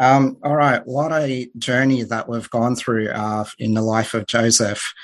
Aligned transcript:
Um, 0.00 0.38
all 0.42 0.56
right, 0.56 0.80
what 0.86 1.12
a 1.12 1.50
journey 1.58 2.04
that 2.04 2.26
we've 2.26 2.48
gone 2.48 2.74
through 2.74 3.10
uh, 3.10 3.44
in 3.58 3.74
the 3.74 3.82
life 3.82 4.14
of 4.14 4.24
Joseph. 4.24 4.94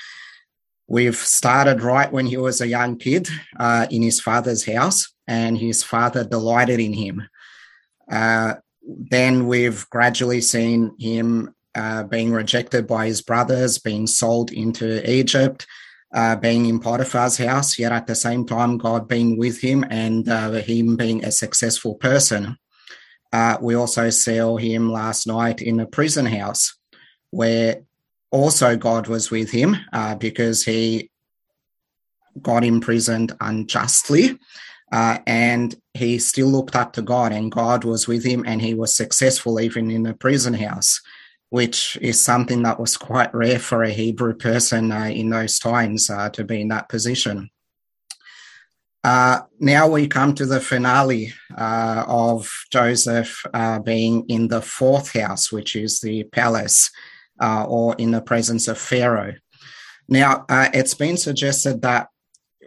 We've 0.87 1.15
started 1.15 1.83
right 1.83 2.11
when 2.11 2.25
he 2.25 2.37
was 2.37 2.61
a 2.61 2.67
young 2.67 2.97
kid 2.97 3.29
uh, 3.59 3.85
in 3.91 4.01
his 4.01 4.19
father's 4.19 4.65
house, 4.65 5.13
and 5.27 5.55
his 5.55 5.83
father 5.83 6.23
delighted 6.23 6.79
in 6.79 6.93
him. 6.93 7.29
Uh, 8.11 8.55
then 8.87 9.45
we've 9.45 9.87
gradually 9.91 10.41
seen 10.41 10.95
him 10.99 11.53
uh, 11.75 12.01
being 12.01 12.31
rejected 12.31 12.87
by 12.87 13.05
his 13.05 13.21
brothers, 13.21 13.77
being 13.77 14.07
sold 14.07 14.51
into 14.51 15.07
Egypt, 15.07 15.67
uh, 16.15 16.35
being 16.37 16.65
in 16.65 16.79
Potiphar's 16.79 17.37
house, 17.37 17.77
yet 17.77 17.91
at 17.91 18.07
the 18.07 18.15
same 18.15 18.47
time, 18.47 18.79
God 18.79 19.07
being 19.07 19.37
with 19.37 19.61
him 19.61 19.85
and 19.91 20.27
uh, 20.27 20.53
him 20.53 20.95
being 20.95 21.23
a 21.23 21.31
successful 21.31 21.93
person. 21.93 22.57
Uh, 23.31 23.57
we 23.61 23.75
also 23.75 24.09
saw 24.09 24.57
him 24.57 24.91
last 24.91 25.27
night 25.27 25.61
in 25.61 25.79
a 25.79 25.85
prison 25.85 26.25
house 26.25 26.75
where 27.31 27.81
also 28.31 28.75
God 28.75 29.07
was 29.07 29.31
with 29.31 29.51
him 29.51 29.77
uh, 29.93 30.15
because 30.15 30.63
he 30.63 31.09
got 32.41 32.63
imprisoned 32.63 33.35
unjustly. 33.41 34.37
Uh, 34.91 35.19
and 35.27 35.75
he 35.93 36.17
still 36.17 36.47
looked 36.47 36.75
up 36.75 36.93
to 36.93 37.01
God, 37.01 37.33
and 37.33 37.51
God 37.51 37.83
was 37.83 38.07
with 38.07 38.23
him, 38.23 38.45
and 38.47 38.61
he 38.61 38.73
was 38.73 38.95
successful 38.95 39.59
even 39.59 39.91
in 39.91 40.03
the 40.03 40.13
prison 40.13 40.53
house, 40.53 41.01
which 41.49 41.97
is 42.01 42.23
something 42.23 42.63
that 42.63 42.79
was 42.79 42.95
quite 42.95 43.33
rare 43.33 43.59
for 43.59 43.83
a 43.83 43.89
Hebrew 43.89 44.33
person 44.33 44.93
uh, 44.93 45.05
in 45.05 45.29
those 45.29 45.59
times 45.59 46.09
uh, 46.09 46.29
to 46.29 46.45
be 46.45 46.61
in 46.61 46.69
that 46.69 46.87
position. 46.87 47.49
Uh, 49.03 49.41
now 49.59 49.87
we 49.87 50.07
come 50.07 50.33
to 50.35 50.45
the 50.45 50.59
finale 50.59 51.33
uh, 51.55 52.03
of 52.07 52.51
Joseph 52.71 53.45
uh, 53.53 53.79
being 53.79 54.25
in 54.27 54.47
the 54.47 54.61
fourth 54.61 55.13
house, 55.13 55.51
which 55.51 55.75
is 55.75 56.01
the 56.01 56.23
palace, 56.25 56.91
uh, 57.39 57.65
or 57.67 57.95
in 57.95 58.11
the 58.11 58.21
presence 58.21 58.67
of 58.67 58.77
Pharaoh. 58.77 59.35
Now, 60.09 60.45
uh, 60.49 60.69
it's 60.73 60.93
been 60.93 61.17
suggested 61.17 61.81
that 61.81 62.09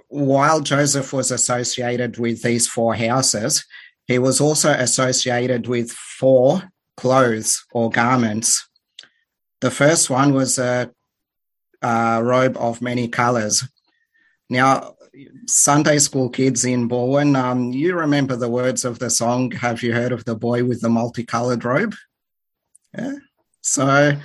while 0.09 0.61
Joseph 0.61 1.13
was 1.13 1.31
associated 1.31 2.19
with 2.19 2.43
these 2.43 2.67
four 2.67 2.95
houses, 2.95 3.65
he 4.07 4.19
was 4.19 4.41
also 4.41 4.71
associated 4.71 5.69
with 5.69 5.91
four 5.93 6.71
clothes 6.97 7.65
or 7.73 7.91
garments. 7.91 8.69
The 9.61 9.71
first 9.71 10.11
one 10.11 10.35
was 10.35 10.59
a, 10.59 10.91
a 11.83 12.21
robe 12.23 12.57
of 12.57 12.83
many 12.83 13.09
colors. 13.09 13.65
Now, 14.49 14.97
Sunday 15.47 15.99
school 15.99 16.29
kids 16.29 16.65
in 16.65 16.89
Bowen, 16.89 17.37
um, 17.37 17.73
you 17.73 17.97
remember 17.97 18.37
the 18.37 18.49
words 18.49 18.85
of 18.85 18.99
the 18.99 19.11
song, 19.11 19.51
Have 19.53 19.83
You 19.83 19.93
Heard 19.93 20.13
of 20.13 20.25
the 20.25 20.37
Boy 20.37 20.65
with 20.65 20.81
the 20.81 20.89
Multicolored 20.89 21.65
Robe? 21.65 21.95
Yeah. 22.97 23.15
So 23.61 24.19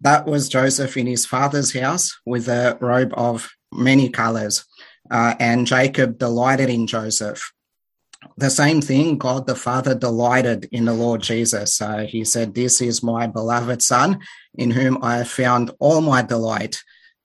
that 0.00 0.26
was 0.26 0.48
Joseph 0.48 0.96
in 0.96 1.06
his 1.06 1.26
father's 1.26 1.72
house 1.72 2.18
with 2.26 2.48
a 2.48 2.76
robe 2.80 3.12
of 3.14 3.50
many 3.72 4.08
colors. 4.08 4.64
Uh, 5.10 5.34
and 5.38 5.66
Jacob 5.66 6.18
delighted 6.18 6.68
in 6.68 6.86
Joseph. 6.86 7.52
The 8.36 8.50
same 8.50 8.80
thing, 8.80 9.18
God 9.18 9.46
the 9.46 9.54
Father 9.54 9.94
delighted 9.94 10.68
in 10.72 10.84
the 10.84 10.94
Lord 10.94 11.22
Jesus. 11.22 11.80
Uh, 11.80 11.98
he 11.98 12.24
said, 12.24 12.54
This 12.54 12.80
is 12.80 13.02
my 13.02 13.26
beloved 13.26 13.82
Son, 13.82 14.18
in 14.54 14.70
whom 14.70 15.02
I 15.02 15.18
have 15.18 15.28
found 15.28 15.70
all 15.78 16.00
my 16.00 16.22
delight. 16.22 16.82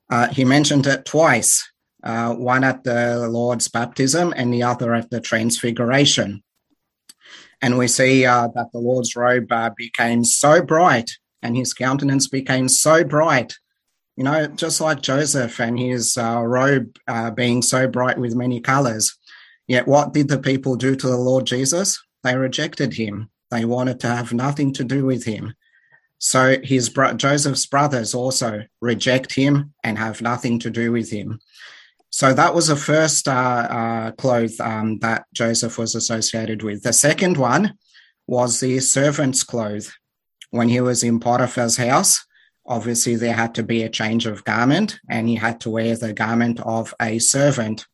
Uh, 0.09 0.27
he 0.27 0.45
mentioned 0.45 0.85
it 0.85 1.05
twice 1.05 1.70
uh, 2.03 2.33
one 2.33 2.63
at 2.63 2.83
the 2.83 3.27
Lord's 3.27 3.67
baptism 3.67 4.33
and 4.35 4.53
the 4.53 4.63
other 4.63 4.93
at 4.93 5.09
the 5.09 5.21
transfiguration. 5.21 6.43
And 7.61 7.77
we 7.77 7.87
see 7.87 8.25
uh, 8.25 8.47
that 8.55 8.71
the 8.71 8.79
Lord's 8.79 9.15
robe 9.15 9.51
uh, 9.51 9.69
became 9.75 10.23
so 10.23 10.61
bright 10.61 11.11
and 11.41 11.55
his 11.55 11.73
countenance 11.73 12.27
became 12.27 12.67
so 12.67 13.03
bright, 13.03 13.53
you 14.15 14.23
know, 14.23 14.47
just 14.47 14.81
like 14.81 15.01
Joseph 15.01 15.59
and 15.59 15.79
his 15.79 16.17
uh, 16.17 16.41
robe 16.41 16.97
uh, 17.07 17.31
being 17.31 17.61
so 17.61 17.87
bright 17.87 18.17
with 18.17 18.35
many 18.35 18.59
colors. 18.59 19.17
Yet, 19.67 19.87
what 19.87 20.13
did 20.13 20.27
the 20.27 20.39
people 20.39 20.75
do 20.75 20.95
to 20.95 21.07
the 21.07 21.17
Lord 21.17 21.45
Jesus? 21.45 22.01
They 22.23 22.35
rejected 22.35 22.93
him. 22.93 23.29
They 23.51 23.65
wanted 23.65 23.99
to 24.01 24.07
have 24.07 24.33
nothing 24.33 24.73
to 24.73 24.83
do 24.83 25.05
with 25.05 25.25
him. 25.25 25.53
So 26.19 26.57
his 26.63 26.89
bro- 26.89 27.13
Joseph's 27.13 27.65
brothers 27.65 28.13
also 28.13 28.63
reject 28.79 29.33
him 29.33 29.73
and 29.83 29.97
have 29.97 30.21
nothing 30.21 30.59
to 30.59 30.69
do 30.69 30.91
with 30.91 31.09
him. 31.09 31.39
So 32.11 32.33
that 32.33 32.53
was 32.53 32.67
the 32.67 32.75
first 32.75 33.27
uh, 33.27 33.31
uh, 33.31 34.11
cloth 34.11 34.59
um, 34.59 34.99
that 34.99 35.25
Joseph 35.33 35.77
was 35.77 35.95
associated 35.95 36.61
with. 36.61 36.83
The 36.83 36.93
second 36.93 37.37
one 37.37 37.77
was 38.27 38.59
the 38.59 38.79
servant's 38.81 39.43
cloth. 39.43 39.93
When 40.49 40.67
he 40.67 40.81
was 40.81 41.03
in 41.03 41.21
Potiphar's 41.21 41.77
house, 41.77 42.25
obviously 42.65 43.15
there 43.15 43.33
had 43.33 43.55
to 43.55 43.63
be 43.63 43.83
a 43.83 43.89
change 43.89 44.25
of 44.25 44.43
garment, 44.43 44.99
and 45.09 45.29
he 45.29 45.35
had 45.35 45.61
to 45.61 45.69
wear 45.69 45.95
the 45.95 46.11
garment 46.11 46.59
of 46.59 46.93
a 47.01 47.19
servant. 47.19 47.87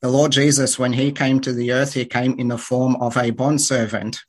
The 0.00 0.10
Lord 0.10 0.32
Jesus, 0.32 0.76
when 0.76 0.92
he 0.92 1.12
came 1.12 1.40
to 1.40 1.52
the 1.52 1.70
earth, 1.72 1.94
he 1.94 2.04
came 2.04 2.38
in 2.40 2.48
the 2.48 2.58
form 2.58 2.96
of 2.96 3.16
a 3.16 3.30
bondservant, 3.30 4.20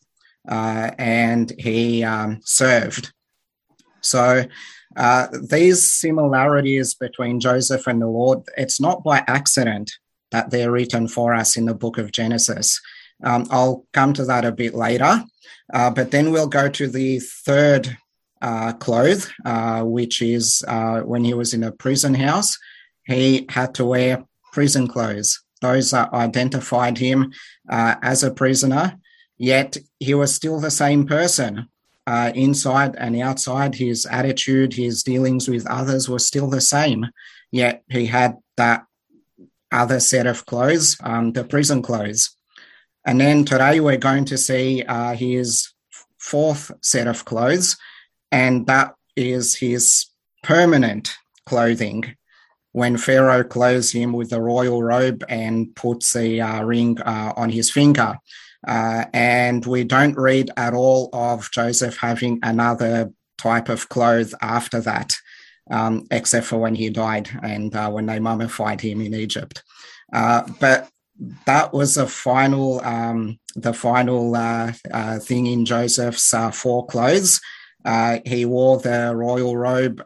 uh, 0.47 0.91
and 0.99 1.51
he 1.57 2.03
um, 2.03 2.41
served. 2.43 3.11
So 4.01 4.45
uh, 4.95 5.27
these 5.49 5.89
similarities 5.89 6.93
between 6.93 7.39
Joseph 7.39 7.87
and 7.87 8.01
the 8.01 8.07
Lord, 8.07 8.43
it's 8.57 8.79
not 8.79 9.03
by 9.03 9.23
accident 9.27 9.91
that 10.31 10.49
they're 10.49 10.71
written 10.71 11.07
for 11.07 11.33
us 11.33 11.57
in 11.57 11.65
the 11.65 11.73
book 11.73 11.97
of 11.97 12.11
Genesis. 12.11 12.81
Um, 13.23 13.45
I'll 13.51 13.85
come 13.93 14.13
to 14.13 14.25
that 14.25 14.45
a 14.45 14.51
bit 14.51 14.73
later. 14.73 15.23
Uh, 15.73 15.89
but 15.89 16.11
then 16.11 16.31
we'll 16.31 16.47
go 16.47 16.69
to 16.69 16.87
the 16.87 17.19
third 17.19 17.97
uh, 18.41 18.73
cloth, 18.73 19.31
uh, 19.45 19.83
which 19.83 20.21
is 20.21 20.63
uh, 20.67 20.99
when 21.01 21.23
he 21.23 21.33
was 21.33 21.53
in 21.53 21.63
a 21.63 21.71
prison 21.71 22.13
house, 22.13 22.57
he 23.05 23.45
had 23.49 23.73
to 23.75 23.85
wear 23.85 24.25
prison 24.51 24.87
clothes. 24.87 25.41
Those 25.61 25.91
that 25.91 26.13
identified 26.13 26.97
him 26.97 27.31
uh, 27.69 27.95
as 28.01 28.23
a 28.23 28.31
prisoner, 28.31 28.99
yet 29.37 29.77
he 29.99 30.13
was 30.13 30.35
still 30.35 30.59
the 30.59 30.71
same 30.71 31.07
person 31.07 31.69
uh, 32.05 32.31
inside 32.35 32.95
and 32.97 33.19
outside, 33.21 33.75
his 33.75 34.05
attitude, 34.05 34.73
his 34.73 35.03
dealings 35.03 35.47
with 35.47 35.67
others 35.67 36.09
were 36.09 36.19
still 36.19 36.49
the 36.49 36.61
same. 36.61 37.07
Yet 37.51 37.83
he 37.89 38.07
had 38.07 38.37
that 38.57 38.85
other 39.71 39.99
set 39.99 40.27
of 40.27 40.45
clothes, 40.45 40.97
um, 41.03 41.33
the 41.33 41.43
prison 41.43 41.81
clothes. 41.81 42.35
And 43.05 43.19
then 43.19 43.45
today 43.45 43.79
we're 43.79 43.97
going 43.97 44.25
to 44.25 44.37
see 44.37 44.83
uh, 44.83 45.15
his 45.15 45.73
fourth 46.17 46.71
set 46.81 47.07
of 47.07 47.25
clothes, 47.25 47.75
and 48.31 48.65
that 48.67 48.95
is 49.15 49.55
his 49.55 50.07
permanent 50.41 51.13
clothing. 51.45 52.15
When 52.71 52.97
Pharaoh 52.97 53.43
clothes 53.43 53.91
him 53.91 54.13
with 54.13 54.29
the 54.29 54.41
royal 54.41 54.81
robe 54.81 55.23
and 55.29 55.75
puts 55.75 56.15
a 56.15 56.39
uh, 56.39 56.63
ring 56.63 56.99
uh, 57.01 57.33
on 57.35 57.49
his 57.49 57.69
finger. 57.69 58.17
Uh, 58.67 59.05
and 59.13 59.65
we 59.65 59.83
don't 59.83 60.17
read 60.17 60.49
at 60.57 60.73
all 60.73 61.09
of 61.13 61.51
Joseph 61.51 61.97
having 61.97 62.39
another 62.43 63.11
type 63.37 63.69
of 63.69 63.89
clothes 63.89 64.33
after 64.41 64.79
that, 64.81 65.15
um, 65.69 66.07
except 66.11 66.45
for 66.45 66.57
when 66.57 66.75
he 66.75 66.89
died 66.89 67.29
and 67.43 67.75
uh, 67.75 67.89
when 67.89 68.05
they 68.05 68.19
mummified 68.19 68.79
him 68.79 69.01
in 69.01 69.13
Egypt. 69.13 69.63
Uh, 70.13 70.43
but 70.59 70.89
that 71.45 71.73
was 71.73 71.95
the 71.95 72.07
final, 72.07 72.83
um, 72.85 73.39
the 73.55 73.73
final 73.73 74.35
uh, 74.35 74.71
uh, 74.91 75.19
thing 75.19 75.47
in 75.47 75.65
Joseph's 75.65 76.33
four 76.53 76.85
clothes. 76.87 77.41
he 78.25 78.45
wore 78.45 78.79
the 78.79 79.13
royal 79.15 79.57
robe 79.57 80.03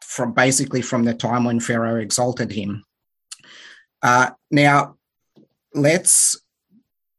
from 0.00 0.32
basically 0.32 0.82
from 0.82 1.04
the 1.04 1.14
time 1.14 1.44
when 1.44 1.58
Pharaoh 1.58 1.96
exalted 2.00 2.52
him. 2.52 2.84
now, 4.02 4.96
let's 5.74 6.41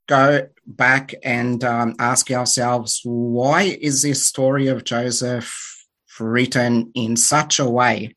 go 0.08 0.48
back 0.66 1.14
and 1.24 1.64
um, 1.64 1.96
ask 2.00 2.32
ourselves 2.32 3.02
why 3.04 3.64
is 3.64 4.02
this 4.02 4.26
story 4.26 4.68
of 4.68 4.84
Joseph 4.84 5.86
written 6.20 6.92
in 6.96 7.16
such 7.16 7.60
a 7.60 7.70
way? 7.70 8.16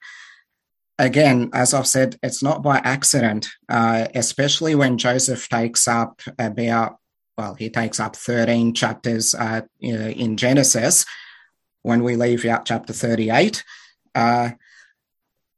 Again, 0.99 1.51
as 1.53 1.75
I've 1.75 1.87
said, 1.87 2.19
it's 2.23 2.43
not 2.43 2.63
by 2.63 2.79
accident, 2.79 3.49
uh, 3.69 4.07
especially 4.15 4.75
when 4.75 4.97
Joseph 4.97 5.49
takes 5.49 5.87
up 5.87 6.23
about, 6.39 6.97
well, 7.37 7.55
he 7.55 7.69
takes 7.69 8.01
up 8.01 8.17
13 8.17 8.73
chapters 8.73 9.35
uh, 9.35 9.63
in 9.81 10.37
Genesis 10.39 11.05
when 11.83 12.03
we 12.03 12.17
leave 12.17 12.45
out 12.47 12.65
chapter 12.65 12.95
38. 12.95 13.63
Uh, 14.15 14.51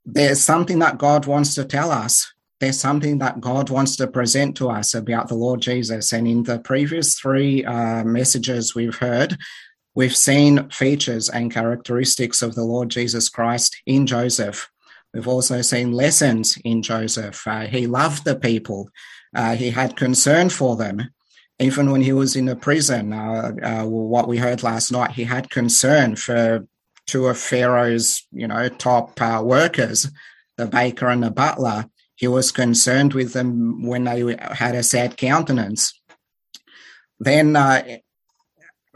there's 0.05 0.43
something 0.43 0.81
that 0.81 0.99
God 0.99 1.27
wants 1.27 1.55
to 1.55 1.65
tell 1.65 1.93
us 1.93 2.33
there's 2.61 2.81
something 2.81 3.19
that 3.19 3.41
God 3.41 3.71
wants 3.71 3.97
to 3.97 4.07
present 4.07 4.57
to 4.57 4.69
us 4.69 4.95
about 4.95 5.29
the 5.29 5.35
Lord 5.35 5.61
Jesus. 5.61 6.13
And 6.13 6.27
in 6.27 6.43
the 6.43 6.59
previous 6.59 7.19
three 7.19 7.65
uh, 7.65 8.03
messages 8.05 8.75
we've 8.75 8.97
heard, 8.97 9.37
we've 9.95 10.17
seen 10.17 10.69
features 10.71 11.29
and 11.29 11.53
characteristics 11.53 12.43
of 12.43 12.55
the 12.55 12.65
Lord 12.65 12.89
Jesus 12.89 13.29
Christ 13.29 13.77
in 13.87 14.07
Joseph. 14.07 14.69
We've 15.15 15.29
also 15.29 15.63
seen 15.63 15.93
lessons 15.93 16.59
in 16.65 16.83
Joseph. 16.83 17.47
Uh, 17.47 17.67
he 17.67 17.87
loved 17.87 18.25
the 18.25 18.37
people, 18.37 18.91
uh, 19.35 19.55
he 19.55 19.71
had 19.71 19.97
concern 19.97 20.49
for 20.51 20.77
them. 20.77 21.11
even 21.59 21.91
when 21.91 22.03
he 22.03 22.13
was 22.13 22.37
in 22.37 22.47
the 22.47 22.57
prison, 22.57 23.13
uh, 23.13 23.53
uh, 23.63 23.85
what 23.85 24.29
we 24.29 24.39
heard 24.39 24.63
last 24.63 24.93
night, 24.93 25.11
he 25.13 25.25
had 25.25 25.51
concern 25.51 26.15
for 26.15 26.67
two 27.07 27.27
of 27.27 27.39
Pharaoh's, 27.39 28.27
you 28.31 28.47
know, 28.47 28.69
top 28.69 29.21
uh, 29.21 29.41
workers, 29.43 30.09
the 30.57 30.67
baker 30.67 31.09
and 31.09 31.23
the 31.23 31.31
butler. 31.31 31.87
He 32.19 32.27
was 32.27 32.51
concerned 32.51 33.15
with 33.15 33.33
them 33.33 33.87
when 33.87 34.03
they 34.03 34.37
had 34.51 34.75
a 34.75 34.83
sad 34.83 35.17
countenance. 35.17 35.99
Then, 37.21 37.55
uh, 37.55 37.99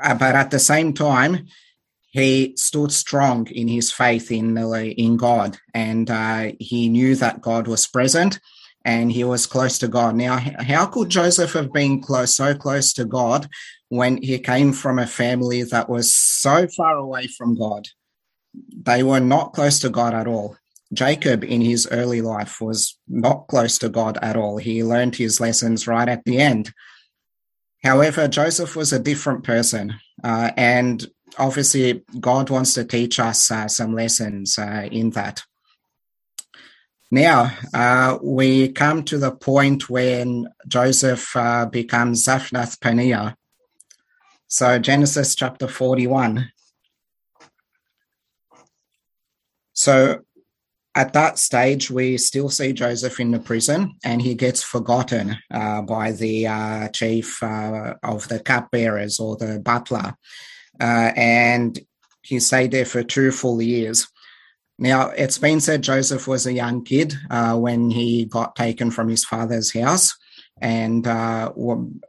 uh, 0.03 0.15
but 0.15 0.35
at 0.35 0.51
the 0.51 0.59
same 0.59 0.93
time, 0.93 1.47
he 2.11 2.55
stood 2.57 2.91
strong 2.91 3.47
in 3.47 3.69
his 3.69 3.93
faith 3.93 4.33
in 4.33 4.59
in 4.59 5.17
God, 5.17 5.57
and 5.73 6.11
uh, 6.11 6.51
he 6.59 6.89
knew 6.89 7.15
that 7.15 7.41
God 7.41 7.69
was 7.69 7.87
present, 7.87 8.41
and 8.85 9.13
he 9.13 9.23
was 9.23 9.47
close 9.47 9.79
to 9.79 9.89
God. 9.89 10.17
Now, 10.17 10.39
how 10.39 10.87
could 10.87 11.09
Joseph 11.09 11.53
have 11.53 11.73
been 11.73 12.03
close, 12.03 12.35
so 12.35 12.57
close 12.57 12.93
to 12.95 13.05
God, 13.05 13.49
when 13.89 14.21
he 14.21 14.41
came 14.41 14.73
from 14.73 14.99
a 14.99 15.07
family 15.07 15.63
that 15.63 15.89
was 15.89 16.13
so 16.13 16.67
far 16.67 16.97
away 16.97 17.29
from 17.29 17.57
God? 17.57 17.87
They 18.77 19.05
were 19.05 19.21
not 19.21 19.53
close 19.53 19.79
to 19.81 19.91
God 19.91 20.13
at 20.13 20.27
all. 20.27 20.57
Jacob, 20.93 21.43
in 21.43 21.61
his 21.61 21.89
early 21.91 22.21
life, 22.21 22.61
was 22.61 22.99
not 23.09 23.49
close 23.49 23.79
to 23.79 23.89
God 23.89 24.19
at 24.21 24.37
all. 24.37 24.59
He 24.59 24.85
learned 24.85 25.17
his 25.17 25.41
lessons 25.41 25.87
right 25.87 26.09
at 26.09 26.25
the 26.25 26.39
end. 26.39 26.73
However, 27.83 28.29
Joseph 28.29 28.77
was 28.77 28.93
a 28.93 28.99
different 28.99 29.43
person, 29.43 29.95
uh, 30.23 30.51
and 30.57 31.05
obviously, 31.39 32.05
God 32.21 32.51
wants 32.51 32.75
to 32.75 32.85
teach 32.85 33.19
us 33.19 33.51
uh, 33.51 33.69
some 33.69 33.95
lessons 33.95 34.59
uh, 34.59 34.89
in 34.91 35.11
that. 35.11 35.43
Now, 37.11 37.53
uh, 37.75 38.19
we 38.23 38.71
come 38.73 39.03
to 39.05 39.19
the 39.19 39.33
point 39.33 39.91
when 39.91 40.49
Joseph 40.67 41.37
uh, 41.37 41.67
becomes 41.67 42.25
Zaphnath 42.25 42.79
Paneah. 42.79 43.35
So, 44.47 44.79
Genesis 44.79 45.35
chapter 45.35 45.69
41. 45.69 46.51
So, 49.75 50.21
at 50.95 51.15
that 51.15 51.39
stage, 51.39 51.91
we 51.91 52.19
still 52.19 52.51
see 52.51 52.73
Joseph 52.73 53.19
in 53.19 53.31
the 53.31 53.39
prison, 53.39 53.97
and 54.05 54.21
he 54.21 54.35
gets 54.35 54.63
forgotten 54.63 55.37
uh, 55.51 55.83
by 55.83 56.13
the 56.13 56.47
uh, 56.47 56.89
chief 56.89 57.43
uh, 57.43 57.95
of 58.03 58.29
the 58.29 58.41
cupbearers 58.41 59.19
or 59.19 59.37
the 59.37 59.59
butler 59.59 60.15
uh, 60.81 61.13
and 61.17 61.79
he 62.23 62.41
stayed 62.41 62.71
there 62.71 62.85
for 62.85 63.03
two 63.03 63.31
full 63.31 63.61
years. 63.61 64.09
Now, 64.79 65.11
it's 65.11 65.39
been 65.39 65.61
said 65.61 65.83
Joseph 65.83 66.27
was 66.27 66.47
a 66.47 66.53
young 66.53 66.85
kid 66.85 67.15
uh, 67.31 67.57
when 67.57 67.91
he 67.91 68.25
got 68.25 68.57
taken 68.57 68.91
from 68.91 69.09
his 69.09 69.25
father's 69.25 69.73
house, 69.73 70.17
and 70.61 71.07
uh, 71.07 71.53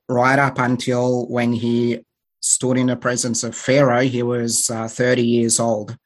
right 0.07 0.39
up 0.39 0.59
until 0.59 1.27
when 1.27 1.53
he 1.53 1.99
stood 2.39 2.77
in 2.77 2.87
the 2.87 2.95
presence 2.95 3.43
of 3.43 3.55
Pharaoh, 3.55 4.01
he 4.01 4.23
was 4.23 4.69
uh, 4.69 4.87
30 4.87 5.23
years 5.23 5.59
old. 5.59 5.97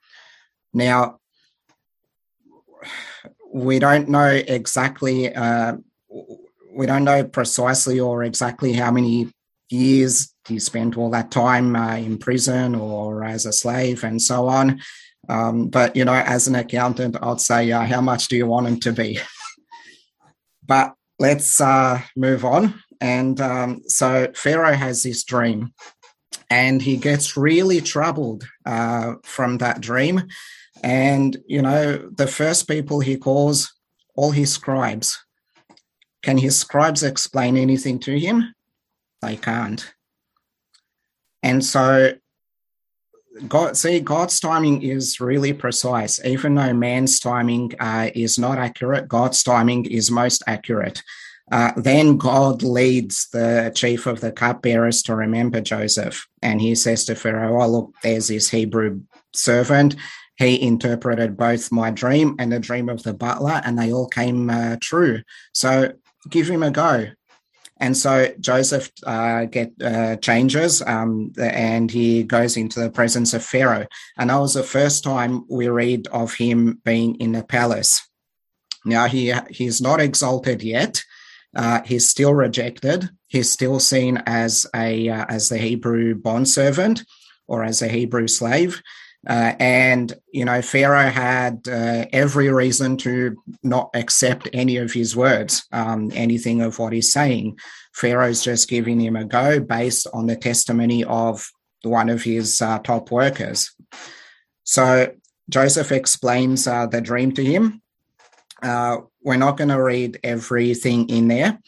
Now, 0.73 1.16
we 3.57 3.79
don't 3.79 4.09
know 4.09 4.27
exactly, 4.27 5.33
uh, 5.33 5.77
we 6.71 6.85
don't 6.85 7.03
know 7.03 7.23
precisely 7.23 7.99
or 7.99 8.23
exactly 8.23 8.73
how 8.73 8.91
many 8.91 9.31
years 9.69 10.33
he 10.47 10.59
spent 10.59 10.97
all 10.97 11.09
that 11.09 11.31
time 11.31 11.75
uh, 11.75 11.95
in 11.95 12.17
prison 12.17 12.75
or 12.75 13.23
as 13.23 13.45
a 13.45 13.53
slave 13.53 14.03
and 14.03 14.21
so 14.21 14.47
on. 14.47 14.79
Um, 15.27 15.67
but, 15.67 15.95
you 15.95 16.05
know, 16.05 16.13
as 16.13 16.47
an 16.47 16.55
accountant, 16.55 17.17
I'd 17.21 17.41
say, 17.41 17.71
uh, 17.71 17.83
how 17.83 17.99
much 17.99 18.27
do 18.27 18.37
you 18.37 18.45
want 18.45 18.67
him 18.67 18.79
to 18.81 18.93
be? 18.93 19.19
but 20.65 20.93
let's 21.19 21.59
uh, 21.59 22.01
move 22.15 22.45
on. 22.45 22.81
And 23.01 23.39
um, 23.41 23.81
so 23.87 24.31
Pharaoh 24.35 24.73
has 24.73 25.03
this 25.03 25.23
dream 25.23 25.73
and 26.49 26.81
he 26.81 26.97
gets 26.97 27.35
really 27.35 27.81
troubled 27.81 28.47
uh, 28.65 29.15
from 29.23 29.57
that 29.57 29.81
dream. 29.81 30.27
And, 30.83 31.37
you 31.47 31.61
know, 31.61 31.97
the 31.97 32.27
first 32.27 32.67
people 32.67 32.99
he 32.99 33.17
calls 33.17 33.73
all 34.15 34.31
his 34.31 34.53
scribes. 34.53 35.17
Can 36.23 36.37
his 36.37 36.57
scribes 36.57 37.03
explain 37.03 37.57
anything 37.57 37.99
to 37.99 38.17
him? 38.17 38.53
They 39.21 39.37
can't. 39.37 39.93
And 41.43 41.63
so 41.63 42.13
God, 43.47 43.77
see, 43.77 43.99
God's 43.99 44.39
timing 44.39 44.81
is 44.81 45.19
really 45.19 45.53
precise. 45.53 46.23
Even 46.25 46.55
though 46.55 46.73
man's 46.73 47.19
timing 47.19 47.73
uh, 47.79 48.09
is 48.15 48.39
not 48.39 48.57
accurate, 48.57 49.07
God's 49.07 49.43
timing 49.43 49.85
is 49.85 50.09
most 50.09 50.43
accurate. 50.47 51.03
Uh, 51.51 51.71
then 51.77 52.17
God 52.17 52.61
leads 52.63 53.29
the 53.31 53.71
chief 53.73 54.05
of 54.05 54.19
the 54.19 54.31
cupbearers 54.31 55.01
to 55.03 55.15
remember 55.15 55.61
Joseph. 55.61 56.27
And 56.41 56.59
he 56.59 56.75
says 56.75 57.05
to 57.05 57.15
Pharaoh, 57.15 57.61
Oh, 57.61 57.67
look, 57.67 57.93
there's 58.03 58.27
this 58.27 58.49
Hebrew 58.49 59.01
servant. 59.33 59.95
He 60.37 60.61
interpreted 60.61 61.35
both 61.35 61.71
my 61.71 61.91
dream 61.91 62.35
and 62.39 62.51
the 62.51 62.59
dream 62.59 62.89
of 62.89 63.03
the 63.03 63.13
butler, 63.13 63.61
and 63.65 63.77
they 63.77 63.91
all 63.91 64.07
came 64.07 64.49
uh, 64.49 64.77
true. 64.79 65.23
So 65.51 65.93
give 66.29 66.47
him 66.47 66.63
a 66.63 66.71
go. 66.71 67.07
And 67.79 67.95
so 67.95 68.33
Joseph 68.39 68.91
uh, 69.05 69.45
get 69.45 69.71
uh, 69.83 70.15
changes, 70.17 70.81
um, 70.81 71.31
and 71.39 71.91
he 71.91 72.23
goes 72.23 72.57
into 72.57 72.79
the 72.79 72.89
presence 72.89 73.33
of 73.33 73.43
Pharaoh. 73.43 73.85
And 74.17 74.29
that 74.29 74.37
was 74.37 74.53
the 74.53 74.63
first 74.63 75.03
time 75.03 75.45
we 75.49 75.69
read 75.69 76.07
of 76.07 76.33
him 76.33 76.81
being 76.83 77.15
in 77.15 77.33
the 77.33 77.43
palace. 77.43 78.07
Now 78.85 79.07
he 79.07 79.33
he's 79.49 79.81
not 79.81 79.99
exalted 79.99 80.63
yet. 80.63 81.03
Uh, 81.55 81.81
he's 81.83 82.07
still 82.07 82.33
rejected. 82.33 83.09
He's 83.27 83.51
still 83.51 83.79
seen 83.79 84.23
as 84.25 84.65
a 84.75 85.09
uh, 85.09 85.25
as 85.29 85.49
the 85.49 85.57
Hebrew 85.57 86.15
bondservant 86.15 87.03
or 87.47 87.63
as 87.63 87.81
a 87.81 87.87
Hebrew 87.87 88.27
slave. 88.27 88.81
Uh, 89.27 89.53
and, 89.59 90.13
you 90.31 90.45
know, 90.45 90.61
Pharaoh 90.61 91.09
had 91.09 91.67
uh, 91.67 92.05
every 92.13 92.49
reason 92.49 92.95
to 92.97 93.35
not 93.61 93.89
accept 93.93 94.47
any 94.53 94.77
of 94.77 94.93
his 94.93 95.17
words, 95.17 95.67
um, 95.73 96.11
anything 96.15 96.61
of 96.61 96.79
what 96.79 96.93
he's 96.93 97.11
saying. 97.11 97.57
Pharaoh's 97.93 98.41
just 98.41 98.69
giving 98.69 99.01
him 99.01 99.17
a 99.17 99.25
go 99.25 99.59
based 99.59 100.07
on 100.13 100.27
the 100.27 100.37
testimony 100.37 101.03
of 101.03 101.49
one 101.83 102.07
of 102.07 102.23
his 102.23 102.61
uh, 102.61 102.79
top 102.79 103.11
workers. 103.11 103.75
So 104.63 105.13
Joseph 105.49 105.91
explains 105.91 106.65
uh, 106.65 106.87
the 106.87 107.01
dream 107.01 107.33
to 107.33 107.43
him. 107.43 107.81
Uh, 108.63 108.97
we're 109.21 109.35
not 109.35 109.57
going 109.57 109.69
to 109.69 109.81
read 109.81 110.19
everything 110.23 111.09
in 111.09 111.27
there 111.27 111.59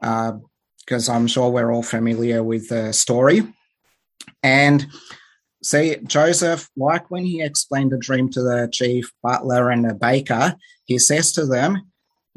because 0.00 1.08
I'm 1.08 1.28
sure 1.28 1.50
we're 1.50 1.72
all 1.72 1.82
familiar 1.82 2.42
with 2.42 2.68
the 2.68 2.92
story. 2.92 3.42
And 4.42 4.86
See, 5.64 5.96
Joseph, 6.06 6.68
like 6.76 7.10
when 7.10 7.24
he 7.24 7.40
explained 7.40 7.92
the 7.92 7.96
dream 7.96 8.28
to 8.32 8.42
the 8.42 8.68
chief 8.70 9.10
butler 9.22 9.70
and 9.70 9.88
the 9.88 9.94
baker, 9.94 10.56
he 10.84 10.98
says 10.98 11.32
to 11.32 11.46
them, 11.46 11.90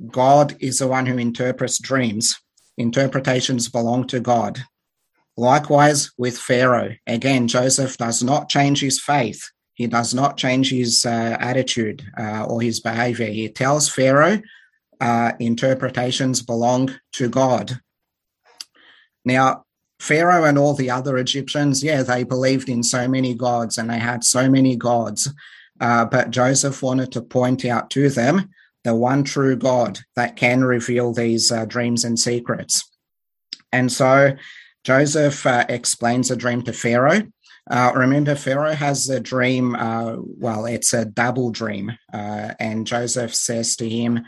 God 0.10 0.56
is 0.62 0.80
the 0.80 0.88
one 0.88 1.06
who 1.06 1.18
interprets 1.18 1.78
dreams. 1.78 2.40
Interpretations 2.78 3.68
belong 3.68 4.08
to 4.08 4.22
God. 4.22 4.64
Likewise 5.36 6.10
with 6.18 6.38
Pharaoh. 6.38 6.96
Again, 7.06 7.50
Joseph 7.50 7.98
does 7.98 8.24
not 8.24 8.48
change 8.48 8.80
his 8.80 9.02
faith. 9.02 9.44
He 9.74 9.88
does 9.88 10.14
not 10.14 10.38
change 10.38 10.72
his 10.72 11.06
uh, 11.06 11.36
attitude 11.38 12.06
uh, 12.18 12.46
or 12.46 12.62
his 12.62 12.80
behavior. 12.80 13.28
He 13.28 13.50
tells 13.50 13.90
Pharaoh 13.90 14.42
uh, 15.02 15.34
interpretations 15.38 16.42
belong 16.42 16.98
to 17.14 17.28
God. 17.28 17.82
Now, 19.26 19.66
Pharaoh 20.00 20.46
and 20.46 20.58
all 20.58 20.74
the 20.74 20.92
other 20.92 21.18
Egyptians, 21.18 21.84
yeah, 21.84 22.04
they 22.04 22.24
believed 22.24 22.70
in 22.70 22.84
so 22.84 23.08
many 23.08 23.34
gods 23.34 23.78
and 23.78 23.90
they 23.90 24.00
had 24.00 24.24
so 24.24 24.50
many 24.50 24.76
gods. 24.76 25.34
Uh, 25.80 26.06
but 26.06 26.32
Joseph 26.32 26.82
wanted 26.82 27.12
to 27.12 27.22
point 27.22 27.66
out 27.66 27.90
to 27.92 28.10
them 28.10 28.50
the 28.84 28.96
one 28.96 29.24
true 29.24 29.56
God 29.56 30.00
that 30.16 30.36
can 30.36 30.64
reveal 30.64 31.14
these 31.14 31.52
uh, 31.52 31.66
dreams 31.66 32.04
and 32.04 32.18
secrets. 32.20 32.90
And 33.72 33.92
so 33.92 34.36
Joseph 34.84 35.46
uh, 35.46 35.66
explains 35.68 36.30
the 36.30 36.36
dream 36.36 36.62
to 36.64 36.74
Pharaoh. 36.74 37.24
Uh, 37.70 37.92
remember, 37.96 38.34
Pharaoh 38.36 38.74
has 38.74 39.10
a 39.10 39.20
dream, 39.20 39.76
uh, 39.76 40.16
well, 40.18 40.66
it's 40.66 40.94
a 40.94 41.06
double 41.06 41.52
dream. 41.52 41.92
Uh, 42.14 42.54
and 42.60 42.88
Joseph 42.88 43.36
says 43.36 43.76
to 43.76 43.90
him, 43.90 44.26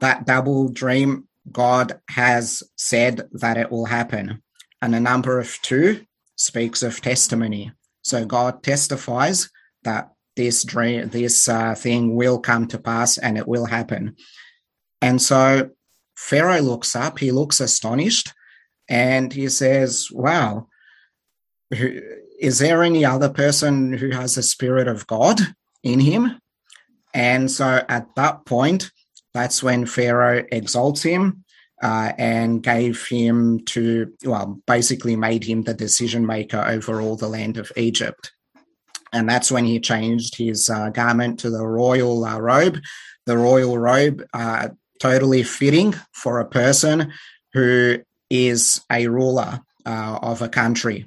That 0.00 0.26
double 0.26 0.68
dream, 0.68 1.28
God 1.52 2.00
has 2.08 2.64
said 2.76 3.28
that 3.32 3.56
it 3.56 3.70
will 3.70 3.86
happen 3.86 4.42
and 4.82 4.94
a 4.94 5.00
number 5.00 5.38
of 5.38 5.58
two 5.62 6.04
speaks 6.36 6.82
of 6.82 7.00
testimony. 7.00 7.72
So 8.02 8.24
God 8.24 8.62
testifies 8.62 9.50
that 9.84 10.10
this 10.36 10.64
dream, 10.64 11.08
this 11.08 11.48
uh, 11.48 11.74
thing 11.74 12.14
will 12.14 12.38
come 12.38 12.66
to 12.68 12.78
pass 12.78 13.18
and 13.18 13.36
it 13.36 13.46
will 13.46 13.66
happen. 13.66 14.16
And 15.02 15.20
so 15.20 15.70
Pharaoh 16.16 16.60
looks 16.60 16.96
up, 16.96 17.18
he 17.18 17.30
looks 17.30 17.60
astonished, 17.60 18.32
and 18.88 19.32
he 19.32 19.48
says, 19.48 20.08
Wow, 20.10 20.68
is 21.70 22.58
there 22.58 22.82
any 22.82 23.04
other 23.04 23.28
person 23.28 23.92
who 23.92 24.10
has 24.10 24.34
the 24.34 24.42
Spirit 24.42 24.88
of 24.88 25.06
God 25.06 25.40
in 25.82 26.00
him? 26.00 26.40
And 27.14 27.50
so 27.50 27.84
at 27.88 28.14
that 28.16 28.44
point, 28.44 28.90
that's 29.32 29.62
when 29.62 29.86
Pharaoh 29.86 30.44
exalts 30.50 31.02
him 31.02 31.44
uh, 31.82 32.12
and 32.18 32.62
gave 32.62 33.06
him 33.06 33.60
to, 33.60 34.12
well, 34.24 34.60
basically 34.66 35.16
made 35.16 35.44
him 35.44 35.62
the 35.62 35.74
decision 35.74 36.26
maker 36.26 36.62
over 36.66 37.00
all 37.00 37.16
the 37.16 37.28
land 37.28 37.56
of 37.56 37.72
Egypt. 37.76 38.32
And 39.12 39.28
that's 39.28 39.50
when 39.50 39.64
he 39.64 39.80
changed 39.80 40.36
his 40.36 40.70
uh, 40.70 40.90
garment 40.90 41.40
to 41.40 41.50
the 41.50 41.66
royal 41.66 42.24
uh, 42.24 42.38
robe, 42.38 42.78
the 43.26 43.36
royal 43.36 43.76
robe, 43.76 44.24
uh, 44.32 44.68
totally 45.00 45.42
fitting 45.42 45.94
for 46.12 46.38
a 46.38 46.48
person 46.48 47.12
who 47.52 47.98
is 48.28 48.82
a 48.92 49.08
ruler 49.08 49.60
uh, 49.84 50.18
of 50.22 50.42
a 50.42 50.48
country. 50.48 51.06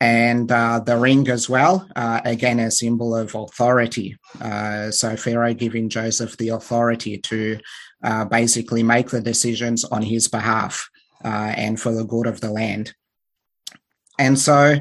And 0.00 0.50
uh, 0.50 0.80
the 0.80 0.96
ring 0.96 1.28
as 1.28 1.48
well, 1.48 1.86
again, 1.94 2.58
a 2.58 2.70
symbol 2.70 3.14
of 3.14 3.34
authority. 3.34 4.16
so 4.90 5.14
Pharaoh 5.16 5.52
giving 5.52 5.90
Joseph 5.90 6.38
the 6.38 6.48
authority 6.48 7.18
to 7.18 7.60
uh, 8.02 8.24
basically 8.24 8.82
make 8.82 9.10
the 9.10 9.20
decisions 9.20 9.84
on 9.84 10.00
his 10.00 10.26
behalf 10.26 10.88
uh, 11.22 11.52
and 11.54 11.78
for 11.78 11.92
the 11.92 12.04
good 12.04 12.26
of 12.26 12.40
the 12.40 12.50
land. 12.50 12.94
And 14.18 14.38
so 14.38 14.76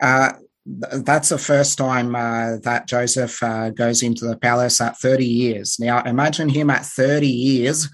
uh, 0.00 0.32
th- 0.64 1.04
that's 1.04 1.30
the 1.30 1.38
first 1.38 1.76
time 1.76 2.14
uh, 2.14 2.58
that 2.58 2.86
Joseph 2.86 3.42
uh, 3.42 3.70
goes 3.70 4.04
into 4.04 4.26
the 4.26 4.36
palace 4.36 4.80
at 4.80 4.96
30 4.96 5.24
years. 5.24 5.80
Now, 5.80 6.04
imagine 6.04 6.48
him 6.48 6.70
at 6.70 6.84
30 6.84 7.26
years 7.26 7.88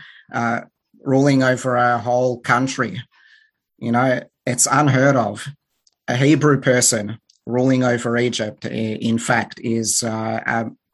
ruling 1.03 1.43
over 1.43 1.77
a 1.77 1.99
whole 1.99 2.39
country. 2.41 3.01
You 3.79 3.93
know, 3.93 4.21
it's 4.45 4.69
unheard 4.71 5.17
of. 5.17 5.49
A 6.09 6.17
Hebrew 6.17 6.61
person 6.61 7.19
ruling 7.47 7.85
over 7.85 8.17
Egypt, 8.17 8.65
in 8.65 9.19
fact, 9.19 9.61
is 9.61 10.05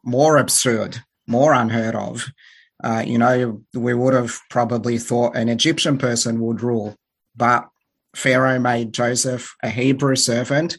more 0.05 0.37
absurd, 0.37 0.99
more 1.27 1.53
unheard 1.53 1.95
of. 1.95 2.27
Uh, 2.83 3.03
you 3.05 3.19
know, 3.19 3.61
we 3.75 3.93
would 3.93 4.15
have 4.15 4.39
probably 4.51 4.99
thought 4.99 5.37
an 5.37 5.49
Egyptian 5.49 5.99
person 5.99 6.41
would 6.41 6.63
rule, 6.63 6.95
but 7.37 7.69
Pharaoh 8.15 8.59
made 8.59 8.93
Joseph 8.93 9.55
a 9.63 9.69
Hebrew 9.69 10.17
servant 10.17 10.79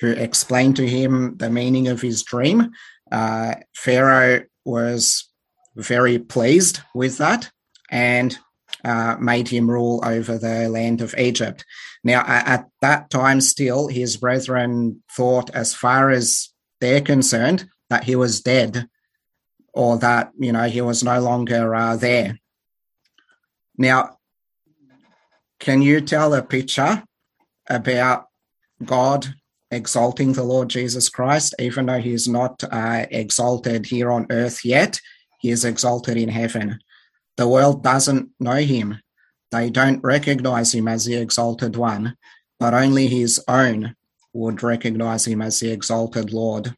who 0.00 0.10
explained 0.10 0.76
to 0.76 0.86
him 0.86 1.36
the 1.38 1.50
meaning 1.50 1.88
of 1.88 2.00
his 2.00 2.22
dream. 2.22 2.70
Uh, 3.10 3.54
Pharaoh 3.74 4.44
was 4.64 5.28
very 5.74 6.18
pleased 6.18 6.80
with 6.94 7.18
that 7.18 7.50
and 7.90 8.38
uh, 8.84 9.16
made 9.18 9.48
him 9.48 9.70
rule 9.70 10.00
over 10.04 10.38
the 10.38 10.68
land 10.68 11.00
of 11.00 11.14
Egypt. 11.18 11.64
Now, 12.04 12.22
at 12.26 12.68
that 12.80 13.10
time, 13.10 13.40
still, 13.40 13.88
his 13.88 14.16
brethren 14.16 15.02
thought, 15.12 15.50
as 15.50 15.74
far 15.74 16.10
as 16.10 16.50
they're 16.80 17.00
concerned, 17.00 17.68
that 17.90 18.04
he 18.04 18.14
was 18.14 18.40
dead 18.40 18.88
or 19.72 19.98
that 19.98 20.32
you 20.38 20.52
know 20.52 20.64
he 20.64 20.80
was 20.80 21.02
no 21.04 21.20
longer 21.20 21.74
uh, 21.74 21.96
there. 21.96 22.38
Now, 23.76 24.18
can 25.60 25.82
you 25.82 26.00
tell 26.00 26.34
a 26.34 26.42
picture 26.42 27.02
about 27.68 28.26
God 28.84 29.34
exalting 29.70 30.32
the 30.32 30.44
Lord 30.44 30.68
Jesus 30.68 31.08
Christ, 31.08 31.54
even 31.58 31.86
though 31.86 32.00
he 32.00 32.12
is 32.12 32.26
not 32.26 32.62
uh, 32.64 33.06
exalted 33.10 33.86
here 33.86 34.10
on 34.10 34.26
earth 34.30 34.64
yet? 34.64 35.00
He 35.40 35.50
is 35.50 35.64
exalted 35.64 36.16
in 36.16 36.28
heaven. 36.28 36.80
The 37.38 37.48
world 37.48 37.84
doesn't 37.84 38.30
know 38.40 38.56
him. 38.56 39.00
They 39.52 39.70
don't 39.70 40.02
recognize 40.02 40.74
him 40.74 40.88
as 40.88 41.04
the 41.04 41.14
exalted 41.14 41.76
one, 41.76 42.16
but 42.58 42.74
only 42.74 43.06
his 43.06 43.42
own 43.48 43.94
would 44.34 44.62
recognize 44.62 45.26
him 45.26 45.40
as 45.40 45.60
the 45.60 45.70
exalted 45.70 46.32
Lord. 46.32 46.74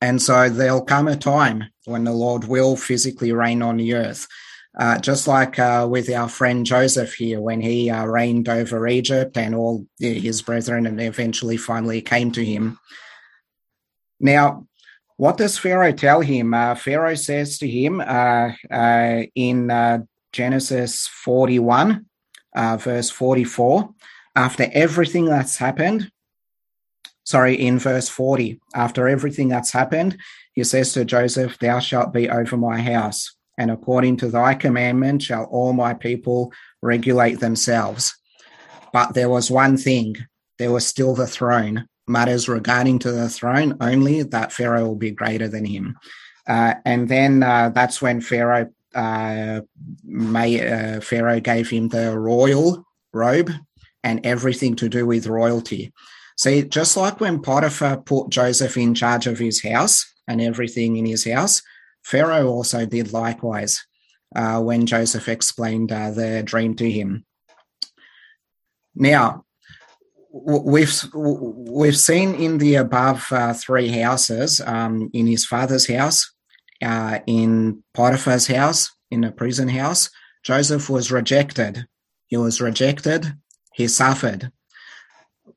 And 0.00 0.20
so 0.20 0.48
there'll 0.48 0.84
come 0.84 1.08
a 1.08 1.16
time 1.16 1.64
when 1.84 2.04
the 2.04 2.12
Lord 2.12 2.44
will 2.44 2.76
physically 2.76 3.32
reign 3.32 3.62
on 3.62 3.76
the 3.76 3.94
earth. 3.94 4.26
Uh, 4.78 4.98
just 4.98 5.26
like 5.26 5.58
uh, 5.58 5.86
with 5.88 6.10
our 6.10 6.28
friend 6.28 6.66
Joseph 6.66 7.14
here, 7.14 7.40
when 7.40 7.60
he 7.60 7.90
uh, 7.90 8.04
reigned 8.04 8.48
over 8.48 8.86
Egypt 8.88 9.36
and 9.36 9.54
all 9.54 9.86
his 9.98 10.42
brethren, 10.42 10.86
and 10.86 11.00
eventually 11.00 11.56
finally 11.56 12.00
came 12.02 12.30
to 12.32 12.44
him. 12.44 12.78
Now, 14.20 14.66
what 15.20 15.36
does 15.36 15.58
Pharaoh 15.58 15.92
tell 15.92 16.22
him? 16.22 16.54
Uh, 16.54 16.74
Pharaoh 16.74 17.14
says 17.14 17.58
to 17.58 17.68
him 17.68 18.00
uh, 18.00 18.52
uh, 18.70 19.22
in 19.34 19.68
Genesis 20.32 21.08
41, 21.08 22.06
verse 22.56 23.10
44, 23.10 23.90
after 24.34 24.66
everything 24.72 25.26
that's 25.26 25.58
happened, 25.58 26.10
sorry, 27.22 27.54
in 27.54 27.78
verse 27.78 28.08
40, 28.08 28.62
after 28.74 29.08
everything 29.08 29.48
that's 29.48 29.72
happened, 29.72 30.16
he 30.54 30.64
says 30.64 30.94
to 30.94 31.04
Joseph, 31.04 31.58
Thou 31.58 31.80
shalt 31.80 32.14
be 32.14 32.30
over 32.30 32.56
my 32.56 32.80
house, 32.80 33.36
and 33.58 33.70
according 33.70 34.16
to 34.18 34.28
thy 34.28 34.54
commandment 34.54 35.20
shall 35.20 35.44
all 35.44 35.74
my 35.74 35.92
people 35.92 36.50
regulate 36.80 37.40
themselves. 37.40 38.16
But 38.90 39.12
there 39.12 39.28
was 39.28 39.50
one 39.50 39.76
thing 39.76 40.16
there 40.58 40.72
was 40.72 40.86
still 40.86 41.14
the 41.14 41.26
throne. 41.26 41.88
Matters 42.10 42.48
regarding 42.48 42.98
to 43.00 43.12
the 43.12 43.28
throne 43.28 43.76
only 43.80 44.22
that 44.22 44.52
Pharaoh 44.52 44.86
will 44.86 44.96
be 44.96 45.12
greater 45.12 45.48
than 45.48 45.64
him. 45.64 45.96
Uh, 46.46 46.74
and 46.84 47.08
then 47.08 47.42
uh, 47.42 47.70
that's 47.70 48.02
when 48.02 48.20
Pharaoh 48.20 48.70
uh, 48.94 49.60
may, 50.04 50.68
uh, 50.68 51.00
Pharaoh 51.00 51.40
gave 51.40 51.70
him 51.70 51.88
the 51.88 52.18
royal 52.18 52.84
robe 53.12 53.50
and 54.02 54.24
everything 54.26 54.74
to 54.76 54.88
do 54.88 55.06
with 55.06 55.26
royalty. 55.26 55.92
See, 56.36 56.62
just 56.62 56.96
like 56.96 57.20
when 57.20 57.42
Potiphar 57.42 57.98
put 57.98 58.30
Joseph 58.30 58.76
in 58.76 58.94
charge 58.94 59.26
of 59.26 59.38
his 59.38 59.62
house 59.62 60.12
and 60.26 60.40
everything 60.40 60.96
in 60.96 61.06
his 61.06 61.24
house, 61.24 61.62
Pharaoh 62.02 62.48
also 62.48 62.86
did 62.86 63.12
likewise 63.12 63.84
uh, 64.34 64.60
when 64.60 64.86
Joseph 64.86 65.28
explained 65.28 65.92
uh, 65.92 66.10
the 66.10 66.42
dream 66.42 66.74
to 66.76 66.90
him. 66.90 67.24
Now, 68.94 69.44
we've 70.32 70.94
we've 71.14 71.96
seen 71.96 72.34
in 72.34 72.58
the 72.58 72.76
above 72.76 73.26
uh, 73.32 73.52
three 73.52 73.88
houses, 73.88 74.60
um, 74.60 75.10
in 75.12 75.26
his 75.26 75.44
father's 75.44 75.86
house, 75.86 76.32
uh, 76.82 77.18
in 77.26 77.82
Potiphar's 77.94 78.46
house, 78.46 78.90
in 79.10 79.22
the 79.22 79.32
prison 79.32 79.68
house, 79.68 80.10
Joseph 80.42 80.88
was 80.88 81.12
rejected. 81.12 81.86
He 82.26 82.36
was 82.36 82.60
rejected. 82.60 83.34
He 83.74 83.88
suffered. 83.88 84.52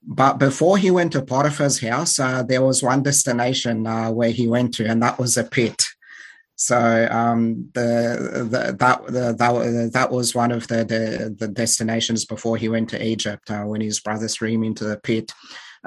But 0.05 0.37
before 0.37 0.77
he 0.77 0.91
went 0.91 1.13
to 1.13 1.21
Potiphar's 1.21 1.79
house, 1.79 2.19
uh, 2.19 2.43
there 2.43 2.63
was 2.63 2.83
one 2.83 3.03
destination 3.03 3.87
uh, 3.87 4.11
where 4.11 4.31
he 4.31 4.47
went 4.47 4.73
to, 4.75 4.85
and 4.85 5.01
that 5.01 5.17
was 5.17 5.37
a 5.37 5.43
pit. 5.43 5.85
So 6.55 7.07
um, 7.09 7.69
the, 7.73 8.47
the, 8.49 8.75
that 8.77 9.05
the, 9.07 9.33
that 9.33 9.89
that 9.93 10.11
was 10.11 10.35
one 10.35 10.51
of 10.51 10.67
the, 10.67 10.85
the, 10.85 11.35
the 11.37 11.47
destinations 11.47 12.25
before 12.25 12.57
he 12.57 12.69
went 12.69 12.89
to 12.89 13.03
Egypt 13.03 13.49
uh, 13.49 13.63
when 13.63 13.81
his 13.81 13.99
brother 13.99 14.27
threw 14.27 14.49
him 14.49 14.63
into 14.63 14.83
the 14.83 14.97
pit. 14.97 15.31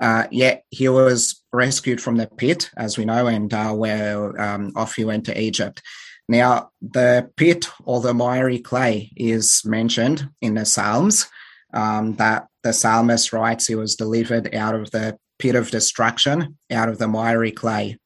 Uh, 0.00 0.26
yet 0.30 0.64
he 0.70 0.88
was 0.88 1.42
rescued 1.52 2.02
from 2.02 2.16
the 2.16 2.26
pit, 2.26 2.70
as 2.76 2.98
we 2.98 3.04
know, 3.04 3.26
and 3.26 3.54
uh, 3.54 3.72
where 3.72 4.38
um, 4.40 4.72
off 4.76 4.94
he 4.94 5.04
went 5.04 5.24
to 5.26 5.40
Egypt. 5.40 5.80
Now, 6.28 6.70
the 6.82 7.30
pit 7.36 7.68
or 7.84 8.00
the 8.00 8.12
miry 8.12 8.58
clay 8.58 9.12
is 9.16 9.62
mentioned 9.64 10.28
in 10.42 10.54
the 10.54 10.66
Psalms 10.66 11.28
um, 11.72 12.14
that 12.14 12.48
the 12.62 12.72
psalmist 12.72 13.32
writes 13.32 13.66
he 13.66 13.74
was 13.74 13.94
delivered 13.94 14.54
out 14.54 14.74
of 14.74 14.90
the 14.90 15.18
pit 15.38 15.54
of 15.54 15.70
destruction, 15.70 16.58
out 16.70 16.88
of 16.88 16.98
the 16.98 17.08
miry 17.08 17.52
clay. 17.52 17.98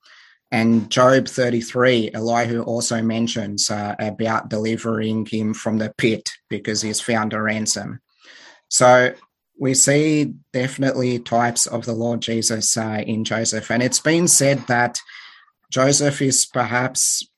And 0.53 0.91
Job 0.91 1.29
33, 1.29 2.11
Elihu 2.13 2.63
also 2.63 3.03
mentions 3.03 3.71
uh, 3.71 3.95
about 3.99 4.49
delivering 4.49 5.27
him 5.27 5.55
from 5.55 5.79
the 5.79 5.95
pit 5.97 6.31
because 6.49 6.83
he's 6.83 7.01
found 7.01 7.33
a 7.33 7.41
ransom. 7.41 8.01
So 8.69 9.15
we 9.59 9.75
see 9.75 10.35
definitely 10.53 11.19
types 11.21 11.67
of 11.67 11.85
the 11.85 11.93
Lord 11.93 12.21
Jesus 12.23 12.77
uh, 12.77 13.03
in 13.07 13.25
Joseph. 13.25 13.71
And 13.71 13.83
it's 13.83 14.01
been 14.01 14.27
said 14.27 14.67
that 14.67 14.99
Joseph 15.71 16.21
is 16.21 16.47
perhaps 16.47 17.29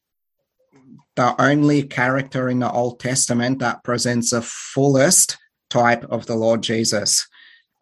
the 1.16 1.40
only 1.40 1.82
character 1.82 2.48
in 2.48 2.60
the 2.60 2.70
Old 2.70 2.98
Testament 2.98 3.58
that 3.58 3.84
presents 3.84 4.30
the 4.30 4.40
fullest 4.40 5.36
type 5.68 6.04
of 6.04 6.26
the 6.26 6.36
Lord 6.36 6.62
Jesus. 6.62 7.28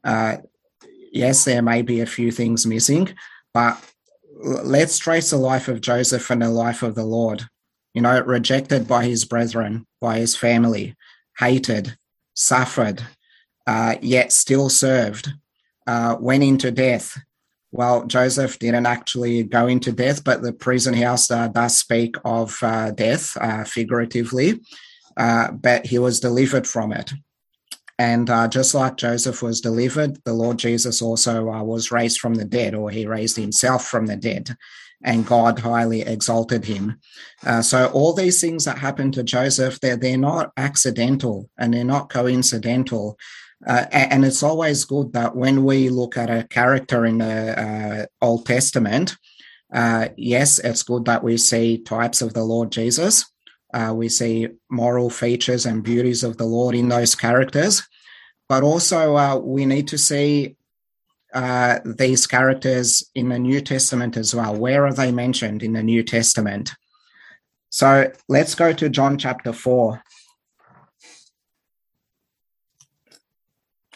Uh, 0.02 0.38
yes, 1.12 1.44
there 1.44 1.62
may 1.62 1.82
be 1.82 2.00
a 2.00 2.06
few 2.06 2.32
things 2.32 2.66
missing, 2.66 3.14
but 3.54 3.78
let's 4.42 4.98
trace 4.98 5.30
the 5.30 5.36
life 5.36 5.68
of 5.68 5.80
Joseph 5.80 6.30
and 6.30 6.42
the 6.42 6.50
life 6.50 6.82
of 6.82 6.94
the 6.94 7.04
Lord. 7.04 7.44
You 7.94 8.02
know, 8.02 8.20
rejected 8.20 8.86
by 8.86 9.04
his 9.04 9.24
brethren, 9.24 9.86
by 10.00 10.18
his 10.18 10.36
family, 10.36 10.94
hated, 11.38 11.96
suffered, 12.34 13.02
uh, 13.66 13.96
yet 14.00 14.32
still 14.32 14.68
served, 14.68 15.32
uh, 15.86 16.16
went 16.20 16.44
into 16.44 16.70
death. 16.70 17.18
Well, 17.72 18.06
Joseph 18.06 18.58
didn't 18.58 18.86
actually 18.86 19.42
go 19.44 19.66
into 19.66 19.92
death, 19.92 20.24
but 20.24 20.42
the 20.42 20.52
prison 20.52 20.94
house 20.94 21.30
uh, 21.30 21.48
does 21.48 21.78
speak 21.78 22.16
of 22.24 22.56
uh, 22.62 22.90
death 22.92 23.36
uh, 23.36 23.64
figuratively, 23.64 24.60
uh, 25.16 25.52
but 25.52 25.86
he 25.86 25.98
was 25.98 26.20
delivered 26.20 26.66
from 26.66 26.92
it. 26.92 27.12
And 28.00 28.30
uh, 28.30 28.48
just 28.48 28.74
like 28.74 28.96
Joseph 28.96 29.42
was 29.42 29.60
delivered, 29.60 30.24
the 30.24 30.32
Lord 30.32 30.58
Jesus 30.58 31.02
also 31.02 31.50
uh, 31.50 31.62
was 31.62 31.92
raised 31.92 32.18
from 32.18 32.36
the 32.36 32.46
dead, 32.46 32.74
or 32.74 32.88
he 32.88 33.06
raised 33.06 33.36
himself 33.36 33.84
from 33.84 34.06
the 34.06 34.16
dead, 34.16 34.56
and 35.04 35.26
God 35.26 35.58
highly 35.58 36.00
exalted 36.00 36.64
him. 36.64 36.98
Uh, 37.44 37.60
so 37.60 37.88
all 37.88 38.14
these 38.14 38.40
things 38.40 38.64
that 38.64 38.78
happened 38.78 39.12
to 39.14 39.22
Joseph, 39.22 39.80
they're, 39.80 39.98
they're 39.98 40.16
not 40.16 40.50
accidental 40.56 41.50
and 41.58 41.74
they're 41.74 41.84
not 41.84 42.08
coincidental. 42.08 43.18
Uh, 43.66 43.84
and 43.92 44.24
it's 44.24 44.42
always 44.42 44.86
good 44.86 45.12
that 45.12 45.36
when 45.36 45.62
we 45.66 45.90
look 45.90 46.16
at 46.16 46.30
a 46.30 46.48
character 46.48 47.04
in 47.04 47.18
the 47.18 47.60
uh, 47.60 48.24
Old 48.24 48.46
Testament, 48.46 49.14
uh, 49.74 50.08
yes, 50.16 50.58
it's 50.58 50.84
good 50.84 51.04
that 51.04 51.22
we 51.22 51.36
see 51.36 51.76
types 51.76 52.22
of 52.22 52.32
the 52.32 52.44
Lord 52.44 52.72
Jesus. 52.72 53.30
Uh, 53.72 53.92
we 53.94 54.08
see 54.08 54.48
moral 54.70 55.10
features 55.10 55.66
and 55.66 55.82
beauties 55.82 56.22
of 56.24 56.36
the 56.36 56.44
Lord 56.44 56.74
in 56.74 56.88
those 56.88 57.14
characters. 57.14 57.82
But 58.48 58.62
also, 58.62 59.16
uh, 59.16 59.36
we 59.36 59.64
need 59.64 59.88
to 59.88 59.98
see 59.98 60.56
uh, 61.32 61.78
these 61.84 62.26
characters 62.26 63.08
in 63.14 63.28
the 63.28 63.38
New 63.38 63.60
Testament 63.60 64.16
as 64.16 64.34
well. 64.34 64.56
Where 64.56 64.86
are 64.86 64.92
they 64.92 65.12
mentioned 65.12 65.62
in 65.62 65.72
the 65.72 65.82
New 65.82 66.02
Testament? 66.02 66.72
So 67.68 68.10
let's 68.28 68.56
go 68.56 68.72
to 68.72 68.88
John 68.88 69.16
chapter 69.16 69.52
4. 69.52 70.02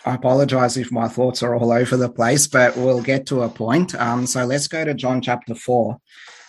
I 0.06 0.14
apologize 0.14 0.76
if 0.76 0.92
my 0.92 1.08
thoughts 1.08 1.42
are 1.42 1.54
all 1.54 1.72
over 1.72 1.96
the 1.96 2.10
place, 2.10 2.46
but 2.46 2.76
we'll 2.76 3.00
get 3.00 3.26
to 3.26 3.42
a 3.42 3.48
point. 3.48 3.94
Um, 3.94 4.26
so 4.26 4.44
let's 4.44 4.68
go 4.68 4.84
to 4.84 4.94
John 4.94 5.22
chapter 5.22 5.54
4. 5.54 5.98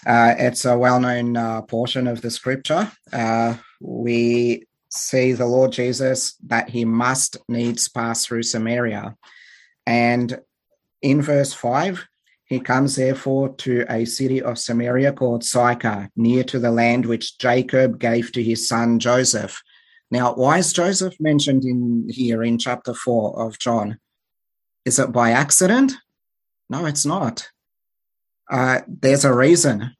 Uh, 0.06 0.36
it's 0.38 0.66
a 0.66 0.78
well 0.78 1.00
known 1.00 1.36
uh, 1.36 1.62
portion 1.64 2.08
of 2.08 2.22
the 2.22 2.30
scripture. 2.30 2.92
Uh, 3.12 3.56
we 3.82 4.66
see 4.90 5.34
the 5.34 5.46
Lord 5.46 5.72
Jesus 5.72 6.36
that 6.46 6.70
he 6.70 6.86
must 6.86 7.38
needs 7.48 7.90
pass 7.90 8.26
through 8.26 8.44
Samaria. 8.44 9.16
And 9.86 10.40
in 11.02 11.22
verse 11.22 11.54
5, 11.54 12.06
he 12.46 12.60
comes 12.60 12.96
therefore 12.96 13.50
to 13.56 13.86
a 13.90 14.06
city 14.06 14.42
of 14.42 14.60
Samaria 14.60 15.14
called 15.14 15.44
Sychar, 15.44 16.10
near 16.16 16.44
to 16.46 16.60
the 16.60 16.72
land 16.72 17.06
which 17.06 17.38
Jacob 17.40 18.00
gave 18.00 18.32
to 18.34 18.44
his 18.44 18.68
son 18.68 19.00
Joseph. 19.00 19.62
Now, 20.12 20.36
why 20.36 20.60
is 20.60 20.72
Joseph 20.72 21.16
mentioned 21.20 21.66
in 21.66 22.08
here 22.10 22.44
in 22.44 22.60
chapter 22.60 22.94
4 22.94 23.42
of 23.42 23.58
John? 23.58 23.98
Is 24.86 25.00
it 25.00 25.12
by 25.12 25.32
accident? 25.32 25.94
No, 26.70 26.86
it's 26.86 27.06
not. 27.06 27.50
Uh, 28.50 28.82
there's 28.88 29.26
a 29.26 29.34
reason. 29.34 29.96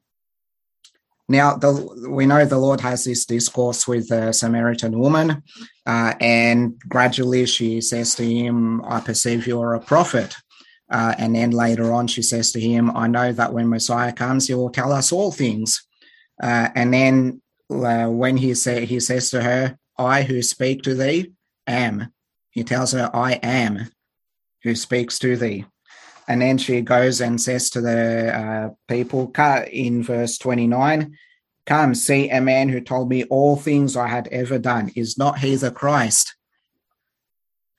Now, 1.28 1.56
the, 1.56 2.08
we 2.08 2.24
know 2.24 2.44
the 2.44 2.58
Lord 2.58 2.80
has 2.82 3.04
this 3.04 3.26
discourse 3.26 3.88
with 3.88 4.08
the 4.08 4.32
Samaritan 4.32 4.96
woman, 4.98 5.42
uh, 5.84 6.14
and 6.20 6.78
gradually 6.88 7.46
she 7.46 7.80
says 7.80 8.14
to 8.14 8.24
him, 8.24 8.84
I 8.84 9.00
perceive 9.00 9.46
you're 9.46 9.74
a 9.74 9.80
prophet. 9.80 10.36
Uh, 10.88 11.14
and 11.18 11.34
then 11.34 11.50
later 11.50 11.92
on, 11.92 12.06
she 12.06 12.22
says 12.22 12.52
to 12.52 12.60
him, 12.60 12.96
I 12.96 13.08
know 13.08 13.32
that 13.32 13.52
when 13.52 13.68
Messiah 13.68 14.12
comes, 14.12 14.46
he 14.46 14.54
will 14.54 14.70
tell 14.70 14.92
us 14.92 15.10
all 15.10 15.32
things. 15.32 15.84
Uh, 16.40 16.68
and 16.76 16.94
then 16.94 17.42
uh, 17.70 18.06
when 18.06 18.36
he, 18.36 18.54
say, 18.54 18.84
he 18.84 19.00
says 19.00 19.30
to 19.30 19.42
her, 19.42 19.76
I 19.98 20.22
who 20.22 20.42
speak 20.42 20.82
to 20.82 20.94
thee 20.94 21.32
am. 21.66 22.12
He 22.50 22.62
tells 22.62 22.92
her, 22.92 23.10
I 23.12 23.32
am 23.42 23.90
who 24.62 24.76
speaks 24.76 25.18
to 25.20 25.36
thee. 25.36 25.64
And 26.28 26.42
then 26.42 26.58
she 26.58 26.80
goes 26.80 27.20
and 27.20 27.40
says 27.40 27.70
to 27.70 27.80
the 27.80 28.36
uh, 28.36 28.70
people 28.88 29.32
in 29.70 30.02
verse 30.02 30.38
29 30.38 31.16
Come, 31.66 31.96
see 31.96 32.30
a 32.30 32.40
man 32.40 32.68
who 32.68 32.80
told 32.80 33.08
me 33.08 33.24
all 33.24 33.56
things 33.56 33.96
I 33.96 34.06
had 34.06 34.28
ever 34.28 34.58
done. 34.58 34.92
Is 34.94 35.18
not 35.18 35.40
he 35.40 35.56
the 35.56 35.72
Christ? 35.72 36.36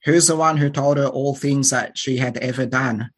Who's 0.04 0.28
the 0.28 0.36
one 0.36 0.58
who 0.58 0.70
told 0.70 0.98
her 0.98 1.08
all 1.08 1.36
things 1.36 1.70
that 1.70 1.98
she 1.98 2.18
had 2.18 2.38
ever 2.38 2.66
done? 2.66 3.12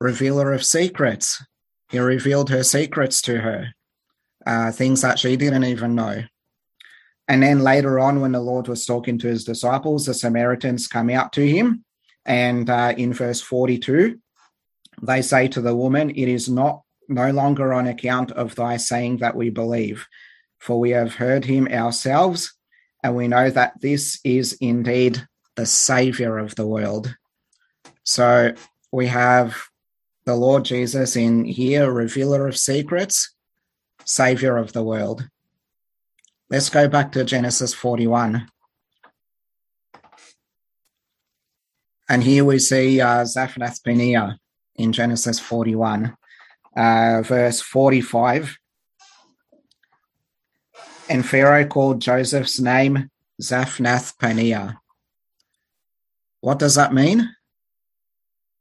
Revealer 0.00 0.52
of 0.52 0.64
secrets. 0.64 1.42
He 1.90 1.98
revealed 1.98 2.48
her 2.48 2.64
secrets 2.64 3.20
to 3.22 3.40
her, 3.40 3.74
uh, 4.46 4.72
things 4.72 5.02
that 5.02 5.18
she 5.18 5.36
didn't 5.36 5.64
even 5.64 5.94
know. 5.94 6.24
And 7.28 7.42
then 7.42 7.60
later 7.60 7.98
on, 8.00 8.20
when 8.20 8.32
the 8.32 8.40
Lord 8.40 8.68
was 8.68 8.84
talking 8.84 9.18
to 9.18 9.28
his 9.28 9.44
disciples, 9.44 10.06
the 10.06 10.14
Samaritans 10.14 10.88
come 10.88 11.10
out 11.10 11.32
to 11.34 11.46
him. 11.46 11.84
And 12.26 12.68
uh, 12.68 12.94
in 12.96 13.12
verse 13.12 13.40
42, 13.40 14.18
they 15.02 15.22
say 15.22 15.48
to 15.48 15.60
the 15.60 15.74
woman, 15.74 16.10
It 16.10 16.28
is 16.28 16.48
not 16.48 16.82
no 17.08 17.30
longer 17.30 17.72
on 17.72 17.86
account 17.86 18.32
of 18.32 18.54
thy 18.54 18.76
saying 18.76 19.18
that 19.18 19.36
we 19.36 19.50
believe, 19.50 20.06
for 20.58 20.80
we 20.80 20.90
have 20.90 21.14
heard 21.14 21.44
him 21.44 21.68
ourselves, 21.68 22.54
and 23.02 23.14
we 23.14 23.28
know 23.28 23.50
that 23.50 23.80
this 23.80 24.18
is 24.24 24.56
indeed 24.60 25.26
the 25.56 25.66
Savior 25.66 26.38
of 26.38 26.54
the 26.54 26.66
world. 26.66 27.14
So 28.02 28.54
we 28.90 29.06
have 29.06 29.56
the 30.24 30.34
Lord 30.34 30.64
Jesus 30.64 31.16
in 31.16 31.44
here, 31.44 31.90
revealer 31.90 32.48
of 32.48 32.56
secrets, 32.56 33.34
Savior 34.04 34.56
of 34.56 34.72
the 34.72 34.82
world. 34.82 35.28
Let's 36.50 36.70
go 36.70 36.88
back 36.88 37.12
to 37.12 37.24
Genesis 37.24 37.74
41. 37.74 38.48
And 42.08 42.22
here 42.22 42.44
we 42.44 42.58
see 42.58 43.00
uh, 43.00 43.24
Zaphnath 43.24 43.82
Paneah 43.82 44.38
in 44.76 44.92
Genesis 44.92 45.38
41, 45.40 46.16
uh, 46.76 47.22
verse 47.24 47.60
45. 47.60 48.58
And 51.08 51.24
Pharaoh 51.24 51.66
called 51.66 52.00
Joseph's 52.00 52.60
name 52.60 53.10
Zaphnath 53.40 54.16
Paneah. 54.16 54.78
What 56.40 56.58
does 56.58 56.74
that 56.74 56.92
mean? 56.92 57.28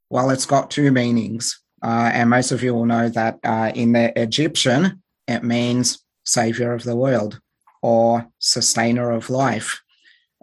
Well, 0.10 0.30
it's 0.30 0.46
got 0.46 0.72
two 0.72 0.92
meanings. 0.92 1.60
Uh, 1.82 2.10
and 2.14 2.30
most 2.30 2.52
of 2.52 2.64
you 2.64 2.74
will 2.74 2.86
know 2.86 3.10
that 3.10 3.40
uh, 3.44 3.72
in 3.76 3.92
the 3.92 4.18
Egyptian, 4.20 5.02
it 5.28 5.44
means 5.44 6.04
savior 6.24 6.74
of 6.74 6.84
the 6.84 6.96
world 6.96 7.40
or 7.82 8.28
sustainer 8.40 9.12
of 9.12 9.30
life. 9.30 9.82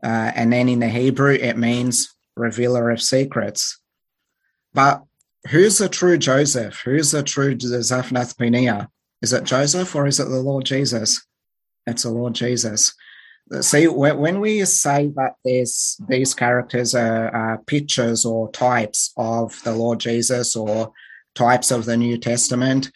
Uh, 0.03 0.33
and 0.35 0.53
then 0.53 0.69
in 0.69 0.81
the 0.81 0.89
Hebrew, 0.89 1.35
it 1.35 1.57
means 1.57 2.15
revealer 2.37 2.91
of 2.91 3.01
secrets. 3.01 3.79
But 4.75 5.03
who's 5.49 5.79
the 5.79 5.89
true 5.89 6.19
Joseph? 6.19 6.83
Who's 6.85 7.11
the 7.11 7.23
true 7.23 7.55
Zaphnath 7.55 8.37
Paneah? 8.37 8.89
Is 9.23 9.33
it 9.33 9.45
Joseph 9.45 9.95
or 9.95 10.07
is 10.07 10.21
it 10.21 10.29
the 10.29 10.41
Lord 10.41 10.65
Jesus? 10.65 11.27
It's 11.87 12.03
the 12.03 12.11
Lord 12.11 12.35
Jesus. 12.35 12.95
See, 13.61 13.89
when 13.89 14.41
we 14.41 14.65
say 14.65 15.09
that 15.17 15.33
there's 15.45 16.01
these 16.09 16.35
characters 16.35 16.95
are, 16.95 17.35
are 17.35 17.59
pictures 17.67 18.25
or 18.25 18.51
types 18.53 19.13
of 19.17 19.61
the 19.65 19.75
Lord 19.75 19.99
Jesus 19.99 20.55
or 20.55 20.93
types 21.35 21.73
of 21.73 21.85
the 21.85 21.97
New 21.97 22.17
Testament, 22.17 22.93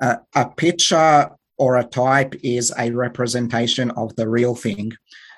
uh, 0.00 0.16
a 0.34 0.48
picture 0.48 1.30
or 1.56 1.76
a 1.76 1.84
type 1.84 2.36
is 2.44 2.72
a 2.78 2.92
representation 2.92 3.90
of 3.92 4.14
the 4.14 4.28
real 4.28 4.54
thing. 4.54 4.92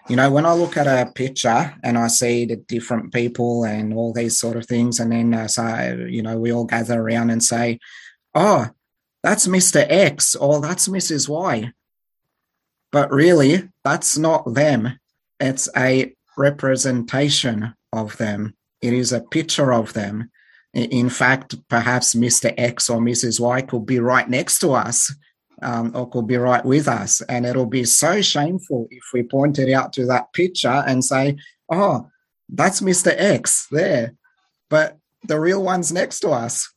You 0.08 0.16
know, 0.16 0.30
when 0.30 0.46
I 0.46 0.52
look 0.52 0.76
at 0.76 0.86
a 0.86 1.10
picture 1.12 1.74
and 1.84 1.96
I 1.96 2.08
see 2.08 2.44
the 2.44 2.56
different 2.56 3.12
people 3.12 3.64
and 3.64 3.94
all 3.94 4.12
these 4.12 4.38
sort 4.38 4.56
of 4.56 4.66
things, 4.66 4.98
and 4.98 5.12
then 5.12 5.34
uh, 5.34 5.48
so 5.48 6.06
you 6.08 6.22
know 6.22 6.38
we 6.38 6.52
all 6.52 6.64
gather 6.64 7.00
around 7.00 7.30
and 7.30 7.42
say, 7.42 7.78
"Oh, 8.34 8.68
that's 9.22 9.46
Mister 9.46 9.86
X" 9.88 10.34
or 10.34 10.60
"That's 10.60 10.88
Mrs. 10.88 11.28
Y," 11.28 11.72
but 12.90 13.12
really, 13.12 13.68
that's 13.84 14.18
not 14.18 14.54
them. 14.54 14.98
It's 15.38 15.68
a 15.76 16.14
representation 16.36 17.74
of 17.92 18.16
them. 18.16 18.54
It 18.80 18.92
is 18.92 19.12
a 19.12 19.20
picture 19.20 19.72
of 19.72 19.92
them. 19.92 20.30
In 20.72 21.10
fact, 21.10 21.56
perhaps 21.68 22.14
Mr. 22.14 22.54
X 22.56 22.88
or 22.88 22.98
Mrs. 23.00 23.40
Y 23.40 23.62
could 23.62 23.86
be 23.86 23.98
right 23.98 24.28
next 24.28 24.60
to 24.60 24.72
us 24.72 25.12
um, 25.62 25.92
or 25.94 26.08
could 26.08 26.26
be 26.26 26.36
right 26.36 26.64
with 26.64 26.88
us. 26.88 27.20
And 27.22 27.46
it'll 27.46 27.66
be 27.66 27.84
so 27.84 28.22
shameful 28.22 28.88
if 28.90 29.04
we 29.12 29.22
pointed 29.22 29.70
out 29.72 29.92
to 29.94 30.06
that 30.06 30.32
picture 30.32 30.82
and 30.86 31.04
say, 31.04 31.36
oh, 31.70 32.08
that's 32.48 32.80
Mr. 32.80 33.14
X 33.16 33.66
there. 33.70 34.14
But 34.68 34.98
the 35.24 35.38
real 35.38 35.62
one's 35.62 35.92
next 35.92 36.20
to 36.20 36.30
us. 36.30 36.72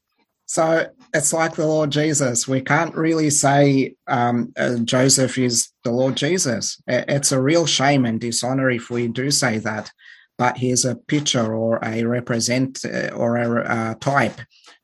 So 0.46 0.88
it's 1.14 1.34
like 1.34 1.56
the 1.56 1.66
Lord 1.66 1.90
Jesus. 1.92 2.48
We 2.48 2.62
can't 2.62 2.94
really 2.96 3.30
say 3.30 3.96
um, 4.08 4.54
uh, 4.58 4.78
Joseph 4.78 5.38
is 5.38 5.70
the 5.84 5.92
Lord 5.92 6.16
Jesus. 6.16 6.82
It's 6.88 7.32
a 7.32 7.42
real 7.42 7.66
shame 7.66 8.06
and 8.06 8.20
dishonor 8.20 8.70
if 8.70 8.90
we 8.90 9.08
do 9.08 9.32
say 9.32 9.58
that. 9.60 9.92
But 10.38 10.58
he's 10.58 10.84
a 10.84 10.96
picture 10.96 11.56
or 11.56 11.80
a 11.84 12.04
represent 12.04 12.84
uh, 12.86 13.10
or 13.16 13.38
a 13.38 13.64
uh, 13.64 13.94
type 13.96 14.42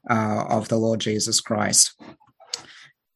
uh, 0.09 0.43
of 0.47 0.69
the 0.69 0.77
Lord 0.77 1.01
Jesus 1.01 1.41
Christ. 1.41 1.93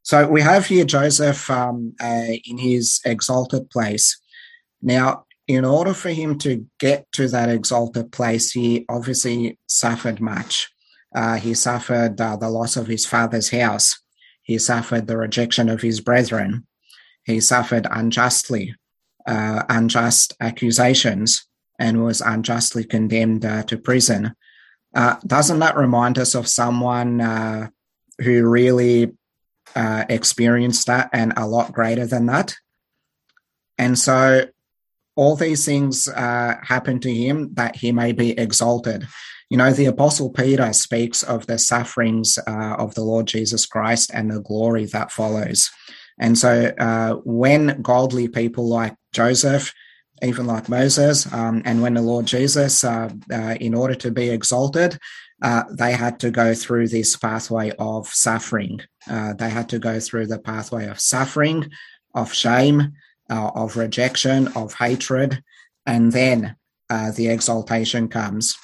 So 0.04 0.28
we 0.28 0.42
have 0.42 0.66
here 0.66 0.84
Joseph 0.84 1.50
um, 1.50 1.96
uh, 2.02 2.28
in 2.46 2.58
his 2.58 3.00
exalted 3.06 3.70
place. 3.70 4.20
Now, 4.82 5.26
in 5.48 5.64
order 5.64 5.94
for 5.94 6.10
him 6.10 6.38
to 6.40 6.66
get 6.78 7.10
to 7.14 7.30
that 7.30 7.50
exalted 7.50 8.12
place, 8.12 8.52
he 8.52 8.86
obviously 8.90 9.58
suffered 9.68 10.20
much. 10.20 10.70
Uh, 11.16 11.36
he 11.36 11.54
suffered 11.54 12.20
uh, 12.20 12.36
the 12.36 12.50
loss 12.50 12.76
of 12.76 12.88
his 12.88 13.06
father's 13.06 13.50
house. 13.50 13.98
He 14.42 14.58
suffered 14.58 15.08
the 15.08 15.18
rejection 15.18 15.70
of 15.70 15.82
his 15.82 16.02
brethren. 16.02 16.68
He 17.26 17.40
suffered 17.40 17.88
unjustly, 17.90 18.76
uh, 19.26 19.64
unjust 19.70 20.36
accusations. 20.42 21.48
and 21.80 22.04
was 22.04 22.22
unjustly 22.22 22.84
condemned 22.84 23.44
uh, 23.44 23.64
to 23.64 23.78
prison. 23.78 24.36
Uh, 24.96 25.16
doesn't 25.26 25.60
that 25.60 25.76
remind 25.76 26.20
us 26.20 26.36
of 26.36 26.48
someone 26.48 27.72
who 28.20 28.48
really 28.48 29.12
uh, 29.76 30.06
experienced 30.10 30.88
that 30.88 31.10
and 31.14 31.34
a 31.38 31.48
lot 31.48 31.74
greater 31.74 32.06
than 32.06 32.26
that? 32.28 32.56
And 33.78 33.98
so 33.98 34.46
all 35.16 35.36
these 35.36 35.66
things 35.66 36.08
uh, 36.08 36.56
happen 36.62 37.00
to 37.02 37.14
him 37.14 37.54
that 37.54 37.76
he 37.76 37.92
may 37.92 38.12
be 38.12 38.32
exalted. 38.32 39.08
You 39.50 39.58
know, 39.58 39.72
the 39.72 39.86
Apostle 39.86 40.32
Peter 40.32 40.74
speaks 40.74 41.22
of 41.22 41.46
the 41.46 41.60
sufferings 41.60 42.40
uh, 42.48 42.76
of 42.80 42.96
the 42.96 43.04
Lord 43.04 43.28
Jesus 43.28 43.66
Christ 43.66 44.10
and 44.14 44.32
the 44.32 44.42
glory 44.42 44.86
that 44.86 45.12
follows. 45.12 45.70
And 46.20 46.38
so 46.38 46.72
uh, 46.80 47.16
when 47.24 47.82
godly 47.82 48.28
people 48.28 48.68
like 48.68 48.96
Joseph, 49.12 49.74
even 50.24 50.48
like 50.48 50.70
Moses, 50.70 51.32
um, 51.32 51.62
and 51.66 51.82
when 51.82 51.96
the 51.96 52.02
Lord 52.02 52.26
Jesus, 52.26 52.84
uh, 52.84 53.10
in 53.60 53.76
order 53.76 53.96
to 53.96 54.12
be 54.12 54.30
exalted, 54.30 54.98
they 55.72 55.92
had 55.92 56.20
to 56.22 56.32
go 56.32 56.56
through 56.56 56.88
this 56.88 57.16
pathway 57.18 57.72
of 57.78 58.08
suffering. 58.08 58.80
They 59.08 59.50
had 59.50 59.70
to 59.70 59.80
go 59.80 60.00
through 60.00 60.28
the 60.28 60.40
pathway 60.40 60.88
of 60.88 61.00
suffering, 61.00 61.70
of 62.14 62.34
shame, 62.34 62.94
uh, 63.30 63.52
of 63.56 63.78
rejection, 63.78 64.48
of 64.50 64.74
hatred, 64.74 65.44
and 65.86 66.12
then 66.12 66.56
uh, 66.90 67.12
the 67.12 67.28
exaltation 67.28 68.08
comes. 68.08 68.56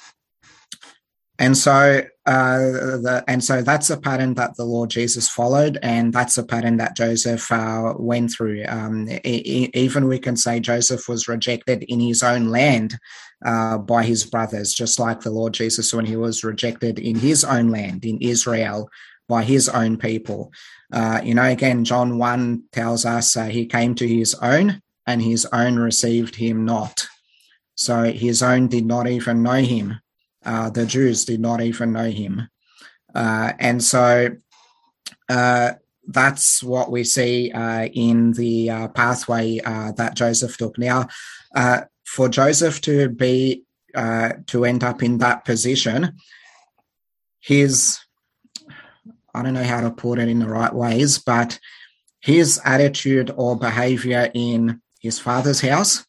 And 1.38 1.56
so, 1.56 2.02
uh, 2.26 2.58
the, 2.58 3.24
and 3.26 3.42
so 3.42 3.62
that's 3.62 3.88
a 3.88 3.96
pattern 3.98 4.34
that 4.34 4.56
the 4.56 4.64
Lord 4.64 4.90
Jesus 4.90 5.26
followed, 5.26 5.78
and 5.82 6.12
that's 6.12 6.36
a 6.36 6.44
pattern 6.44 6.76
that 6.76 6.94
Joseph 6.94 7.50
uh, 7.50 7.94
went 7.96 8.30
through. 8.30 8.64
Um, 8.68 9.08
e- 9.24 9.70
even 9.72 10.06
we 10.06 10.18
can 10.18 10.36
say 10.36 10.60
Joseph 10.60 11.08
was 11.08 11.28
rejected 11.28 11.82
in 11.84 11.98
his 11.98 12.22
own 12.22 12.50
land 12.50 12.98
uh, 13.42 13.78
by 13.78 14.02
his 14.02 14.24
brothers, 14.24 14.74
just 14.74 14.98
like 14.98 15.20
the 15.20 15.30
Lord 15.30 15.54
Jesus 15.54 15.94
when 15.94 16.04
he 16.04 16.16
was 16.16 16.44
rejected 16.44 16.98
in 16.98 17.16
his 17.16 17.42
own 17.42 17.70
land, 17.70 18.04
in 18.04 18.18
Israel, 18.20 18.90
by 19.30 19.44
his 19.44 19.68
own 19.68 19.96
people. 19.96 20.52
Uh, 20.92 21.20
you 21.22 21.34
know, 21.34 21.44
again, 21.44 21.84
John 21.84 22.18
1 22.18 22.64
tells 22.72 23.06
us 23.06 23.36
uh, 23.36 23.46
he 23.46 23.64
came 23.64 23.94
to 23.94 24.06
his 24.06 24.34
own 24.34 24.82
and 25.06 25.22
his 25.22 25.46
own 25.46 25.76
received 25.76 26.34
him 26.34 26.64
not. 26.66 27.06
So 27.76 28.12
his 28.12 28.42
own 28.42 28.66
did 28.66 28.84
not 28.84 29.06
even 29.06 29.42
know 29.42 29.62
him. 29.62 30.00
Uh, 30.44 30.68
the 30.68 30.84
Jews 30.84 31.24
did 31.24 31.40
not 31.40 31.60
even 31.60 31.92
know 31.92 32.10
him. 32.10 32.48
Uh, 33.14 33.52
and 33.58 33.82
so 33.82 34.30
uh, 35.28 35.72
that's 36.08 36.62
what 36.62 36.90
we 36.90 37.04
see 37.04 37.52
uh, 37.52 37.86
in 37.86 38.32
the 38.32 38.90
pathway 38.94 39.60
that 39.60 40.14
Joseph 40.14 40.56
took. 40.58 40.76
Now, 40.76 41.06
for 42.04 42.28
Joseph 42.28 42.80
to 42.82 43.08
be 43.08 43.64
to 43.94 44.64
end 44.64 44.82
up 44.82 45.02
in 45.02 45.18
that 45.18 45.44
position, 45.44 46.16
his 47.38 48.00
I 49.34 49.42
don't 49.42 49.54
know 49.54 49.64
how 49.64 49.80
to 49.80 49.90
put 49.90 50.18
it 50.18 50.28
in 50.28 50.38
the 50.38 50.48
right 50.48 50.72
ways, 50.72 51.18
but 51.18 51.58
his 52.20 52.60
attitude 52.64 53.32
or 53.36 53.58
behavior 53.58 54.30
in 54.34 54.82
his 55.00 55.18
father's 55.18 55.60
house, 55.60 56.06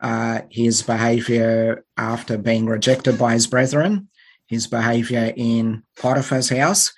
uh, 0.00 0.42
his 0.50 0.82
behavior 0.82 1.84
after 1.96 2.36
being 2.36 2.66
rejected 2.66 3.18
by 3.18 3.32
his 3.32 3.46
brethren, 3.46 4.08
his 4.46 4.66
behavior 4.66 5.32
in 5.36 5.82
Potiphar's 5.96 6.50
house, 6.50 6.92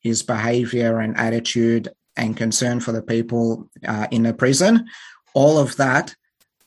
his 0.00 0.22
behavior 0.22 0.98
and 0.98 1.16
attitude 1.16 1.88
and 2.16 2.36
concern 2.36 2.80
for 2.80 2.92
the 2.92 3.02
people 3.02 3.70
uh, 3.86 4.08
in 4.10 4.24
the 4.24 4.34
prison, 4.34 4.86
all 5.34 5.58
of 5.58 5.76
that 5.76 6.14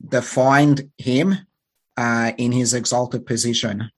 defined 0.07 0.89
him 0.97 1.35
uh, 1.97 2.31
in 2.37 2.51
his 2.51 2.73
exalted 2.73 3.25
position. 3.25 3.91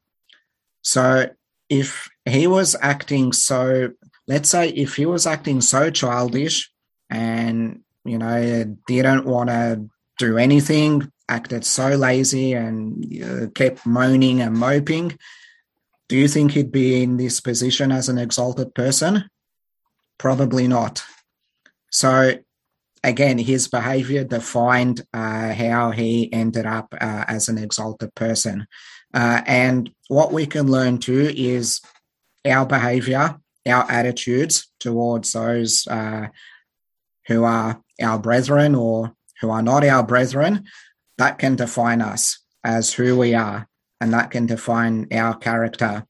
So 0.82 1.30
if 1.70 2.10
he 2.26 2.48
was 2.48 2.76
acting 2.82 3.34
so 3.34 3.92
let's 4.28 4.50
say 4.50 4.70
if 4.70 4.96
he 4.96 5.06
was 5.06 5.26
acting 5.26 5.62
so 5.62 5.90
childish 5.90 6.72
and 7.10 7.82
you 8.06 8.18
know 8.18 8.78
didn't 8.88 9.26
want 9.26 9.50
to 9.50 9.88
do 10.20 10.38
anything 10.38 11.12
acted 11.30 11.66
so 11.66 11.90
lazy 11.90 12.54
and 12.54 13.24
uh, 13.24 13.48
kept 13.56 13.86
moaning 13.86 14.42
and 14.42 14.56
moping 14.56 15.18
do 16.10 16.18
you 16.18 16.28
think 16.28 16.52
he'd 16.52 16.72
be 16.72 17.02
in 17.02 17.18
this 17.18 17.40
position 17.40 17.92
as 17.92 18.10
an 18.10 18.18
exalted 18.18 18.76
person? 18.76 19.30
Probably 20.18 20.68
not. 20.68 21.04
So 21.90 22.34
again 23.04 23.38
his 23.38 23.68
behavior 23.68 24.24
defined 24.24 25.06
uh, 25.14 25.54
how 25.54 25.92
he 25.92 26.32
ended 26.32 26.66
up 26.66 26.94
uh, 26.94 27.26
as 27.28 27.50
an 27.50 27.58
exalted 27.58 28.14
person. 28.16 28.68
Uh, 29.14 29.42
and 29.46 29.92
what 30.08 30.32
we 30.32 30.46
can 30.46 30.68
learn 30.70 30.98
too 30.98 31.32
is 31.36 31.82
our 32.46 32.66
behavior 32.66 33.40
our 33.68 33.90
attitudes 33.90 34.68
towards 34.80 35.32
those 35.32 35.88
uh, 35.88 36.28
who 37.28 37.44
are 37.44 37.82
our 38.02 38.20
brethren 38.20 38.76
or 38.76 39.14
who 39.42 39.50
are 39.50 39.62
not 39.62 39.84
our 39.84 40.04
brethren, 40.04 40.66
that 41.18 41.40
can 41.40 41.56
define 41.56 42.02
us 42.02 42.40
as 42.64 42.94
who 42.94 43.18
we 43.18 43.34
are, 43.34 43.68
and 44.00 44.14
that 44.14 44.32
can 44.32 44.46
define 44.46 45.08
our 45.12 45.36
character. 45.36 46.06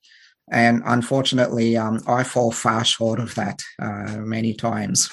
And 0.51 0.83
unfortunately, 0.85 1.77
um, 1.77 2.01
I 2.07 2.23
fall 2.23 2.51
far 2.51 2.85
short 2.85 3.19
of 3.19 3.33
that 3.35 3.61
uh, 3.79 4.17
many 4.17 4.53
times. 4.53 5.09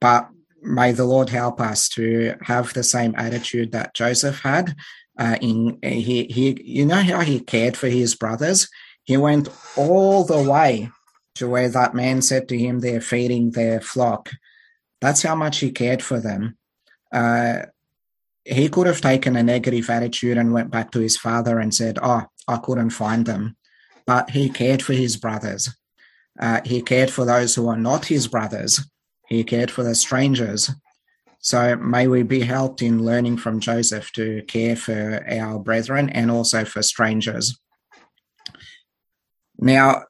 But 0.00 0.28
may 0.62 0.92
the 0.92 1.04
Lord 1.04 1.30
help 1.30 1.60
us 1.60 1.88
to 1.90 2.34
have 2.42 2.72
the 2.74 2.84
same 2.84 3.14
attitude 3.16 3.72
that 3.72 3.94
Joseph 3.94 4.40
had. 4.40 4.76
Uh, 5.18 5.36
in 5.40 5.78
he, 5.82 6.24
he, 6.24 6.56
you 6.62 6.86
know 6.86 7.02
how 7.02 7.20
he 7.20 7.40
cared 7.40 7.76
for 7.76 7.88
his 7.88 8.14
brothers. 8.14 8.68
He 9.02 9.16
went 9.16 9.48
all 9.76 10.24
the 10.24 10.48
way 10.48 10.90
where 11.46 11.68
that 11.68 11.94
man 11.94 12.22
said 12.22 12.48
to 12.48 12.58
him, 12.58 12.80
They're 12.80 13.00
feeding 13.00 13.50
their 13.50 13.80
flock. 13.80 14.30
That's 15.00 15.22
how 15.22 15.34
much 15.34 15.60
he 15.60 15.70
cared 15.70 16.02
for 16.02 16.20
them. 16.20 16.56
Uh, 17.12 17.66
he 18.44 18.68
could 18.68 18.86
have 18.86 19.00
taken 19.00 19.36
a 19.36 19.42
negative 19.42 19.90
attitude 19.90 20.38
and 20.38 20.52
went 20.52 20.70
back 20.70 20.90
to 20.92 21.00
his 21.00 21.16
father 21.16 21.58
and 21.58 21.74
said, 21.74 21.98
Oh, 22.02 22.24
I 22.46 22.56
couldn't 22.56 22.90
find 22.90 23.26
them. 23.26 23.56
But 24.06 24.30
he 24.30 24.48
cared 24.48 24.82
for 24.82 24.94
his 24.94 25.16
brothers. 25.16 25.68
Uh, 26.38 26.60
he 26.64 26.80
cared 26.80 27.10
for 27.10 27.24
those 27.24 27.54
who 27.54 27.68
are 27.68 27.76
not 27.76 28.06
his 28.06 28.26
brothers. 28.26 28.80
He 29.28 29.44
cared 29.44 29.70
for 29.70 29.82
the 29.82 29.94
strangers. 29.94 30.70
So 31.40 31.76
may 31.76 32.08
we 32.08 32.22
be 32.22 32.40
helped 32.40 32.82
in 32.82 33.04
learning 33.04 33.36
from 33.36 33.60
Joseph 33.60 34.10
to 34.12 34.42
care 34.48 34.76
for 34.76 35.24
our 35.28 35.58
brethren 35.58 36.08
and 36.10 36.30
also 36.30 36.64
for 36.64 36.82
strangers. 36.82 37.58
Now, 39.58 40.04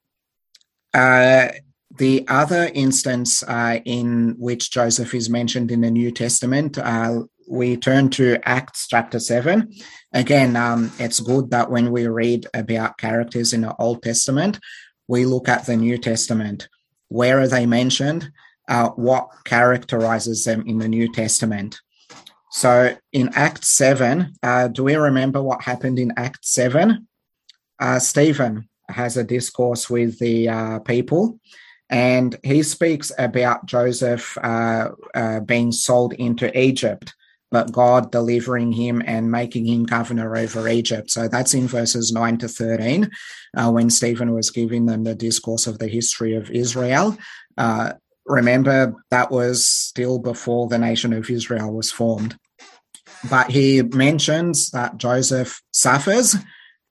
uh, 0.95 1.49
the 1.97 2.27
other 2.29 2.71
instance 2.75 3.43
uh, 3.43 3.81
in 3.85 4.35
which 4.39 4.71
Joseph 4.71 5.15
is 5.15 5.29
mentioned 5.29 5.71
in 5.71 5.81
the 5.81 5.91
New 5.91 6.11
Testament, 6.11 6.79
uh, 6.79 7.23
we 7.51 7.77
turn 7.77 8.11
to 8.11 8.39
Acts 8.45 8.87
chapter 8.89 9.19
7. 9.19 9.73
Again, 10.13 10.55
um, 10.55 10.93
it's 10.99 11.21
good 11.21 11.51
that 11.51 11.71
when 11.71 11.91
we 11.91 12.07
read 12.07 12.47
about 12.55 12.99
characters 12.99 13.53
in 13.53 13.63
the 13.63 13.75
Old 13.79 14.03
Testament, 14.03 14.59
we 15.09 15.25
look 15.25 15.49
at 15.49 15.67
the 15.67 15.77
New 15.77 15.99
Testament. 15.99 16.69
Where 17.09 17.41
are 17.41 17.49
they 17.49 17.67
mentioned? 17.67 18.31
Uh, 18.69 18.91
what 18.91 19.31
characterizes 19.45 20.45
them 20.45 20.65
in 20.67 20.79
the 20.79 20.89
New 20.89 21.11
Testament? 21.11 21.81
So 22.51 22.97
in 23.13 23.31
Act 23.35 23.65
7, 23.65 24.35
uh, 24.43 24.69
do 24.69 24.85
we 24.85 24.97
remember 24.97 25.43
what 25.43 25.63
happened 25.63 25.99
in 25.99 26.13
Act 26.17 26.45
7? 26.45 27.09
Uh, 27.79 27.99
Stephen 27.99 28.69
has 28.89 29.17
a 29.17 29.25
discourse 29.25 29.89
with 29.89 30.19
the 30.19 30.49
uh, 30.49 30.79
people, 30.81 31.39
and 31.91 32.37
he 32.43 32.63
speaks 32.63 33.11
about 33.19 33.67
Joseph 33.67 34.37
uh, 34.43 34.91
uh, 35.15 35.41
being 35.41 35.73
sold 35.73 36.13
into 36.15 36.57
Egypt, 36.59 37.15
but 37.51 37.73
God 37.73 38.13
delivering 38.13 38.73
him 38.73 39.03
and 39.07 39.31
making 39.31 39.67
him 39.67 39.85
governor 39.85 40.37
over 40.37 40.69
Egypt. 40.69 41.11
So 41.11 41.29
that's 41.29 41.55
in 41.55 41.67
verses 41.67 42.13
9 42.13 42.39
to 42.39 42.49
13, 42.49 43.11
uh, 43.57 43.71
when 43.71 43.89
Stephen 43.89 44.35
was 44.35 44.51
giving 44.51 44.87
them 44.87 45.05
the 45.05 45.15
discourse 45.15 45.67
of 45.67 45.79
the 45.79 45.89
history 45.89 46.35
of 46.35 46.51
Israel. 46.51 47.17
Uh, 47.57 47.95
remember, 48.27 48.95
that 49.11 49.31
was 49.31 49.67
still 49.67 50.19
before 50.19 50.69
the 50.69 50.79
nation 50.79 51.15
of 51.15 51.31
Israel 51.31 51.73
was 51.73 51.91
formed. 51.91 52.37
But 53.31 53.51
he 53.51 53.83
mentions 53.83 54.71
that 54.71 54.99
Joseph 54.99 55.61
suffers 55.73 56.37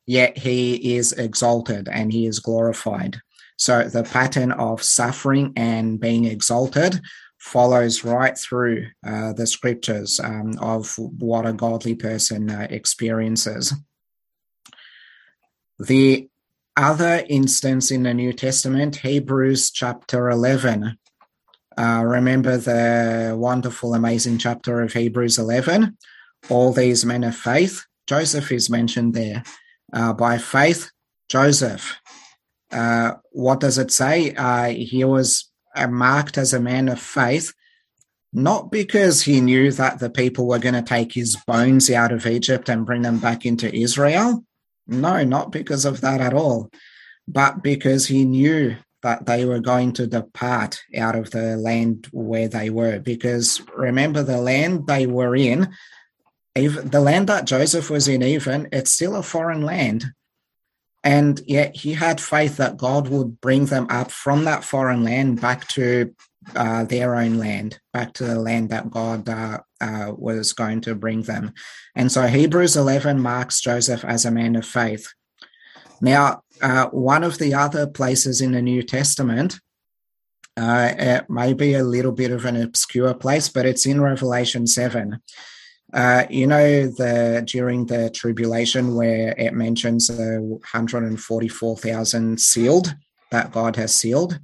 yet 0.07 0.37
he 0.37 0.95
is 0.95 1.13
exalted 1.13 1.87
and 1.87 2.11
he 2.11 2.25
is 2.25 2.39
glorified. 2.39 3.19
So 3.57 3.83
the 3.83 4.03
pattern 4.03 4.51
of 4.51 4.81
suffering 4.81 5.53
and 5.55 5.99
being 5.99 6.25
exalted 6.25 6.99
follows 7.37 8.03
right 8.03 8.35
through 8.35 8.87
uh, 9.05 9.33
the 9.33 9.45
scriptures 9.45 10.19
um, 10.19 10.53
of 10.59 10.97
what 10.97 11.45
a 11.45 11.53
godly 11.53 11.93
person 11.93 12.49
uh, 12.49 12.65
experiences. 12.69 13.73
The 15.79 16.29
other 16.75 17.23
instance 17.29 17.91
in 17.91 18.03
the 18.03 18.13
New 18.13 18.33
Testament, 18.33 18.97
Hebrews 18.97 19.69
chapter 19.71 20.29
11. 20.29 20.97
Uh, 21.77 22.03
remember 22.03 22.57
the 22.57 23.35
wonderful, 23.37 23.93
amazing 23.93 24.39
chapter 24.39 24.81
of 24.81 24.93
Hebrews 24.93 25.37
11? 25.37 25.95
All 26.49 26.73
these 26.73 27.05
men 27.05 27.23
of 27.23 27.35
faith 27.35 27.85
Joseph 28.07 28.51
is 28.53 28.69
mentioned 28.69 29.13
there. 29.13 29.43
Uh, 29.93 30.13
by 30.13 30.37
faith, 30.37 30.91
Joseph. 31.29 31.99
Uh, 32.71 33.13
what 33.31 33.59
does 33.59 33.77
it 33.77 33.91
say? 33.91 34.33
Uh, 34.35 34.69
he 34.69 35.03
was 35.03 35.49
uh, 35.75 35.87
marked 35.87 36.37
as 36.37 36.53
a 36.53 36.59
man 36.59 36.89
of 36.89 36.99
faith, 36.99 37.53
not 38.33 38.71
because 38.71 39.21
he 39.21 39.39
knew 39.39 39.71
that 39.71 39.99
the 39.99 40.09
people 40.09 40.47
were 40.47 40.59
going 40.59 40.73
to 40.73 40.81
take 40.81 41.13
his 41.13 41.37
bones 41.47 41.89
out 41.89 42.11
of 42.11 42.27
Egypt 42.27 42.67
and 42.67 42.85
bring 42.85 43.03
them 43.03 43.19
back 43.19 43.45
into 43.45 43.73
Israel. 43.73 44.43
No, 44.87 45.23
not 45.23 45.51
because 45.51 45.85
of 45.85 46.01
that 46.01 46.21
at 46.21 46.33
all, 46.33 46.69
but 47.27 47.63
because 47.63 48.07
he 48.07 48.25
knew 48.25 48.75
that 49.03 49.25
they 49.25 49.45
were 49.45 49.59
going 49.59 49.93
to 49.93 50.07
depart 50.07 50.81
out 50.97 51.15
of 51.15 51.31
the 51.31 51.55
land 51.57 52.07
where 52.11 52.47
they 52.47 52.69
were. 52.69 52.99
Because 52.99 53.61
remember, 53.75 54.23
the 54.23 54.41
land 54.41 54.87
they 54.87 55.05
were 55.05 55.35
in, 55.35 55.69
even 56.57 56.89
the 56.89 56.99
land 56.99 57.27
that 57.29 57.45
Joseph 57.45 57.89
was 57.89 58.07
in, 58.07 58.23
even 58.23 58.67
it's 58.71 58.91
still 58.91 59.15
a 59.15 59.23
foreign 59.23 59.61
land. 59.61 60.05
And 61.03 61.39
yet 61.45 61.75
he 61.75 61.93
had 61.93 62.19
faith 62.19 62.57
that 62.57 62.77
God 62.77 63.07
would 63.07 63.39
bring 63.39 63.67
them 63.67 63.87
up 63.89 64.11
from 64.11 64.43
that 64.43 64.63
foreign 64.63 65.03
land 65.03 65.39
back 65.39 65.67
to 65.69 66.13
uh, 66.55 66.83
their 66.85 67.15
own 67.15 67.37
land, 67.37 67.79
back 67.93 68.13
to 68.13 68.25
the 68.25 68.39
land 68.39 68.69
that 68.69 68.89
God 68.89 69.29
uh, 69.29 69.59
uh, 69.79 70.11
was 70.17 70.53
going 70.53 70.81
to 70.81 70.95
bring 70.95 71.21
them. 71.23 71.53
And 71.95 72.11
so 72.11 72.27
Hebrews 72.27 72.75
11 72.75 73.19
marks 73.19 73.61
Joseph 73.61 74.03
as 74.03 74.25
a 74.25 74.31
man 74.31 74.55
of 74.55 74.65
faith. 74.65 75.13
Now, 76.01 76.43
uh, 76.61 76.87
one 76.87 77.23
of 77.23 77.37
the 77.37 77.53
other 77.53 77.87
places 77.87 78.41
in 78.41 78.51
the 78.51 78.61
New 78.61 78.83
Testament, 78.83 79.59
uh, 80.55 80.93
it 80.97 81.29
may 81.29 81.53
be 81.53 81.73
a 81.73 81.83
little 81.83 82.11
bit 82.11 82.31
of 82.31 82.45
an 82.45 82.55
obscure 82.55 83.13
place, 83.13 83.49
but 83.49 83.65
it's 83.65 83.85
in 83.85 84.01
Revelation 84.01 84.67
7. 84.67 85.21
Uh, 85.93 86.25
you 86.29 86.45
know, 86.45 86.87
the 86.87 87.43
during 87.47 87.85
the 87.85 88.09
tribulation 88.09 88.95
where 88.95 89.33
it 89.37 89.53
mentions 89.53 90.07
the 90.07 90.39
144,000 90.41 92.39
sealed 92.39 92.93
that 93.31 93.51
God 93.51 93.75
has 93.77 93.95
sealed, 93.95 94.39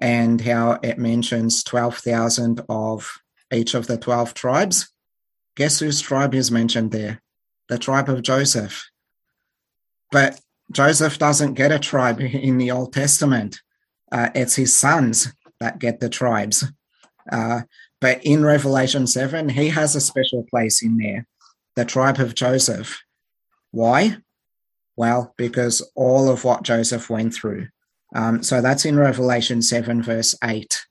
and 0.00 0.40
how 0.40 0.78
it 0.82 0.98
mentions 0.98 1.62
12,000 1.64 2.62
of 2.68 3.20
each 3.52 3.74
of 3.74 3.86
the 3.86 3.96
12 3.96 4.34
tribes. 4.34 4.90
Guess 5.56 5.80
whose 5.80 6.00
tribe 6.00 6.34
is 6.34 6.50
mentioned 6.50 6.90
there? 6.90 7.22
The 7.68 7.78
tribe 7.78 8.08
of 8.08 8.22
Joseph. 8.22 8.88
But 10.10 10.40
Joseph 10.72 11.18
doesn't 11.18 11.54
get 11.54 11.72
a 11.72 11.78
tribe 11.78 12.20
in 12.20 12.58
the 12.58 12.70
Old 12.70 12.92
Testament. 12.92 13.60
Uh, 14.10 14.30
it's 14.34 14.56
his 14.56 14.74
sons 14.74 15.32
that 15.60 15.78
get 15.78 16.00
the 16.00 16.08
tribes. 16.08 16.64
Uh, 17.30 17.62
but 18.04 18.22
in 18.22 18.44
Revelation 18.44 19.06
7, 19.06 19.48
he 19.48 19.70
has 19.70 19.96
a 19.96 20.00
special 20.02 20.42
place 20.50 20.82
in 20.82 20.98
there, 20.98 21.26
the 21.74 21.86
tribe 21.86 22.20
of 22.20 22.34
Joseph. 22.34 23.02
Why? 23.70 24.18
Well, 24.94 25.32
because 25.38 25.80
all 25.94 26.28
of 26.28 26.44
what 26.44 26.64
Joseph 26.64 27.08
went 27.08 27.32
through. 27.32 27.68
Um, 28.14 28.42
so 28.42 28.60
that's 28.60 28.84
in 28.84 28.98
Revelation 28.98 29.62
7, 29.62 30.02
verse 30.02 30.34
8. 30.44 30.84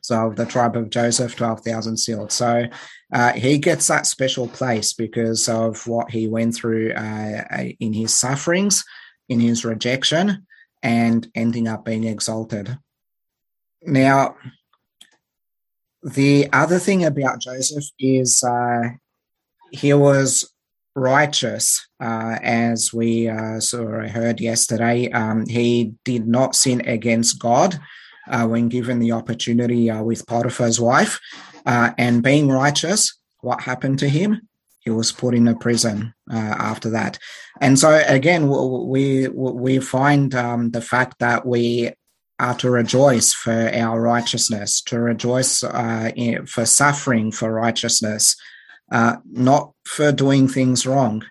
So 0.00 0.32
the 0.34 0.46
tribe 0.46 0.78
of 0.78 0.88
Joseph, 0.88 1.36
12,000 1.36 1.98
sealed. 1.98 2.32
So 2.32 2.68
uh, 3.12 3.32
he 3.34 3.58
gets 3.58 3.86
that 3.88 4.06
special 4.06 4.48
place 4.48 4.94
because 4.94 5.46
of 5.46 5.86
what 5.86 6.10
he 6.10 6.26
went 6.26 6.54
through 6.54 6.94
uh, 6.94 7.44
uh, 7.50 7.64
in 7.80 7.92
his 7.92 8.14
sufferings, 8.14 8.82
in 9.28 9.40
his 9.40 9.62
rejection, 9.62 10.46
and 10.82 11.30
ending 11.34 11.68
up 11.68 11.84
being 11.84 12.04
exalted. 12.04 12.78
Now, 13.82 14.36
the 16.04 16.48
other 16.52 16.78
thing 16.78 17.04
about 17.04 17.40
Joseph 17.40 17.84
is 17.98 18.44
uh, 18.44 18.90
he 19.70 19.94
was 19.94 20.52
righteous, 20.94 21.88
uh, 21.98 22.38
as 22.42 22.92
we 22.92 23.28
uh, 23.28 23.58
sort 23.58 24.04
of 24.04 24.10
heard 24.10 24.40
yesterday. 24.40 25.10
Um, 25.10 25.46
he 25.46 25.94
did 26.04 26.28
not 26.28 26.54
sin 26.54 26.82
against 26.86 27.38
God 27.38 27.80
uh, 28.28 28.46
when 28.46 28.68
given 28.68 28.98
the 28.98 29.12
opportunity 29.12 29.90
uh, 29.90 30.02
with 30.02 30.26
Potiphar's 30.26 30.78
wife. 30.78 31.18
Uh, 31.66 31.92
and 31.96 32.22
being 32.22 32.48
righteous, 32.48 33.18
what 33.40 33.62
happened 33.62 33.98
to 34.00 34.08
him? 34.08 34.46
He 34.80 34.90
was 34.90 35.10
put 35.10 35.34
in 35.34 35.48
a 35.48 35.56
prison 35.56 36.12
after 36.30 36.90
that. 36.90 37.18
And 37.58 37.78
so 37.78 38.04
again, 38.06 38.48
we 38.48 39.28
we 39.28 39.78
find 39.78 40.34
um, 40.34 40.72
the 40.72 40.82
fact 40.82 41.20
that 41.20 41.46
we 41.46 41.94
are 42.38 42.54
to 42.56 42.70
rejoice 42.70 43.32
for 43.32 43.70
our 43.72 44.00
righteousness, 44.00 44.80
to 44.82 44.98
rejoice 44.98 45.62
uh, 45.62 46.10
in, 46.16 46.46
for 46.46 46.66
suffering 46.66 47.30
for 47.30 47.52
righteousness, 47.52 48.36
uh, 48.90 49.16
not 49.30 49.72
for 49.84 50.10
doing 50.12 50.48
things 50.48 50.86
wrong, 50.86 51.24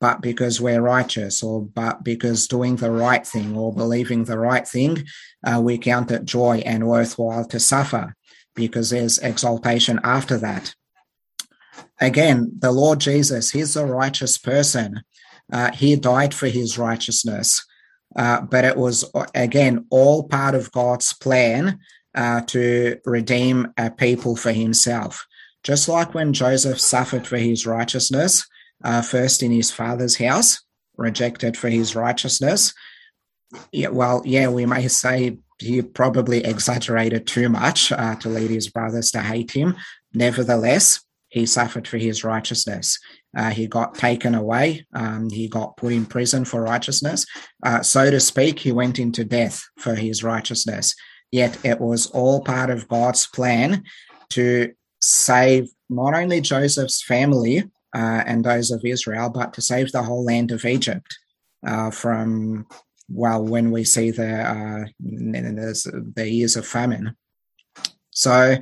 but 0.00 0.20
because 0.20 0.60
we're 0.60 0.80
righteous, 0.80 1.42
or 1.42 1.62
but 1.62 2.04
because 2.04 2.48
doing 2.48 2.76
the 2.76 2.90
right 2.90 3.26
thing 3.26 3.56
or 3.56 3.72
believing 3.72 4.24
the 4.24 4.38
right 4.38 4.66
thing, 4.66 5.04
uh, 5.44 5.60
we 5.62 5.78
count 5.78 6.10
it 6.10 6.24
joy 6.24 6.62
and 6.64 6.86
worthwhile 6.86 7.44
to 7.46 7.60
suffer 7.60 8.14
because 8.54 8.90
there's 8.90 9.18
exaltation 9.18 10.00
after 10.02 10.38
that. 10.38 10.74
Again, 12.00 12.52
the 12.58 12.72
Lord 12.72 13.00
Jesus, 13.00 13.50
he's 13.50 13.76
a 13.76 13.86
righteous 13.86 14.36
person. 14.36 15.02
Uh, 15.52 15.72
he 15.72 15.96
died 15.96 16.34
for 16.34 16.48
his 16.48 16.76
righteousness. 16.76 17.64
Uh, 18.16 18.40
but 18.40 18.64
it 18.64 18.76
was, 18.76 19.04
again, 19.34 19.86
all 19.90 20.26
part 20.26 20.54
of 20.54 20.72
God's 20.72 21.12
plan 21.12 21.78
uh, 22.14 22.40
to 22.42 22.98
redeem 23.04 23.72
a 23.76 23.90
people 23.90 24.36
for 24.36 24.52
himself. 24.52 25.26
Just 25.62 25.88
like 25.88 26.14
when 26.14 26.32
Joseph 26.32 26.80
suffered 26.80 27.26
for 27.26 27.36
his 27.36 27.66
righteousness, 27.66 28.46
uh, 28.82 29.02
first 29.02 29.42
in 29.42 29.50
his 29.50 29.70
father's 29.70 30.16
house, 30.16 30.62
rejected 30.96 31.56
for 31.56 31.68
his 31.68 31.94
righteousness. 31.94 32.72
Yeah, 33.72 33.88
well, 33.88 34.22
yeah, 34.24 34.48
we 34.48 34.64
may 34.64 34.88
say 34.88 35.38
he 35.58 35.82
probably 35.82 36.44
exaggerated 36.44 37.26
too 37.26 37.48
much 37.48 37.92
uh, 37.92 38.14
to 38.16 38.28
lead 38.28 38.50
his 38.50 38.68
brothers 38.68 39.10
to 39.10 39.20
hate 39.20 39.50
him. 39.50 39.76
Nevertheless, 40.14 41.00
he 41.28 41.46
suffered 41.46 41.86
for 41.86 41.98
his 41.98 42.24
righteousness. 42.24 42.98
Uh, 43.36 43.50
he 43.50 43.66
got 43.66 43.94
taken 43.94 44.34
away. 44.34 44.86
Um, 44.94 45.28
he 45.30 45.48
got 45.48 45.76
put 45.76 45.92
in 45.92 46.06
prison 46.06 46.44
for 46.44 46.62
righteousness. 46.62 47.26
Uh, 47.62 47.82
so 47.82 48.10
to 48.10 48.18
speak, 48.18 48.58
he 48.58 48.72
went 48.72 48.98
into 48.98 49.24
death 49.24 49.62
for 49.78 49.94
his 49.94 50.24
righteousness. 50.24 50.94
Yet 51.30 51.58
it 51.64 51.80
was 51.80 52.06
all 52.06 52.42
part 52.42 52.70
of 52.70 52.88
God's 52.88 53.26
plan 53.26 53.84
to 54.30 54.72
save 55.00 55.68
not 55.90 56.14
only 56.14 56.40
Joseph's 56.40 57.02
family 57.02 57.64
uh, 57.94 58.22
and 58.26 58.44
those 58.44 58.70
of 58.70 58.84
Israel, 58.84 59.30
but 59.30 59.52
to 59.54 59.62
save 59.62 59.92
the 59.92 60.02
whole 60.02 60.24
land 60.24 60.50
of 60.50 60.64
Egypt 60.64 61.18
uh, 61.66 61.90
from 61.90 62.66
well, 63.08 63.44
when 63.44 63.70
we 63.70 63.84
see 63.84 64.10
the 64.10 64.40
uh, 64.40 64.84
the 64.98 66.28
years 66.28 66.56
of 66.56 66.66
famine. 66.66 67.16
So 68.10 68.56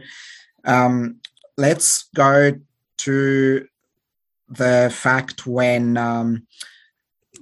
um, 0.64 1.20
let's 1.56 2.08
go 2.14 2.52
to 2.98 3.66
the 4.48 4.92
fact 4.94 5.46
when 5.46 5.96
um, 5.96 6.46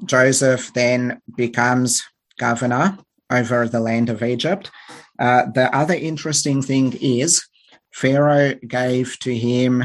Joseph 0.04 0.72
then 0.72 1.20
becomes 1.36 2.02
governor 2.38 2.98
over 3.30 3.68
the 3.68 3.80
land 3.80 4.08
of 4.08 4.22
Egypt. 4.22 4.70
Uh, 5.18 5.46
the 5.54 5.74
other 5.74 5.94
interesting 5.94 6.62
thing 6.62 6.96
is 7.00 7.46
Pharaoh 7.92 8.54
gave 8.66 9.18
to 9.20 9.36
him 9.36 9.84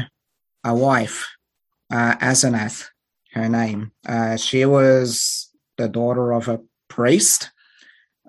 a 0.64 0.74
wife, 0.74 1.28
uh, 1.90 2.16
Asenath, 2.16 2.88
her 3.32 3.48
name. 3.48 3.92
Uh, 4.06 4.36
she 4.36 4.64
was 4.64 5.50
the 5.76 5.88
daughter 5.88 6.32
of 6.32 6.48
a 6.48 6.60
priest. 6.88 7.50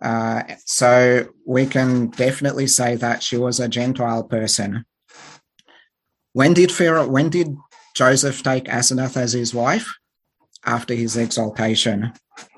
Uh, 0.02 0.44
so 0.66 1.28
we 1.46 1.66
can 1.66 2.08
definitely 2.08 2.68
say 2.68 2.96
that 2.96 3.22
she 3.22 3.38
was 3.38 3.60
a 3.60 3.68
Gentile 3.68 4.24
person. 4.24 4.86
When 6.34 6.54
did 6.54 6.72
Pharaoh, 6.72 7.08
when 7.08 7.30
did 7.30 7.58
Joseph 8.00 8.42
take 8.44 8.64
Asenath 8.64 9.18
as 9.18 9.34
his 9.34 9.54
wife? 9.54 9.94
After 10.66 10.94
his 10.94 11.18
exaltation, 11.18 12.14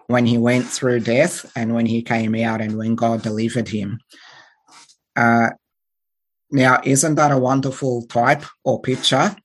when 0.06 0.28
he 0.28 0.38
went 0.38 0.68
through 0.68 1.00
death 1.00 1.52
and 1.56 1.74
when 1.74 1.88
he 1.88 2.04
came 2.04 2.36
out 2.36 2.62
and 2.62 2.78
when 2.78 2.94
God 2.94 3.24
delivered 3.24 3.68
him. 3.68 4.00
Uh, 5.16 5.50
now, 6.52 6.80
isn't 6.84 7.16
that 7.16 7.32
a 7.32 7.40
wonderful 7.40 8.06
type 8.06 8.44
or 8.64 8.84
picture? 8.84 9.36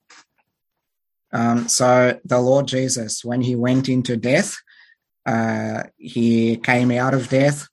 Um, 1.33 1.67
so 1.67 2.21
the 2.27 2.41
Lord 2.41 2.69
Jesus, 2.69 3.25
when 3.25 3.41
he 3.41 3.57
went 3.57 3.89
into 3.89 4.19
death, 4.19 4.55
uh, 5.25 5.85
he 5.97 6.59
came 6.59 6.91
out 6.91 7.15
of 7.15 7.31
death, 7.31 7.69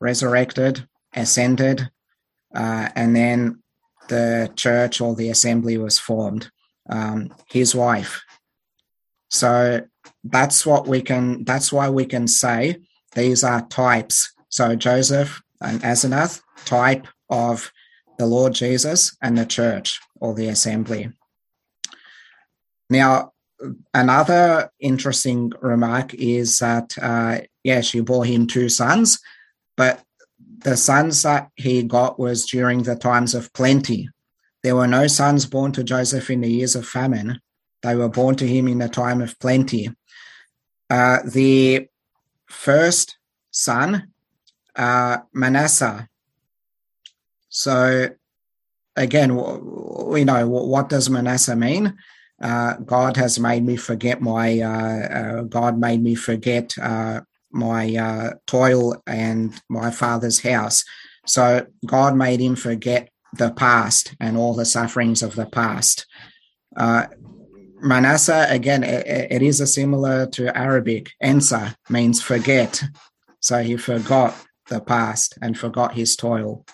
resurrected, 0.00 0.88
ascended, 1.12 1.90
uh, 2.54 2.88
and 2.96 3.14
then 3.14 3.62
the 4.08 4.50
church 4.56 5.02
or 5.02 5.14
the 5.14 5.28
assembly 5.28 5.76
was 5.76 5.98
formed. 5.98 6.50
Um, 6.88 7.34
his 7.48 7.74
wife. 7.74 8.22
So 9.28 9.82
that's 10.22 10.64
what 10.64 10.86
we 10.86 11.02
can. 11.02 11.44
That's 11.44 11.72
why 11.72 11.90
we 11.90 12.06
can 12.06 12.28
say 12.28 12.78
these 13.14 13.42
are 13.42 13.66
types. 13.66 14.32
So 14.48 14.76
Joseph 14.76 15.42
and 15.60 15.80
Asenath, 15.82 16.42
type 16.64 17.06
of 17.28 17.72
the 18.18 18.26
Lord 18.26 18.54
Jesus 18.54 19.16
and 19.20 19.36
the 19.36 19.46
church 19.46 20.00
or 20.20 20.34
the 20.34 20.48
assembly. 20.48 21.10
Now, 22.88 23.32
another 23.92 24.70
interesting 24.80 25.52
remark 25.60 26.14
is 26.14 26.58
that, 26.58 26.94
uh, 27.00 27.40
yeah, 27.64 27.80
she 27.80 28.00
bore 28.00 28.24
him 28.24 28.46
two 28.46 28.68
sons, 28.68 29.18
but 29.76 30.02
the 30.38 30.76
sons 30.76 31.22
that 31.22 31.50
he 31.56 31.82
got 31.82 32.18
was 32.18 32.46
during 32.46 32.82
the 32.82 32.96
times 32.96 33.34
of 33.34 33.52
plenty. 33.52 34.08
There 34.66 34.74
were 34.74 34.88
no 34.88 35.06
sons 35.06 35.46
born 35.46 35.70
to 35.74 35.84
Joseph 35.84 36.28
in 36.28 36.40
the 36.40 36.50
years 36.50 36.74
of 36.74 36.88
famine. 36.88 37.40
They 37.82 37.94
were 37.94 38.08
born 38.08 38.34
to 38.34 38.48
him 38.48 38.66
in 38.66 38.78
the 38.78 38.88
time 38.88 39.22
of 39.22 39.38
plenty. 39.38 39.90
Uh, 40.90 41.18
the 41.24 41.86
first 42.46 43.16
son, 43.52 44.08
uh, 44.74 45.18
Manasseh. 45.32 46.08
So, 47.48 48.08
again, 48.96 49.36
we 49.36 50.24
know 50.24 50.48
what 50.48 50.88
does 50.88 51.08
Manasseh 51.08 51.54
mean? 51.54 51.96
Uh, 52.42 52.74
God 52.78 53.16
has 53.18 53.38
made 53.38 53.64
me 53.64 53.76
forget 53.76 54.20
my. 54.20 54.58
Uh, 54.58 55.08
uh, 55.18 55.42
God 55.42 55.78
made 55.78 56.02
me 56.02 56.16
forget 56.16 56.76
uh, 56.82 57.20
my 57.52 58.32
toil 58.48 59.00
and 59.06 59.54
my 59.68 59.92
father's 59.92 60.40
house. 60.40 60.84
So 61.24 61.66
God 61.86 62.16
made 62.16 62.40
him 62.40 62.56
forget 62.56 63.10
the 63.38 63.50
past 63.50 64.14
and 64.20 64.36
all 64.36 64.54
the 64.54 64.64
sufferings 64.64 65.22
of 65.22 65.34
the 65.34 65.46
past. 65.46 66.06
Uh, 66.76 67.06
Manasseh, 67.80 68.46
again, 68.48 68.82
it, 68.82 69.06
it 69.30 69.42
is 69.42 69.72
similar 69.72 70.26
to 70.26 70.56
Arabic. 70.56 71.12
Ensa 71.22 71.76
means 71.88 72.22
forget. 72.22 72.82
So 73.40 73.62
he 73.62 73.76
forgot 73.76 74.34
the 74.68 74.80
past 74.80 75.38
and 75.40 75.58
forgot 75.58 75.94
his 75.94 76.16
toil. 76.16 76.64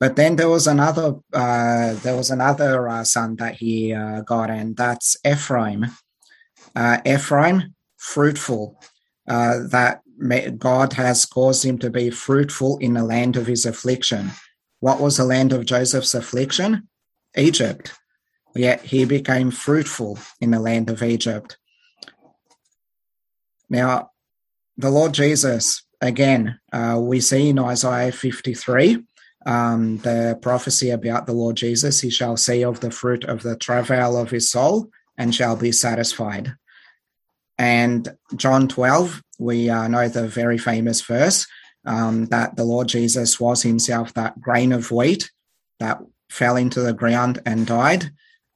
But 0.00 0.14
then 0.14 0.36
there 0.36 0.48
was 0.48 0.66
another, 0.66 1.16
uh, 1.32 1.94
there 1.94 2.16
was 2.16 2.30
another 2.30 2.88
uh, 2.88 3.04
son 3.04 3.36
that 3.36 3.56
he 3.56 3.92
uh, 3.92 4.20
got, 4.20 4.48
and 4.48 4.76
that's 4.76 5.16
Ephraim. 5.26 5.86
Uh, 6.74 6.98
Ephraim, 7.04 7.74
fruitful. 7.96 8.80
Uh, 9.28 9.58
that 9.68 10.00
God 10.58 10.94
has 10.94 11.26
caused 11.26 11.64
him 11.64 11.78
to 11.78 11.90
be 11.90 12.10
fruitful 12.10 12.78
in 12.78 12.94
the 12.94 13.04
land 13.04 13.36
of 13.36 13.46
his 13.46 13.66
affliction. 13.66 14.30
What 14.80 15.00
was 15.00 15.16
the 15.16 15.24
land 15.24 15.52
of 15.52 15.66
Joseph's 15.66 16.14
affliction? 16.14 16.88
Egypt. 17.36 17.92
Yet 18.54 18.82
he 18.82 19.04
became 19.04 19.50
fruitful 19.50 20.18
in 20.40 20.50
the 20.50 20.60
land 20.60 20.90
of 20.90 21.02
Egypt. 21.02 21.58
Now, 23.68 24.10
the 24.76 24.90
Lord 24.90 25.12
Jesus, 25.12 25.82
again, 26.00 26.58
uh, 26.72 26.98
we 27.00 27.20
see 27.20 27.50
in 27.50 27.58
Isaiah 27.58 28.12
53 28.12 29.04
um, 29.46 29.98
the 29.98 30.38
prophecy 30.40 30.90
about 30.90 31.26
the 31.26 31.32
Lord 31.32 31.56
Jesus, 31.56 32.00
he 32.00 32.10
shall 32.10 32.36
see 32.36 32.64
of 32.64 32.80
the 32.80 32.90
fruit 32.90 33.24
of 33.24 33.42
the 33.42 33.56
travail 33.56 34.16
of 34.16 34.30
his 34.30 34.50
soul 34.50 34.88
and 35.16 35.34
shall 35.34 35.56
be 35.56 35.72
satisfied. 35.72 36.54
And 37.58 38.08
John 38.36 38.68
12, 38.68 39.22
we 39.38 39.68
uh, 39.68 39.88
know 39.88 40.08
the 40.08 40.28
very 40.28 40.58
famous 40.58 41.00
verse 41.00 41.46
um, 41.84 42.26
that 42.26 42.56
the 42.56 42.64
Lord 42.64 42.88
Jesus 42.88 43.40
was 43.40 43.62
himself 43.62 44.12
that 44.14 44.40
grain 44.40 44.72
of 44.72 44.90
wheat 44.90 45.30
that 45.80 46.00
fell 46.28 46.56
into 46.56 46.80
the 46.80 46.92
ground 46.92 47.40
and 47.46 47.66
died, 47.66 48.10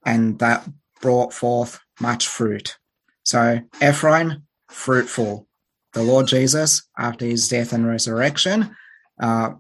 and 0.04 0.38
that 0.38 0.68
brought 1.00 1.32
forth 1.32 1.80
much 2.00 2.26
fruit. 2.26 2.76
So 3.24 3.60
Ephraim, 3.82 4.46
fruitful. 4.68 5.46
The 5.92 6.02
Lord 6.02 6.26
Jesus, 6.26 6.82
after 6.98 7.24
his 7.26 7.48
death 7.48 7.72
and 7.72 7.86
resurrection, 7.86 8.74
uh, 9.20 9.52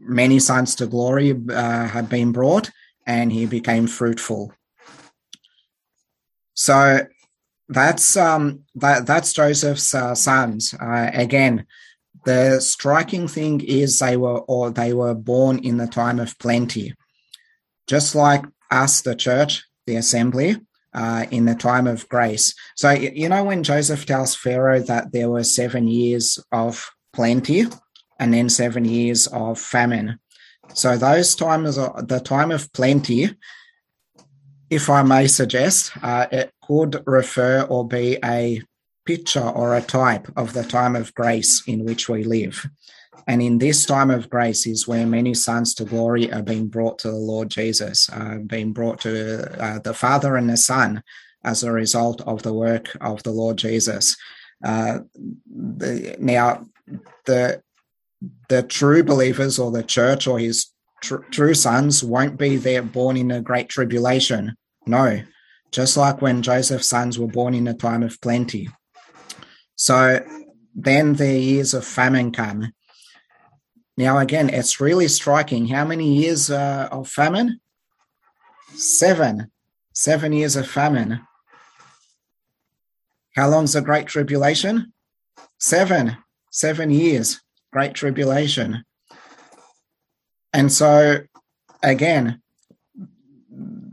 many 0.00 0.38
sons 0.38 0.74
to 0.76 0.86
glory 0.86 1.38
uh, 1.50 1.86
had 1.86 2.08
been 2.08 2.32
brought, 2.32 2.70
and 3.06 3.32
he 3.32 3.46
became 3.46 3.86
fruitful. 3.86 4.52
So 6.54 7.06
that's 7.68 8.16
um, 8.16 8.64
that, 8.76 9.06
that's 9.06 9.32
Joseph's 9.32 9.94
uh, 9.94 10.14
sons. 10.14 10.74
Uh, 10.74 11.10
again, 11.12 11.66
the 12.24 12.60
striking 12.60 13.28
thing 13.28 13.60
is 13.60 13.98
they 13.98 14.16
were 14.16 14.40
or 14.40 14.70
they 14.70 14.92
were 14.92 15.14
born 15.14 15.58
in 15.58 15.76
the 15.76 15.86
time 15.86 16.18
of 16.20 16.38
plenty, 16.38 16.94
just 17.86 18.14
like 18.14 18.44
us, 18.70 19.02
the 19.02 19.14
church, 19.14 19.64
the 19.86 19.96
assembly, 19.96 20.56
uh, 20.94 21.26
in 21.30 21.44
the 21.44 21.54
time 21.54 21.86
of 21.86 22.08
grace. 22.08 22.54
So 22.76 22.90
you 22.90 23.28
know 23.28 23.44
when 23.44 23.62
Joseph 23.62 24.06
tells 24.06 24.34
Pharaoh 24.34 24.80
that 24.80 25.12
there 25.12 25.28
were 25.28 25.44
seven 25.44 25.88
years 25.88 26.38
of 26.52 26.90
plenty 27.12 27.64
and 28.18 28.32
then 28.32 28.48
seven 28.48 28.84
years 28.84 29.26
of 29.28 29.58
famine. 29.58 30.18
So 30.72 30.96
those 30.96 31.34
times, 31.34 31.78
are 31.78 32.02
the 32.02 32.20
time 32.20 32.50
of 32.50 32.72
plenty, 32.72 33.36
if 34.70 34.88
I 34.88 35.02
may 35.02 35.26
suggest, 35.26 35.92
uh, 36.02 36.26
it 36.32 36.52
could 36.62 37.02
refer 37.06 37.62
or 37.62 37.86
be 37.86 38.18
a 38.24 38.62
picture 39.04 39.48
or 39.48 39.74
a 39.74 39.82
type 39.82 40.28
of 40.36 40.52
the 40.52 40.64
time 40.64 40.96
of 40.96 41.14
grace 41.14 41.62
in 41.66 41.84
which 41.84 42.08
we 42.08 42.24
live. 42.24 42.66
And 43.26 43.40
in 43.40 43.58
this 43.58 43.86
time 43.86 44.10
of 44.10 44.28
grace 44.28 44.66
is 44.66 44.86
where 44.86 45.06
many 45.06 45.34
sons 45.34 45.74
to 45.74 45.84
glory 45.84 46.30
are 46.32 46.42
being 46.42 46.68
brought 46.68 46.98
to 47.00 47.10
the 47.10 47.16
Lord 47.16 47.48
Jesus, 47.48 48.10
uh, 48.10 48.38
being 48.46 48.72
brought 48.72 49.00
to 49.00 49.62
uh, 49.62 49.78
the 49.78 49.94
Father 49.94 50.36
and 50.36 50.50
the 50.50 50.56
Son 50.56 51.02
as 51.42 51.62
a 51.62 51.72
result 51.72 52.20
of 52.22 52.42
the 52.42 52.52
work 52.52 52.96
of 53.00 53.22
the 53.22 53.30
Lord 53.30 53.56
Jesus. 53.56 54.16
Uh, 54.62 55.00
the, 55.46 56.16
now, 56.18 56.66
the 57.26 57.62
the 58.48 58.62
true 58.62 59.02
believers 59.02 59.58
or 59.58 59.70
the 59.70 59.82
church 59.82 60.26
or 60.26 60.38
his 60.38 60.68
tr- 61.02 61.24
true 61.30 61.54
sons 61.54 62.02
won't 62.02 62.38
be 62.38 62.56
there 62.56 62.82
born 62.82 63.16
in 63.16 63.30
a 63.30 63.40
great 63.40 63.68
tribulation. 63.68 64.56
No, 64.86 65.22
just 65.70 65.96
like 65.96 66.22
when 66.22 66.42
Joseph's 66.42 66.88
sons 66.88 67.18
were 67.18 67.26
born 67.26 67.54
in 67.54 67.68
a 67.68 67.74
time 67.74 68.02
of 68.02 68.20
plenty. 68.20 68.68
So 69.76 70.24
then 70.74 71.14
the 71.14 71.38
years 71.38 71.74
of 71.74 71.84
famine 71.84 72.32
come. 72.32 72.72
Now, 73.96 74.18
again, 74.18 74.50
it's 74.50 74.80
really 74.80 75.08
striking. 75.08 75.68
How 75.68 75.84
many 75.84 76.14
years 76.14 76.50
uh, 76.50 76.88
of 76.90 77.08
famine? 77.08 77.60
Seven. 78.74 79.50
Seven 79.92 80.32
years 80.32 80.56
of 80.56 80.68
famine. 80.68 81.20
How 83.36 83.48
long's 83.48 83.74
the 83.74 83.82
Great 83.82 84.06
Tribulation? 84.06 84.92
Seven. 85.58 86.16
Seven 86.50 86.90
years. 86.90 87.40
Great 87.72 87.94
Tribulation. 87.94 88.84
And 90.52 90.72
so, 90.72 91.22
again, 91.82 92.42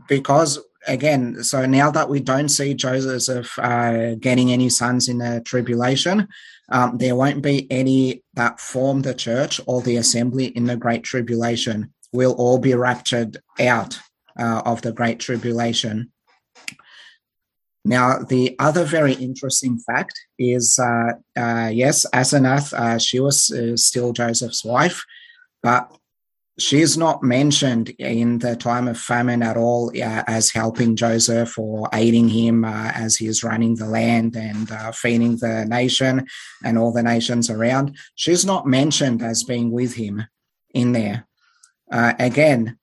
because 0.08 0.60
again, 0.86 1.42
so 1.42 1.66
now 1.66 1.90
that 1.90 2.08
we 2.08 2.20
don't 2.20 2.48
see 2.48 2.74
Joseph 2.74 3.58
uh, 3.58 4.14
getting 4.14 4.52
any 4.52 4.68
sons 4.68 5.08
in 5.08 5.18
the 5.18 5.42
tribulation, 5.44 6.28
um, 6.70 6.98
there 6.98 7.16
won't 7.16 7.42
be 7.42 7.70
any 7.70 8.22
that 8.34 8.60
form 8.60 9.02
the 9.02 9.14
church 9.14 9.60
or 9.66 9.82
the 9.82 9.96
assembly 9.96 10.46
in 10.46 10.64
the 10.64 10.76
great 10.76 11.02
tribulation. 11.02 11.92
We'll 12.12 12.34
all 12.34 12.58
be 12.58 12.74
raptured 12.74 13.38
out 13.60 13.98
uh, 14.38 14.62
of 14.64 14.82
the 14.82 14.92
great 14.92 15.20
tribulation. 15.20 16.12
Now, 17.84 18.18
the 18.18 18.54
other 18.58 18.84
very 18.84 19.14
interesting 19.14 19.78
fact 19.78 20.14
is 20.38 20.78
uh, 20.78 21.12
uh 21.36 21.70
yes, 21.72 22.06
Asenath, 22.14 22.72
uh, 22.72 22.98
she 22.98 23.18
was 23.18 23.50
uh, 23.50 23.76
still 23.76 24.12
Joseph's 24.12 24.64
wife, 24.64 25.04
but 25.62 25.94
she's 26.62 26.96
not 26.96 27.22
mentioned 27.22 27.90
in 27.98 28.38
the 28.38 28.54
time 28.56 28.86
of 28.88 28.98
famine 28.98 29.42
at 29.42 29.56
all 29.56 29.90
uh, 29.90 30.22
as 30.26 30.50
helping 30.50 30.96
Joseph 30.96 31.58
or 31.58 31.88
aiding 31.92 32.28
him 32.28 32.64
uh, 32.64 32.92
as 32.94 33.20
is 33.20 33.42
running 33.42 33.74
the 33.74 33.86
land 33.86 34.36
and 34.36 34.70
uh, 34.70 34.92
feeding 34.92 35.36
the 35.36 35.64
nation 35.66 36.26
and 36.64 36.78
all 36.78 36.92
the 36.92 37.02
nations 37.02 37.50
around. 37.50 37.96
She's 38.14 38.44
not 38.44 38.66
mentioned 38.66 39.22
as 39.22 39.42
being 39.42 39.72
with 39.72 39.94
him 39.94 40.24
in 40.72 40.92
there. 40.92 41.26
Uh, 41.90 42.14
again, 42.18 42.78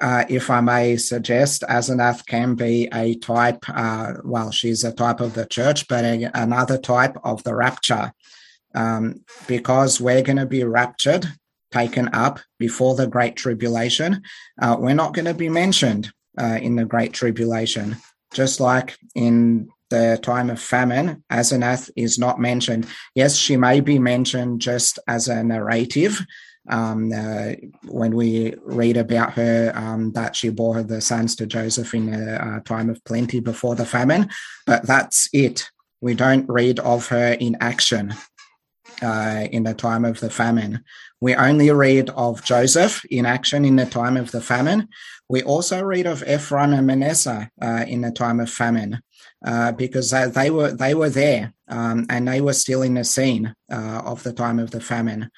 uh, 0.00 0.24
if 0.28 0.50
I 0.50 0.60
may 0.60 0.96
suggest, 0.96 1.62
Asenath 1.62 2.26
can 2.26 2.54
be 2.54 2.88
a 2.92 3.14
type, 3.16 3.64
uh, 3.68 4.14
well, 4.24 4.50
she's 4.50 4.84
a 4.84 4.92
type 4.92 5.20
of 5.20 5.34
the 5.34 5.46
church, 5.46 5.88
but 5.88 6.04
a, 6.04 6.30
another 6.34 6.78
type 6.78 7.16
of 7.24 7.42
the 7.44 7.54
rapture. 7.54 8.12
Um, 8.76 9.24
because 9.46 10.00
we're 10.00 10.22
going 10.22 10.38
to 10.38 10.46
be 10.46 10.64
raptured 10.64 11.28
taken 11.74 12.08
up 12.12 12.38
before 12.58 12.94
the 12.94 13.06
Great 13.06 13.36
Tribulation, 13.36 14.22
uh, 14.62 14.76
we're 14.78 14.94
not 15.02 15.14
going 15.14 15.24
to 15.24 15.34
be 15.34 15.48
mentioned 15.48 16.12
uh, 16.40 16.58
in 16.62 16.76
the 16.76 16.84
Great 16.84 17.12
Tribulation. 17.12 17.96
Just 18.32 18.60
like 18.60 18.96
in 19.14 19.68
the 19.90 20.18
time 20.22 20.50
of 20.50 20.60
famine, 20.60 21.24
Asenath 21.30 21.90
is 21.96 22.18
not 22.18 22.40
mentioned. 22.40 22.86
Yes, 23.14 23.36
she 23.36 23.56
may 23.56 23.80
be 23.80 23.98
mentioned 23.98 24.60
just 24.60 24.98
as 25.08 25.28
a 25.28 25.42
narrative. 25.42 26.24
Um, 26.70 27.12
uh, 27.12 27.52
when 27.88 28.12
we 28.16 28.54
read 28.64 28.96
about 28.96 29.34
her, 29.34 29.72
um, 29.74 30.12
that 30.12 30.34
she 30.34 30.48
bore 30.48 30.82
the 30.82 31.00
sons 31.00 31.36
to 31.36 31.46
Joseph 31.46 31.92
in 31.94 32.14
a 32.14 32.36
uh, 32.36 32.60
time 32.60 32.88
of 32.88 33.04
plenty 33.04 33.40
before 33.40 33.74
the 33.74 33.84
famine, 33.84 34.30
but 34.66 34.86
that's 34.86 35.28
it. 35.32 35.68
We 36.00 36.14
don't 36.14 36.48
read 36.48 36.78
of 36.80 37.08
her 37.08 37.32
in 37.38 37.56
action 37.60 38.14
uh, 39.02 39.46
in 39.50 39.64
the 39.64 39.74
time 39.74 40.04
of 40.04 40.20
the 40.20 40.30
famine. 40.30 40.84
We 41.20 41.34
only 41.34 41.70
read 41.70 42.10
of 42.10 42.44
Joseph 42.44 43.04
in 43.06 43.26
action 43.26 43.64
in 43.64 43.76
the 43.76 43.86
time 43.86 44.16
of 44.16 44.30
the 44.30 44.40
famine. 44.40 44.88
We 45.28 45.42
also 45.42 45.82
read 45.82 46.06
of 46.06 46.22
Ephraim 46.28 46.72
and 46.72 46.86
Manasseh 46.86 47.50
uh, 47.60 47.84
in 47.88 48.02
the 48.02 48.10
time 48.10 48.40
of 48.40 48.50
famine. 48.50 49.00
uh, 49.44 49.72
because 49.72 50.10
they, 50.10 50.50
were 50.50 50.72
they 50.72 50.94
were 50.94 51.10
there 51.10 51.52
um, 51.68 52.06
and 52.08 52.26
they 52.26 52.40
were 52.40 52.52
still 52.52 52.82
in 52.82 52.94
the 52.94 53.04
scene 53.04 53.54
uh, 53.70 54.02
of 54.04 54.22
the 54.22 54.32
time 54.32 54.58
of 54.58 54.70
the 54.70 54.80
famine. 54.80 55.30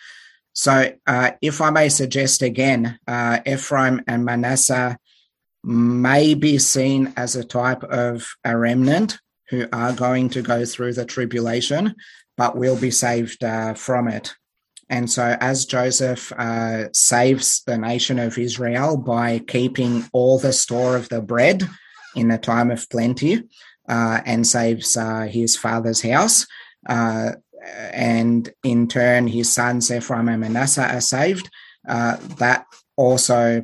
So, 0.52 0.92
uh, 1.06 1.32
if 1.42 1.60
I 1.60 1.70
may 1.70 1.88
suggest 1.88 2.40
again, 2.40 2.98
Ephraim 3.46 4.02
and 4.06 4.24
Manasseh 4.24 4.96
may 5.62 6.34
be 6.34 6.58
seen 6.58 7.12
as 7.16 7.36
a 7.36 7.44
type 7.44 7.82
of 7.84 8.26
a 8.44 8.56
remnant 8.56 9.18
who 9.50 9.66
are 9.72 9.92
going 9.92 10.30
to 10.30 10.42
go 10.42 10.64
through 10.64 10.94
the 10.94 11.04
tribulation, 11.04 11.94
but 12.36 12.56
will 12.56 12.78
be 12.78 12.90
saved 12.90 13.42
uh, 13.42 13.74
from 13.74 14.08
it. 14.08 14.34
And 14.88 15.10
so, 15.10 15.36
as 15.40 15.66
Joseph 15.66 16.32
uh, 16.32 16.92
saves 16.92 17.62
the 17.66 17.76
nation 17.76 18.18
of 18.18 18.38
Israel 18.38 18.96
by 18.96 19.40
keeping 19.40 20.08
all 20.12 20.38
the 20.38 20.52
store 20.52 20.94
of 20.96 21.08
the 21.08 21.20
bread 21.20 21.68
in 22.14 22.30
a 22.30 22.38
time 22.38 22.70
of 22.70 22.88
plenty 22.88 23.42
uh, 23.88 24.20
and 24.24 24.46
saves 24.46 24.96
uh, 24.96 25.22
his 25.22 25.56
father's 25.56 26.02
house, 26.02 26.46
uh, 26.88 27.32
and 27.92 28.52
in 28.62 28.86
turn, 28.86 29.26
his 29.26 29.52
sons 29.52 29.90
Ephraim 29.90 30.28
and 30.28 30.40
Manasseh 30.40 30.86
are 30.86 31.00
saved, 31.00 31.50
uh, 31.88 32.16
that 32.38 32.64
also 32.96 33.62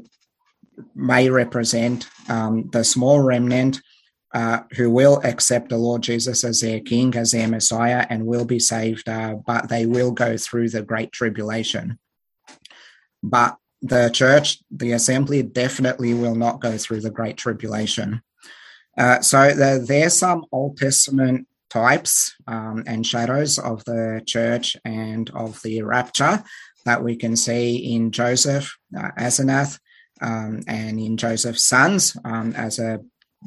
may 0.95 1.31
represent 1.31 2.09
um, 2.29 2.69
the 2.73 2.83
small 2.83 3.21
remnant 3.21 3.81
uh, 4.35 4.61
who 4.77 4.91
will 4.91 5.21
accept 5.25 5.69
the 5.69 5.77
Lord 5.77 6.03
Jesus 6.03 6.45
as 6.45 6.61
their 6.61 6.81
King, 6.81 7.15
as 7.17 7.33
their 7.33 7.49
Messiah, 7.49 8.07
and 8.09 8.27
will 8.27 8.45
be 8.45 8.59
saved, 8.59 9.09
uh, 9.09 9.35
but 9.47 9.69
they 9.69 9.87
will 9.87 10.13
go 10.13 10.37
through 10.37 10.71
the 10.71 10.83
Great 10.83 11.13
Tribulation. 11.13 11.99
But 13.23 13.57
the 13.83 14.11
church, 14.11 14.59
the 14.71 14.93
assembly, 14.93 15.43
definitely 15.43 16.15
will 16.15 16.35
not 16.35 16.61
go 16.61 16.79
through 16.79 17.01
the 17.01 17.11
Great 17.11 17.37
Tribulation. 17.37 18.23
Uh, 18.97 19.21
so 19.21 19.53
the, 19.53 19.85
there's 19.87 20.17
some 20.17 20.47
Old 20.53 20.77
Testament 20.77 21.47
types 21.71 22.35
um, 22.47 22.85
and 22.87 23.07
shadows 23.07 23.59
of 23.59 23.85
the 23.85 24.23
church 24.27 24.77
and 24.85 25.31
of 25.31 25.61
the 25.63 25.83
rapture 25.83 26.43
that 26.85 27.03
we 27.03 27.17
can 27.17 27.37
see 27.37 27.95
in 27.95 28.11
Joseph, 28.11 28.77
uh, 28.97 29.11
Asenath, 29.19 29.79
um, 30.21 30.61
and 30.67 31.01
in 31.01 31.17
Joseph's 31.17 31.65
sons 31.65 32.17
um, 32.25 32.53
as 32.55 32.79
a 32.79 33.01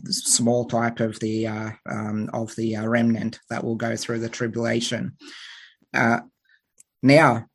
small 0.08 0.66
type 0.66 1.00
of 1.00 1.20
the 1.20 1.48
uh, 1.48 1.72
um, 1.90 2.30
of 2.34 2.56
the 2.56 2.76
uh, 2.76 2.88
remnant 2.88 3.40
that 3.50 3.64
will 3.64 3.76
go 3.76 3.96
through 3.96 4.20
the 4.20 4.30
tribulation. 4.30 5.18
Uh, 5.94 6.22
now, 7.02 7.46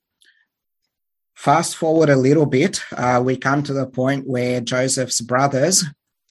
fast 1.35 1.77
forward 1.77 2.09
a 2.09 2.17
little 2.17 2.47
bit, 2.47 2.83
uh, 2.97 3.21
we 3.25 3.37
come 3.37 3.63
to 3.63 3.73
the 3.73 3.87
point 3.87 4.27
where 4.27 4.61
Joseph's 4.61 5.21
brothers 5.21 5.85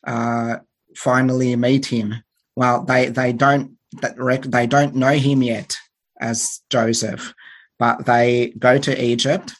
uh, 0.05 0.57
finally 0.95 1.55
meet 1.55 1.85
him. 1.85 2.15
Well, 2.55 2.83
they 2.83 3.09
they 3.09 3.33
don't 3.33 3.77
they 3.91 4.67
don't 4.67 4.95
know 4.95 5.13
him 5.13 5.41
yet 5.41 5.77
as 6.19 6.61
Joseph, 6.69 7.33
but 7.77 8.05
they 8.05 8.53
go 8.57 8.77
to 8.77 9.03
Egypt 9.03 9.55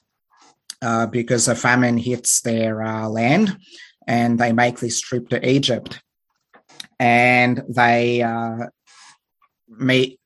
uh, 0.82 1.08
because 1.08 1.48
a 1.48 1.56
famine 1.56 1.98
hits 1.98 2.42
their 2.42 3.08
land, 3.08 3.58
and 4.08 4.38
they 4.38 4.52
make 4.52 4.80
this 4.80 5.00
trip 5.00 5.30
to 5.30 5.50
Egypt 5.50 6.02
and 7.00 7.64
they 7.70 8.22
uh, 8.22 8.68
meet 9.68 10.20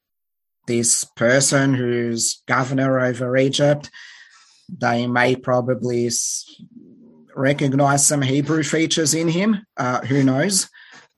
this 0.66 1.04
person 1.16 1.74
who's 1.74 2.42
governor 2.48 3.00
over 3.00 3.38
Egypt. 3.38 3.92
They 4.70 5.08
may 5.08 5.36
probably 5.36 6.10
recognize 7.36 8.08
some 8.08 8.22
Hebrew 8.22 8.64
features 8.64 9.14
in 9.14 9.28
him, 9.28 9.66
uh, 9.78 10.02
who 10.02 10.24
knows, 10.24 10.70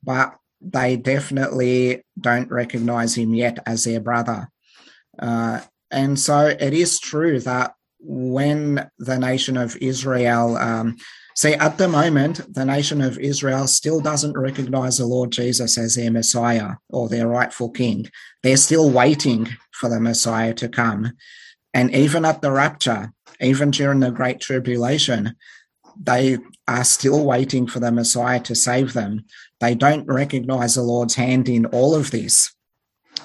but 0.03 0.35
they 0.61 0.97
definitely 0.97 2.03
don't 2.19 2.49
recognize 2.51 3.15
him 3.15 3.33
yet 3.33 3.59
as 3.65 3.83
their 3.83 3.99
brother. 3.99 4.49
Uh, 5.17 5.61
and 5.91 6.19
so 6.19 6.47
it 6.47 6.73
is 6.73 6.99
true 6.99 7.39
that 7.41 7.75
when 7.99 8.89
the 8.97 9.17
nation 9.17 9.57
of 9.57 9.77
Israel 9.77 10.57
um, 10.57 10.97
See, 11.37 11.53
at 11.53 11.77
the 11.77 11.89
moment, 11.89 12.53
the 12.53 12.63
nation 12.63 13.01
of 13.01 13.19
Israel 13.19 13.67
still 13.67 13.99
doesn't 13.99 14.37
recognize 14.37 14.97
the 14.97 15.05
Lord 15.05 15.31
Jesus 15.31 15.77
as 15.77 15.95
their 15.95 16.09
Messiah 16.09 16.75
or 16.89 17.09
their 17.09 17.27
rightful 17.27 17.71
king. 17.71 18.09
They're 18.41 18.55
still 18.55 18.89
waiting 18.89 19.49
for 19.73 19.89
the 19.89 19.99
Messiah 19.99 20.53
to 20.53 20.69
come. 20.69 21.11
And 21.73 21.93
even 21.93 22.23
at 22.23 22.41
the 22.41 22.51
rapture, 22.51 23.11
even 23.41 23.71
during 23.71 23.99
the 23.99 24.11
Great 24.11 24.39
Tribulation, 24.39 25.35
they 26.01 26.37
are 26.69 26.85
still 26.85 27.25
waiting 27.25 27.67
for 27.67 27.81
the 27.81 27.91
Messiah 27.91 28.39
to 28.39 28.55
save 28.55 28.93
them. 28.93 29.25
They 29.59 29.75
don't 29.75 30.07
recognize 30.07 30.75
the 30.75 30.83
Lord's 30.83 31.15
hand 31.15 31.49
in 31.49 31.65
all 31.65 31.95
of 31.95 32.11
this. 32.11 32.53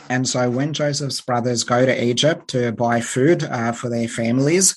And 0.09 0.29
so 0.29 0.51
when 0.51 0.73
Joseph's 0.73 1.21
brothers 1.21 1.63
go 1.63 1.87
to 1.87 2.05
Egypt 2.05 2.49
to 2.49 2.73
buy 2.73 3.01
food 3.01 3.45
uh, 3.45 3.71
for 3.71 3.89
their 3.89 4.09
families, 4.09 4.75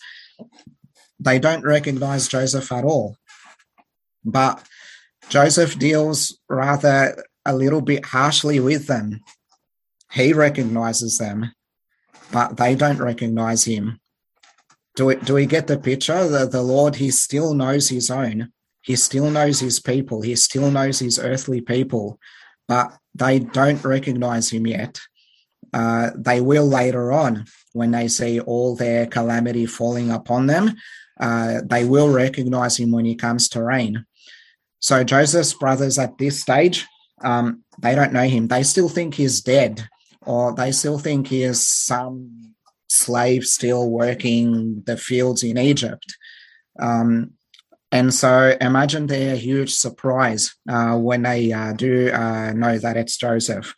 they 1.20 1.40
don't 1.40 1.64
recognize 1.64 2.28
Joseph 2.28 2.72
at 2.72 2.84
all. 2.84 3.18
But 4.26 4.64
Joseph 5.30 5.78
deals 5.78 6.38
rather 6.50 7.24
a 7.46 7.56
little 7.56 7.82
bit 7.82 8.06
harshly 8.06 8.60
with 8.60 8.88
them. 8.88 9.22
He 10.12 10.34
recognizes 10.34 11.18
them, 11.18 11.54
but 12.32 12.58
they 12.58 12.76
don't 12.76 13.00
recognize 13.00 13.66
him. 13.66 14.00
Do 14.96 15.08
we, 15.08 15.16
do 15.16 15.34
we 15.34 15.46
get 15.48 15.68
the 15.68 15.78
picture? 15.78 16.28
The, 16.28 16.46
the 16.46 16.62
Lord, 16.62 16.96
he 16.96 17.10
still 17.10 17.54
knows 17.54 17.90
his 17.90 18.12
own. 18.12 18.52
He 18.82 18.96
still 18.96 19.32
knows 19.32 19.60
his 19.60 19.80
people. 19.80 20.22
He 20.22 20.36
still 20.36 20.70
knows 20.70 21.00
his 21.00 21.18
earthly 21.18 21.62
people, 21.62 22.20
but 22.68 22.96
they 23.16 23.40
don't 23.40 23.84
recognize 23.84 24.50
him 24.52 24.68
yet. 24.68 25.00
Uh, 25.74 26.12
they 26.16 26.42
will 26.42 26.68
later 26.68 27.12
on 27.12 27.46
when 27.72 27.92
they 27.92 28.08
see 28.08 28.40
all 28.40 28.76
their 28.76 29.08
calamity 29.08 29.66
falling 29.66 30.12
upon 30.12 30.46
them. 30.46 30.76
Uh, 31.20 31.62
they 31.66 31.86
will 31.86 32.10
recognize 32.10 32.78
him 32.78 32.92
when 32.92 33.06
he 33.06 33.16
comes 33.16 33.50
to 33.50 33.64
reign. 33.64 34.06
So 34.84 35.02
Joseph's 35.02 35.54
brothers 35.54 35.98
at 35.98 36.18
this 36.18 36.42
stage, 36.42 36.86
um, 37.24 37.64
they 37.80 37.96
don't 37.96 38.12
know 38.12 38.28
him. 38.28 38.50
They 38.50 38.64
still 38.64 38.90
think 38.90 39.14
he's 39.14 39.40
dead, 39.40 39.88
or 40.26 40.54
they 40.54 40.74
still 40.74 41.00
think 41.00 41.28
he 41.28 41.44
is 41.44 41.66
some 41.66 42.54
slave 42.90 43.46
still 43.46 43.90
working 43.90 44.84
the 44.86 44.98
fields 44.98 45.42
in 45.42 45.58
Egypt. 45.58 46.06
Um, 46.78 47.32
and 47.94 48.14
so 48.14 48.58
imagine 48.60 49.08
their 49.08 49.38
huge 49.38 49.74
surprise 49.74 50.54
uh, 50.68 50.98
when 50.98 51.22
they 51.22 51.54
uh, 51.54 51.72
do 51.72 52.12
uh, 52.12 52.52
know 52.52 52.78
that 52.78 52.98
it's 52.98 53.16
Joseph. 53.16 53.74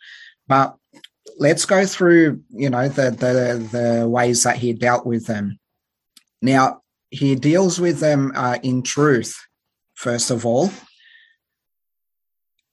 But 0.48 0.74
let's 1.38 1.66
go 1.66 1.86
through, 1.86 2.42
you 2.50 2.68
know, 2.68 2.88
the, 2.88 3.12
the, 3.12 3.68
the 3.70 4.08
ways 4.08 4.42
that 4.42 4.56
he 4.56 4.72
dealt 4.72 5.06
with 5.06 5.26
them. 5.26 5.60
Now, 6.42 6.82
he 7.10 7.36
deals 7.36 7.78
with 7.78 8.00
them 8.00 8.32
uh, 8.34 8.58
in 8.64 8.82
truth, 8.82 9.36
first 9.94 10.32
of 10.32 10.44
all 10.44 10.72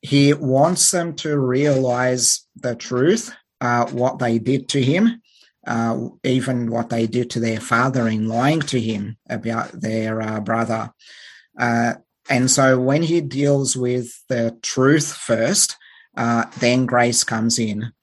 he 0.03 0.33
wants 0.33 0.91
them 0.91 1.15
to 1.15 1.39
realize 1.39 2.45
the 2.57 2.75
truth, 2.75 3.33
uh, 3.61 3.87
what 3.87 4.19
they 4.19 4.37
did 4.37 4.67
to 4.69 4.83
him, 4.83 5.21
uh, 5.65 6.09
even 6.25 6.69
what 6.69 6.89
they 6.89 7.07
did 7.07 7.29
to 7.31 7.39
their 7.39 7.61
father 7.61 8.09
in 8.09 8.27
lying 8.27 8.59
to 8.59 8.79
him 8.79 9.17
about 9.29 9.71
their 9.71 10.21
uh, 10.21 10.41
brother. 10.41 10.91
Uh, 11.57 11.93
and 12.29 12.51
so 12.51 12.79
when 12.79 13.03
he 13.03 13.21
deals 13.21 13.77
with 13.77 14.11
the 14.27 14.57
truth 14.61 15.13
first, 15.13 15.77
uh, 16.17 16.45
then 16.59 16.85
grace 16.85 17.23
comes 17.23 17.57
in. 17.57 17.93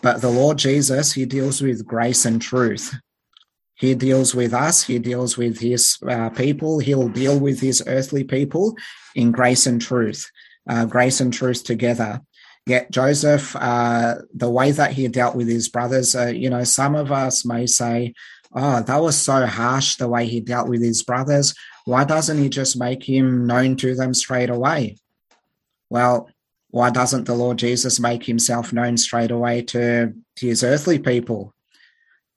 But 0.00 0.22
the 0.22 0.30
Lord 0.30 0.56
Jesus, 0.56 1.12
he 1.12 1.26
deals 1.26 1.60
with 1.60 1.86
grace 1.86 2.24
and 2.24 2.40
truth. 2.40 2.94
He 3.74 3.94
deals 3.94 4.34
with 4.34 4.54
us, 4.54 4.84
he 4.84 4.98
deals 4.98 5.36
with 5.36 5.58
his 5.60 5.98
uh, 6.08 6.30
people, 6.30 6.78
he'll 6.78 7.08
deal 7.08 7.38
with 7.38 7.60
his 7.60 7.82
earthly 7.86 8.24
people 8.24 8.76
in 9.14 9.30
grace 9.30 9.66
and 9.66 9.80
truth 9.80 10.30
uh, 10.68 10.84
grace 10.84 11.20
and 11.20 11.32
truth 11.32 11.64
together. 11.64 12.20
Yet 12.66 12.90
Joseph, 12.90 13.56
uh, 13.56 14.16
the 14.34 14.50
way 14.50 14.70
that 14.70 14.92
he 14.92 15.08
dealt 15.08 15.34
with 15.34 15.48
his 15.48 15.68
brothers, 15.68 16.14
uh, 16.14 16.26
you 16.26 16.50
know, 16.50 16.64
some 16.64 16.94
of 16.94 17.10
us 17.10 17.44
may 17.44 17.66
say, 17.66 18.14
"Oh, 18.54 18.82
that 18.82 19.02
was 19.02 19.16
so 19.16 19.46
harsh 19.46 19.96
the 19.96 20.08
way 20.08 20.26
he 20.26 20.40
dealt 20.40 20.68
with 20.68 20.82
his 20.82 21.02
brothers. 21.02 21.54
Why 21.84 22.04
doesn't 22.04 22.38
he 22.38 22.48
just 22.48 22.78
make 22.78 23.02
him 23.02 23.46
known 23.46 23.76
to 23.76 23.94
them 23.94 24.14
straight 24.14 24.50
away?" 24.50 24.96
Well, 25.88 26.30
why 26.70 26.90
doesn't 26.90 27.24
the 27.24 27.34
Lord 27.34 27.58
Jesus 27.58 27.98
make 27.98 28.24
himself 28.24 28.72
known 28.72 28.96
straight 28.96 29.30
away 29.30 29.62
to, 29.62 30.14
to 30.36 30.46
his 30.46 30.62
earthly 30.62 30.98
people? 30.98 31.52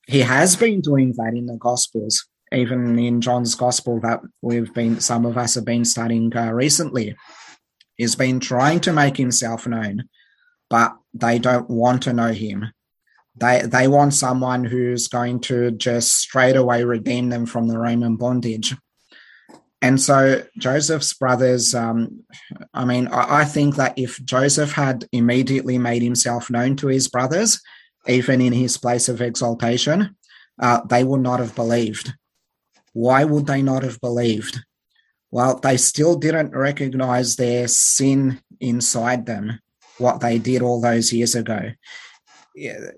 He 0.08 0.22
has 0.22 0.56
been 0.56 0.82
doing 0.82 1.14
that 1.18 1.34
in 1.36 1.46
the 1.46 1.58
Gospels, 1.58 2.28
even 2.52 2.98
in 2.98 3.22
John's 3.22 3.56
Gospel 3.56 4.00
that 4.02 4.22
we've 4.42 4.74
been, 4.74 5.00
some 5.00 5.26
of 5.26 5.38
us 5.38 5.56
have 5.56 5.66
been 5.66 5.86
studying 5.86 6.36
uh, 6.36 6.52
recently. 6.52 7.16
He's 7.98 8.16
been 8.16 8.40
trying 8.40 8.80
to 8.82 8.94
make 8.94 9.18
himself 9.18 9.68
known, 9.68 10.10
but 10.70 10.96
they 11.14 11.40
don't 11.40 11.70
want 11.70 12.04
to 12.04 12.14
know 12.14 12.32
him. 12.32 12.72
They 13.36 13.62
they 13.62 13.88
want 13.88 14.14
someone 14.14 14.64
who's 14.64 15.08
going 15.08 15.40
to 15.42 15.72
just 15.72 16.16
straight 16.16 16.56
away 16.56 16.84
redeem 16.84 17.30
them 17.30 17.46
from 17.46 17.68
the 17.68 17.78
Roman 17.78 18.16
bondage. 18.16 18.76
and 19.82 20.00
so 20.00 20.44
Joseph's 20.58 21.14
brothers, 21.14 21.76
um, 21.76 22.24
I 22.74 22.86
mean, 22.86 23.08
I, 23.08 23.42
I, 23.42 23.46
think 23.46 23.76
that 23.76 23.98
if 23.98 24.24
Joseph 24.24 24.72
had 24.72 25.08
immediately 25.12 25.78
made 25.78 26.04
himself 26.04 26.50
known 26.50 26.76
to 26.78 26.88
his 26.88 27.08
brothers, 27.08 27.60
even 28.08 28.40
in 28.40 28.54
his 28.54 28.78
place 28.78 29.10
of 29.10 29.22
exaltation, 29.22 30.16
uh, 30.60 30.82
they 30.86 31.04
would 31.04 31.22
not 31.22 31.40
have 31.40 31.56
believed. 31.56 32.14
Why 32.94 33.24
would 33.24 33.48
they 33.48 33.62
not 33.62 33.84
have 33.84 34.00
believed? 34.00 34.64
Well, 35.34 35.58
they 35.58 35.78
still 35.78 36.16
didn't 36.16 36.56
recognize 36.56 37.38
their 37.38 37.68
sin 37.68 38.40
inside 38.60 39.26
them, 39.26 39.62
what 39.98 40.20
they 40.20 40.38
did 40.38 40.62
all 40.62 40.80
those 40.80 41.12
years 41.12 41.34
ago. 41.34 41.72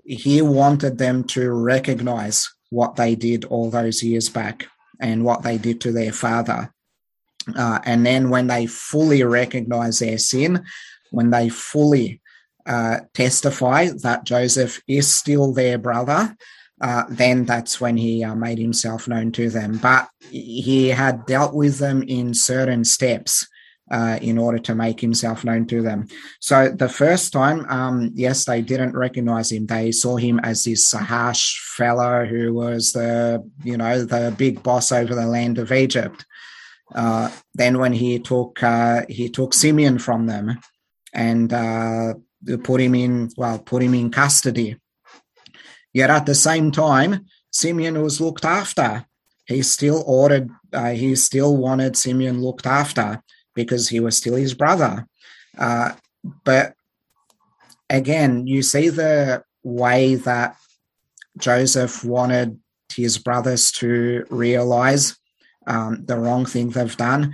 He 0.04 0.42
wanted 0.42 0.98
them 0.98 1.24
to 1.28 1.50
recognize 1.50 2.46
what 2.68 2.96
they 2.96 3.14
did 3.14 3.46
all 3.46 3.70
those 3.70 4.02
years 4.02 4.28
back 4.28 4.66
and 5.00 5.24
what 5.24 5.44
they 5.44 5.56
did 5.56 5.80
to 5.80 5.92
their 5.92 6.12
father. 6.12 6.74
Uh, 7.56 7.78
and 7.86 8.04
then 8.04 8.28
when 8.28 8.48
they 8.48 8.66
fully 8.66 9.22
recognize 9.22 10.00
their 10.00 10.18
sin, 10.18 10.62
when 11.10 11.30
they 11.30 11.48
fully 11.48 12.20
uh, 12.66 12.98
testify 13.14 13.88
that 14.02 14.24
Joseph 14.24 14.82
is 14.86 15.10
still 15.10 15.54
their 15.54 15.78
brother, 15.78 16.36
uh, 16.80 17.04
then 17.08 17.44
that's 17.44 17.80
when 17.80 17.96
he 17.96 18.22
uh, 18.22 18.34
made 18.34 18.58
himself 18.58 19.08
known 19.08 19.32
to 19.32 19.48
them. 19.48 19.78
But 19.78 20.08
he 20.30 20.88
had 20.88 21.26
dealt 21.26 21.54
with 21.54 21.78
them 21.78 22.02
in 22.02 22.34
certain 22.34 22.84
steps. 22.84 23.46
Uh, 23.88 24.18
in 24.20 24.36
order 24.36 24.58
to 24.58 24.74
make 24.74 25.00
himself 25.00 25.44
known 25.44 25.64
to 25.64 25.80
them. 25.80 26.08
So 26.40 26.70
the 26.70 26.88
first 26.88 27.32
time, 27.32 27.64
um, 27.68 28.10
yes, 28.14 28.44
they 28.44 28.60
didn't 28.60 28.96
recognize 28.96 29.52
him. 29.52 29.66
They 29.66 29.92
saw 29.92 30.16
him 30.16 30.40
as 30.40 30.64
this 30.64 30.90
harsh 30.90 31.56
fellow 31.76 32.24
who 32.24 32.52
was 32.52 32.90
the, 32.90 33.48
you 33.62 33.76
know, 33.76 34.04
the 34.04 34.34
big 34.36 34.60
boss 34.64 34.90
over 34.90 35.14
the 35.14 35.28
land 35.28 35.58
of 35.58 35.70
Egypt. 35.70 36.26
Uh, 36.94 37.30
then 37.54 37.78
when 37.78 37.92
he 37.92 38.18
took 38.18 38.62
uh, 38.62 39.02
he 39.08 39.28
took 39.28 39.52
Simeon 39.54 39.98
from 39.98 40.26
them 40.26 40.58
and 41.12 41.52
uh, 41.52 42.14
put 42.62 42.80
him 42.80 42.94
in 42.94 43.30
well 43.36 43.58
put 43.58 43.82
him 43.82 43.94
in 43.94 44.10
custody. 44.10 44.76
Yet 45.96 46.10
at 46.10 46.26
the 46.26 46.34
same 46.34 46.72
time, 46.72 47.24
Simeon 47.50 48.02
was 48.02 48.20
looked 48.20 48.44
after. 48.44 49.06
He 49.46 49.62
still 49.62 50.04
ordered. 50.06 50.50
Uh, 50.70 50.90
he 50.90 51.16
still 51.16 51.56
wanted 51.56 51.96
Simeon 51.96 52.42
looked 52.42 52.66
after 52.66 53.22
because 53.54 53.88
he 53.88 53.98
was 53.98 54.14
still 54.14 54.34
his 54.34 54.52
brother. 54.52 55.06
Uh, 55.56 55.92
but 56.44 56.74
again, 57.88 58.46
you 58.46 58.60
see 58.60 58.90
the 58.90 59.42
way 59.62 60.16
that 60.16 60.58
Joseph 61.38 62.04
wanted 62.04 62.60
his 62.94 63.16
brothers 63.16 63.72
to 63.80 64.26
realize 64.28 65.16
um, 65.66 66.04
the 66.04 66.18
wrong 66.18 66.44
thing 66.44 66.68
they've 66.68 66.96
done. 66.98 67.32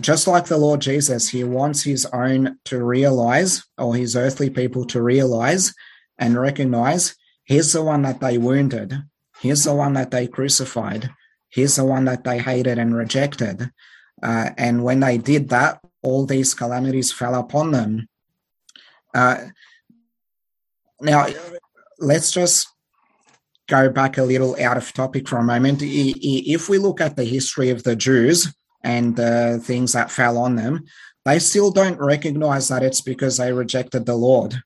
Just 0.00 0.26
like 0.26 0.46
the 0.46 0.56
Lord 0.56 0.80
Jesus, 0.80 1.28
he 1.28 1.44
wants 1.44 1.82
his 1.82 2.06
own 2.14 2.56
to 2.64 2.82
realize, 2.82 3.62
or 3.76 3.94
his 3.94 4.16
earthly 4.16 4.48
people 4.48 4.86
to 4.86 5.02
realize 5.02 5.74
and 6.16 6.40
recognize 6.40 7.14
he's 7.48 7.72
the 7.72 7.82
one 7.82 8.02
that 8.02 8.20
they 8.20 8.38
wounded, 8.38 9.02
he's 9.40 9.64
the 9.64 9.74
one 9.74 9.94
that 9.94 10.10
they 10.10 10.28
crucified, 10.28 11.10
he's 11.48 11.76
the 11.76 11.84
one 11.84 12.04
that 12.04 12.22
they 12.22 12.38
hated 12.38 12.78
and 12.78 12.94
rejected. 12.94 13.70
Uh, 14.22 14.50
and 14.58 14.84
when 14.84 15.00
they 15.00 15.16
did 15.16 15.48
that, 15.48 15.80
all 16.02 16.26
these 16.26 16.54
calamities 16.54 17.10
fell 17.10 17.34
upon 17.34 17.70
them. 17.70 18.06
Uh, 19.14 19.46
now, 21.00 21.26
let's 21.98 22.30
just 22.30 22.68
go 23.68 23.88
back 23.88 24.18
a 24.18 24.22
little 24.22 24.60
out 24.60 24.76
of 24.76 24.92
topic 24.92 25.26
for 25.28 25.38
a 25.38 25.42
moment. 25.42 25.80
If 25.82 26.68
we 26.68 26.78
look 26.78 27.00
at 27.00 27.16
the 27.16 27.24
history 27.24 27.70
of 27.70 27.82
the 27.82 27.96
Jews 27.96 28.52
and 28.84 29.16
the 29.16 29.60
things 29.64 29.92
that 29.92 30.10
fell 30.10 30.36
on 30.36 30.56
them, 30.56 30.84
they 31.24 31.38
still 31.38 31.70
don't 31.70 31.98
recognize 31.98 32.68
that 32.68 32.82
it's 32.82 33.00
because 33.00 33.36
they 33.36 33.52
rejected 33.52 34.04
the 34.04 34.16
Lord. 34.16 34.62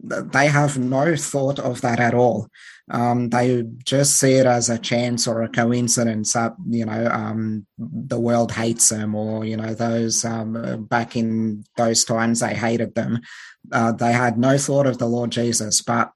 They 0.00 0.48
have 0.48 0.78
no 0.78 1.16
thought 1.16 1.58
of 1.58 1.80
that 1.80 2.00
at 2.00 2.14
all. 2.14 2.48
Um, 2.90 3.30
they 3.30 3.64
just 3.84 4.18
see 4.18 4.34
it 4.34 4.46
as 4.46 4.70
a 4.70 4.78
chance 4.78 5.26
or 5.26 5.42
a 5.42 5.48
coincidence 5.48 6.34
that 6.34 6.54
you 6.68 6.84
know 6.84 7.08
um, 7.10 7.66
the 7.78 8.20
world 8.20 8.52
hates 8.52 8.90
them, 8.90 9.14
or 9.14 9.44
you 9.44 9.56
know 9.56 9.74
those 9.74 10.24
um, 10.24 10.84
back 10.84 11.16
in 11.16 11.64
those 11.76 12.04
times 12.04 12.40
they 12.40 12.54
hated 12.54 12.94
them. 12.94 13.20
Uh, 13.72 13.92
they 13.92 14.12
had 14.12 14.38
no 14.38 14.56
thought 14.56 14.86
of 14.86 14.98
the 14.98 15.06
Lord 15.06 15.32
Jesus, 15.32 15.82
but 15.82 16.12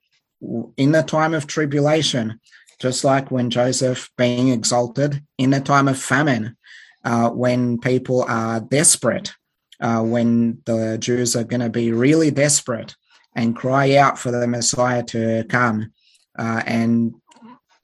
in 0.76 0.92
the 0.92 1.02
time 1.02 1.34
of 1.34 1.46
tribulation, 1.46 2.40
just 2.78 3.02
like 3.04 3.30
when 3.30 3.50
Joseph 3.50 4.10
being 4.16 4.48
exalted, 4.48 5.22
in 5.38 5.50
the 5.50 5.60
time 5.60 5.88
of 5.88 6.00
famine, 6.00 6.56
uh, 7.04 7.30
when 7.30 7.78
people 7.78 8.24
are 8.28 8.60
desperate, 8.60 9.34
uh, 9.80 10.02
when 10.02 10.60
the 10.66 10.98
Jews 10.98 11.34
are 11.34 11.44
going 11.44 11.60
to 11.60 11.70
be 11.70 11.92
really 11.92 12.30
desperate 12.30 12.94
and 13.34 13.56
cry 13.56 13.96
out 13.96 14.18
for 14.18 14.30
the 14.30 14.46
Messiah 14.46 15.02
to 15.04 15.44
come 15.48 15.92
uh, 16.38 16.62
and 16.66 17.14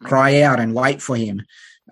cry 0.03 0.42
out 0.42 0.61
and 0.61 0.74
wait 0.74 1.01
for 1.01 1.16
him. 1.16 1.42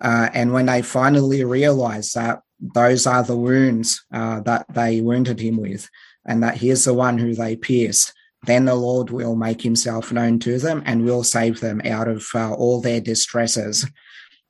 Uh, 0.01 0.29
and 0.33 0.51
when 0.51 0.65
they 0.65 0.81
finally 0.81 1.43
realize 1.43 2.13
that 2.13 2.41
those 2.59 3.07
are 3.07 3.23
the 3.23 3.37
wounds 3.37 4.03
uh, 4.13 4.39
that 4.41 4.65
they 4.73 5.01
wounded 5.01 5.39
him 5.39 5.57
with, 5.57 5.89
and 6.25 6.43
that 6.43 6.57
he's 6.57 6.85
the 6.85 6.93
one 6.93 7.17
who 7.17 7.35
they 7.35 7.55
pierced, 7.55 8.13
then 8.45 8.65
the 8.65 8.75
Lord 8.75 9.09
will 9.09 9.35
make 9.35 9.61
himself 9.61 10.11
known 10.11 10.39
to 10.39 10.57
them 10.57 10.83
and 10.85 11.05
will 11.05 11.23
save 11.23 11.59
them 11.59 11.81
out 11.85 12.07
of 12.07 12.25
uh, 12.33 12.53
all 12.53 12.81
their 12.81 13.01
distresses. 13.01 13.85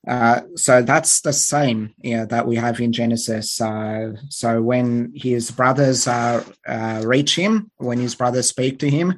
Uh, 0.08 0.42
so 0.56 0.82
that's 0.82 1.22
the 1.22 1.34
same 1.34 1.94
yeah, 1.98 2.26
that 2.26 2.48
we 2.48 2.56
have 2.56 2.80
in 2.80 2.94
Genesis. 2.94 3.60
Uh, 3.60 4.14
so 4.30 4.62
when 4.62 5.12
his 5.16 5.52
brothers 5.52 6.08
uh, 6.08 6.44
uh 6.68 7.02
reach 7.06 7.36
him, 7.36 7.72
when 7.78 8.00
his 8.00 8.16
brothers 8.16 8.48
speak 8.48 8.80
to 8.80 8.90
him, 8.90 9.16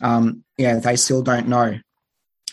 um, 0.00 0.44
yeah, 0.56 0.78
they 0.78 0.96
still 0.96 1.22
don't 1.22 1.48
know 1.48 1.78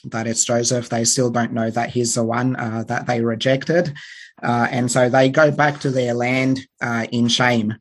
that 0.03 0.27
it's 0.27 0.45
Joseph. 0.45 0.89
They 0.89 1.05
still 1.05 1.29
don't 1.29 1.53
know 1.53 1.69
that 1.69 1.91
he's 1.91 2.15
the 2.15 2.23
one 2.23 2.55
uh, 2.55 2.83
that 2.87 3.07
they 3.07 3.21
rejected. 3.21 3.93
Uh, 4.41 4.67
and 4.69 4.91
so 4.91 5.09
they 5.09 5.29
go 5.29 5.49
back 5.49 5.79
to 5.79 5.89
their 5.89 6.13
land 6.13 6.59
in 7.11 7.27
shame 7.27 7.75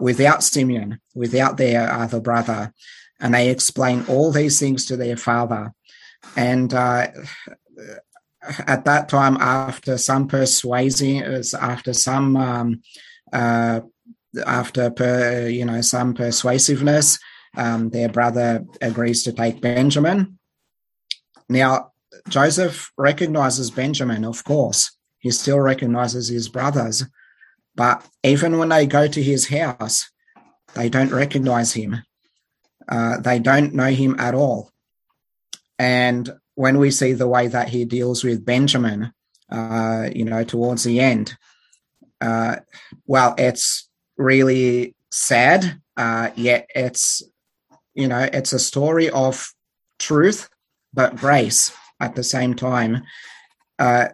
without 0.00 0.42
Simeon, 0.42 1.00
without 1.14 1.56
their 1.56 1.90
other 1.90 2.20
brother 2.20 2.72
and 3.20 3.34
they 3.34 3.50
explain 3.50 4.04
all 4.08 4.32
these 4.32 4.58
things 4.58 4.86
to 4.86 4.96
their 4.96 5.16
father. 5.16 5.72
And 6.36 6.72
uh, 6.72 7.08
at 8.42 8.84
that 8.84 9.08
time, 9.08 9.36
after 9.36 9.98
some 9.98 10.28
persuasion, 10.28 11.42
after 11.60 11.92
some 11.92 12.36
um, 12.36 12.82
uh, 13.32 13.80
after 14.46 14.90
per, 14.90 15.48
you 15.48 15.64
know 15.64 15.80
some 15.80 16.14
persuasiveness, 16.14 17.18
um, 17.56 17.90
their 17.90 18.08
brother 18.08 18.64
agrees 18.80 19.22
to 19.24 19.32
take 19.32 19.60
Benjamin. 19.60 20.38
Now 21.48 21.92
Joseph 22.28 22.92
recognizes 22.96 23.70
Benjamin, 23.70 24.24
of 24.24 24.44
course. 24.44 24.96
He 25.18 25.30
still 25.30 25.60
recognizes 25.60 26.28
his 26.28 26.48
brothers, 26.48 27.04
but 27.74 28.06
even 28.22 28.58
when 28.58 28.70
they 28.70 28.86
go 28.86 29.06
to 29.06 29.22
his 29.22 29.48
house, 29.48 30.10
they 30.74 30.88
don't 30.88 31.12
recognize 31.12 31.72
him. 31.74 32.02
Uh, 32.88 33.20
they 33.20 33.38
don't 33.38 33.74
know 33.74 33.90
him 33.90 34.18
at 34.18 34.34
all. 34.34 34.70
And 35.78 36.30
when 36.60 36.76
we 36.76 36.90
see 36.90 37.14
the 37.14 37.26
way 37.26 37.46
that 37.46 37.70
he 37.70 37.86
deals 37.86 38.22
with 38.22 38.44
Benjamin, 38.44 39.10
uh, 39.50 40.10
you 40.14 40.26
know, 40.26 40.44
towards 40.44 40.84
the 40.84 41.00
end, 41.00 41.34
uh, 42.20 42.56
well, 43.06 43.34
it's 43.38 43.88
really 44.18 44.94
sad. 45.10 45.80
Uh, 45.96 46.28
yet 46.36 46.68
it's, 46.74 47.22
you 47.94 48.06
know, 48.06 48.28
it's 48.30 48.52
a 48.52 48.58
story 48.58 49.08
of 49.08 49.54
truth, 49.98 50.50
but 50.92 51.16
grace 51.16 51.74
at 51.98 52.14
the 52.14 52.22
same 52.22 52.52
time. 52.52 53.04
Uh, 53.78 54.08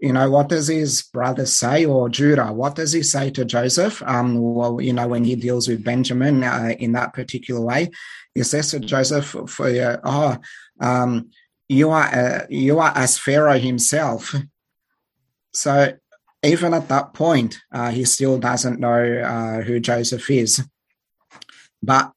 you 0.00 0.12
know, 0.12 0.28
what 0.28 0.48
does 0.48 0.66
his 0.66 1.02
brother 1.02 1.46
say, 1.46 1.84
or 1.84 2.08
Judah? 2.08 2.52
What 2.52 2.74
does 2.74 2.92
he 2.92 3.04
say 3.04 3.30
to 3.30 3.44
Joseph? 3.44 4.02
Um, 4.02 4.36
well, 4.40 4.80
you 4.80 4.92
know, 4.92 5.06
when 5.06 5.22
he 5.22 5.36
deals 5.36 5.68
with 5.68 5.84
Benjamin 5.84 6.42
uh, 6.42 6.74
in 6.80 6.90
that 6.92 7.14
particular 7.14 7.60
way, 7.60 7.92
he 8.34 8.42
says 8.42 8.72
to 8.72 8.80
Joseph, 8.80 9.34
"For 9.48 9.68
uh, 9.68 9.96
oh, 10.04 10.38
um, 10.80 11.30
you 11.68 11.90
are 11.90 12.04
uh, 12.04 12.46
you 12.48 12.78
are 12.78 12.92
as 12.94 13.18
Pharaoh 13.18 13.58
himself." 13.58 14.34
So 15.52 15.94
even 16.42 16.74
at 16.74 16.88
that 16.88 17.14
point, 17.14 17.58
uh, 17.72 17.90
he 17.90 18.04
still 18.04 18.38
doesn't 18.38 18.80
know 18.80 19.20
uh, 19.20 19.62
who 19.62 19.80
Joseph 19.80 20.30
is. 20.30 20.62
But 21.82 22.12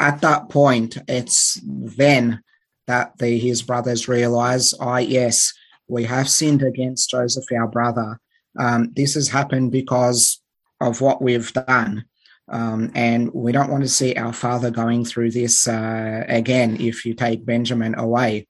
at 0.00 0.20
that 0.22 0.48
point, 0.48 0.98
it's 1.06 1.60
then 1.64 2.42
that 2.86 3.18
the, 3.18 3.38
his 3.38 3.62
brothers 3.62 4.08
realize, 4.08 4.74
"Ah, 4.80 4.94
oh, 4.94 4.96
yes." 4.96 5.52
we 5.92 6.04
have 6.04 6.28
sinned 6.28 6.62
against 6.62 7.10
Joseph, 7.10 7.44
our 7.52 7.68
brother. 7.68 8.18
Um, 8.58 8.92
this 8.96 9.14
has 9.14 9.28
happened 9.28 9.72
because 9.72 10.40
of 10.80 11.02
what 11.02 11.20
we've 11.20 11.52
done. 11.52 12.06
Um, 12.52 12.92
and 12.94 13.32
we 13.32 13.50
don't 13.50 13.70
want 13.70 13.82
to 13.82 13.88
see 13.88 14.14
our 14.14 14.32
father 14.32 14.70
going 14.70 15.06
through 15.06 15.30
this 15.30 15.66
uh, 15.66 16.24
again 16.28 16.76
if 16.78 17.06
you 17.06 17.14
take 17.14 17.46
Benjamin 17.46 17.98
away. 17.98 18.46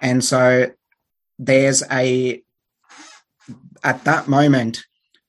And 0.00 0.24
so 0.24 0.70
there's 1.40 1.82
a, 1.90 2.40
at 3.82 4.04
that 4.04 4.28
moment, 4.28 4.84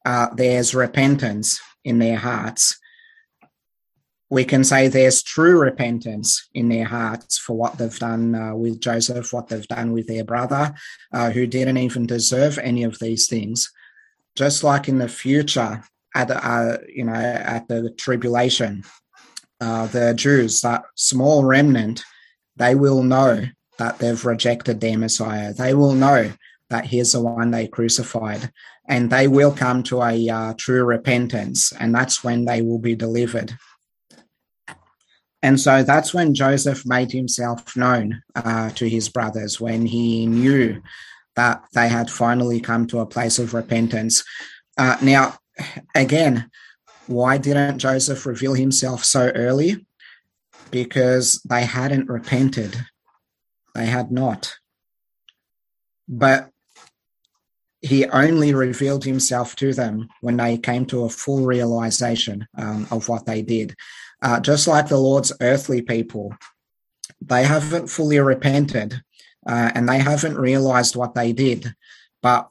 uh, 0.05 0.27
there's 0.35 0.75
repentance 0.75 1.59
in 1.83 1.97
their 1.97 2.17
hearts. 2.17 2.79
We 4.29 4.45
can 4.45 4.63
say 4.63 4.87
there's 4.87 5.23
true 5.23 5.59
repentance 5.59 6.49
in 6.53 6.69
their 6.69 6.85
hearts 6.85 7.37
for 7.37 7.55
what 7.55 7.77
they've 7.77 7.99
done 7.99 8.35
uh, 8.35 8.55
with 8.55 8.79
Joseph, 8.79 9.33
what 9.33 9.47
they've 9.47 9.67
done 9.67 9.91
with 9.91 10.07
their 10.07 10.23
brother, 10.23 10.73
uh, 11.11 11.31
who 11.31 11.47
didn't 11.47 11.77
even 11.77 12.05
deserve 12.05 12.57
any 12.59 12.83
of 12.83 12.99
these 12.99 13.27
things. 13.27 13.71
Just 14.35 14.63
like 14.63 14.87
in 14.87 14.97
the 14.97 15.07
future, 15.07 15.83
at 16.15 16.31
uh, 16.31 16.77
you 16.87 17.05
know 17.05 17.13
at 17.13 17.67
the 17.67 17.89
tribulation, 17.91 18.83
uh, 19.61 19.87
the 19.87 20.13
Jews, 20.13 20.61
that 20.61 20.83
small 20.95 21.43
remnant, 21.43 22.03
they 22.55 22.75
will 22.75 23.03
know 23.03 23.45
that 23.79 23.99
they've 23.99 24.25
rejected 24.25 24.79
their 24.79 24.97
Messiah. 24.97 25.53
They 25.53 25.73
will 25.73 25.93
know 25.93 26.31
that 26.69 26.85
he's 26.85 27.11
the 27.11 27.21
one 27.21 27.51
they 27.51 27.67
crucified, 27.67 28.51
and 28.87 29.09
they 29.09 29.27
will 29.27 29.51
come 29.51 29.83
to 29.83 30.01
a 30.01 30.29
uh, 30.29 30.53
true 30.57 30.83
repentance, 30.83 31.71
and 31.73 31.93
that's 31.93 32.23
when 32.23 32.45
they 32.45 32.61
will 32.61 32.79
be 32.79 32.95
delivered. 32.95 33.57
And 35.41 35.59
so 35.59 35.83
that's 35.83 36.13
when 36.13 36.33
Joseph 36.33 36.85
made 36.85 37.11
himself 37.11 37.75
known 37.75 38.23
uh, 38.33 38.69
to 38.71 38.87
his 38.87 39.09
brothers, 39.09 39.59
when 39.59 39.85
he 39.85 40.25
knew 40.25 40.81
that 41.35 41.63
they 41.73 41.89
had 41.89 42.09
finally 42.09 42.61
come 42.61 42.87
to 42.87 42.99
a 42.99 43.05
place 43.05 43.39
of 43.39 43.53
repentance. 43.53 44.23
Uh, 44.77 44.95
now, 45.01 45.35
again, 45.95 46.49
why 47.07 47.37
didn't 47.37 47.79
Joseph 47.79 48.25
reveal 48.25 48.53
himself 48.53 49.03
so 49.03 49.31
early? 49.35 49.85
Because 50.71 51.41
they 51.43 51.65
hadn't 51.65 52.09
repented. 52.09 52.75
They 53.75 53.85
had 53.85 54.11
not. 54.11 54.55
But 56.07 56.49
he 57.81 58.05
only 58.05 58.53
revealed 58.53 59.03
himself 59.03 59.55
to 59.57 59.73
them 59.73 60.07
when 60.21 60.37
they 60.37 60.57
came 60.57 60.85
to 60.85 61.03
a 61.03 61.09
full 61.09 61.45
realization 61.45 62.47
um, 62.57 62.87
of 62.91 63.09
what 63.09 63.25
they 63.25 63.41
did. 63.41 63.75
Uh, 64.21 64.39
just 64.39 64.67
like 64.67 64.87
the 64.87 64.97
Lord's 64.97 65.33
earthly 65.41 65.81
people, 65.81 66.33
they 67.19 67.43
haven't 67.43 67.87
fully 67.87 68.19
repented 68.19 69.01
uh, 69.45 69.71
and 69.75 69.87
they 69.87 69.99
haven't 69.99 70.37
realized 70.37 70.95
what 70.95 71.13
they 71.13 71.33
did. 71.33 71.75
But 72.21 72.49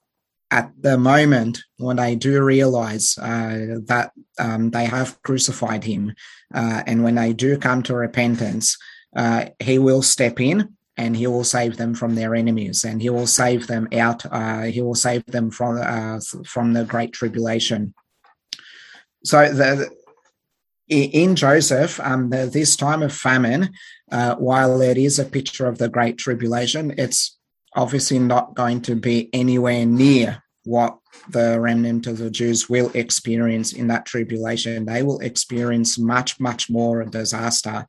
at 0.53 0.71
the 0.79 0.99
moment 0.99 1.65
when 1.79 1.97
they 1.97 2.15
do 2.15 2.45
realize 2.45 3.17
uh, 3.19 3.81
that 3.87 4.13
um, 4.39 4.71
they 4.71 4.85
have 4.85 5.21
crucified 5.23 5.83
him, 5.83 6.13
uh, 6.55 6.83
and 6.87 7.03
when 7.03 7.15
they 7.15 7.33
do 7.33 7.57
come 7.57 7.83
to 7.83 7.95
repentance, 7.95 8.77
uh, 9.17 9.47
he 9.59 9.79
will 9.79 10.03
step 10.03 10.39
in 10.41 10.77
and 10.99 11.17
he 11.17 11.27
will 11.27 11.43
save 11.43 11.79
them 11.79 11.95
from 11.95 12.15
their 12.15 12.35
enemies, 12.35 12.85
and 12.85 13.01
he 13.01 13.09
will 13.09 13.27
save 13.27 13.67
them 13.67 13.89
out. 13.95 14.27
Uh, 14.31 14.65
he 14.65 14.83
will 14.83 14.95
save 14.95 15.25
them 15.25 15.51
from 15.51 15.81
uh, 15.81 16.21
from 16.47 16.75
the 16.75 16.85
great 16.85 17.13
tribulation. 17.13 17.95
So 19.25 19.53
the 19.53 19.91
in 20.89 21.35
Joseph, 21.35 21.99
um, 22.01 22.29
the, 22.29 22.45
this 22.45 22.77
time 22.77 23.03
of 23.03 23.15
famine, 23.15 23.71
uh, 24.11 24.35
while 24.37 24.83
it 24.83 24.99
is 24.99 25.19
a 25.19 25.25
picture 25.25 25.67
of 25.67 25.79
the 25.79 25.89
great 25.89 26.19
tribulation, 26.19 26.93
it's 26.99 27.39
obviously 27.77 28.19
not 28.19 28.55
going 28.55 28.81
to 28.83 28.95
be 28.95 29.29
anywhere 29.33 29.87
near 29.87 30.43
what 30.65 30.99
the 31.31 31.59
remnant 31.61 32.07
of 32.07 32.19
the 32.19 32.31
Jews 32.31 32.69
will 32.69 32.91
experience 32.95 33.73
in 33.73 33.89
that 33.89 34.07
tribulation. 34.07 34.85
They 34.85 35.03
will 35.03 35.21
experience 35.21 35.99
much, 35.99 36.39
much 36.39 36.71
more 36.71 37.05
disaster, 37.05 37.87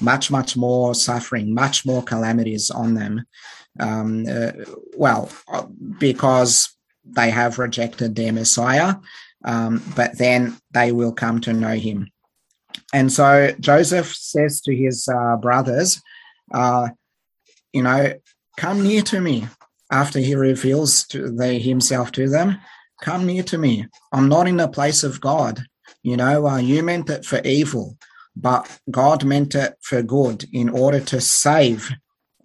much, 0.00 0.30
much 0.30 0.56
more 0.56 0.94
suffering, 0.94 1.54
much 1.54 1.86
more 1.86 2.02
calamities 2.02 2.70
on 2.70 2.94
them. 2.94 3.24
Um, 3.78 4.26
uh, 4.28 4.52
well, 4.96 5.30
uh, 5.48 5.66
because 5.98 6.74
they 7.04 7.30
have 7.30 7.58
rejected 7.58 8.14
their 8.14 8.32
Messiah, 8.32 8.96
um, 9.44 9.82
but 9.94 10.18
then 10.18 10.56
they 10.72 10.92
will 10.92 11.12
come 11.12 11.40
to 11.42 11.52
know 11.52 11.74
him. 11.74 12.08
And 12.92 13.12
so 13.12 13.52
Joseph 13.60 14.14
says 14.14 14.60
to 14.62 14.74
his 14.74 15.08
uh, 15.08 15.36
brothers, 15.36 16.00
uh, 16.52 16.88
you 17.72 17.82
know, 17.82 18.14
come 18.56 18.82
near 18.82 19.02
to 19.02 19.20
me 19.20 19.48
after 19.90 20.18
he 20.18 20.34
reveals 20.34 21.04
to 21.08 21.32
himself 21.40 22.12
to 22.12 22.28
them, 22.28 22.58
come 23.02 23.26
near 23.26 23.42
to 23.44 23.58
me. 23.58 23.86
I'm 24.12 24.28
not 24.28 24.48
in 24.48 24.56
the 24.56 24.68
place 24.68 25.04
of 25.04 25.20
God. 25.20 25.62
You 26.02 26.16
know, 26.16 26.46
uh, 26.46 26.58
you 26.58 26.82
meant 26.82 27.10
it 27.10 27.24
for 27.24 27.40
evil, 27.44 27.96
but 28.34 28.78
God 28.90 29.24
meant 29.24 29.54
it 29.54 29.74
for 29.80 30.02
good 30.02 30.44
in 30.52 30.68
order 30.68 31.00
to 31.00 31.20
save 31.20 31.90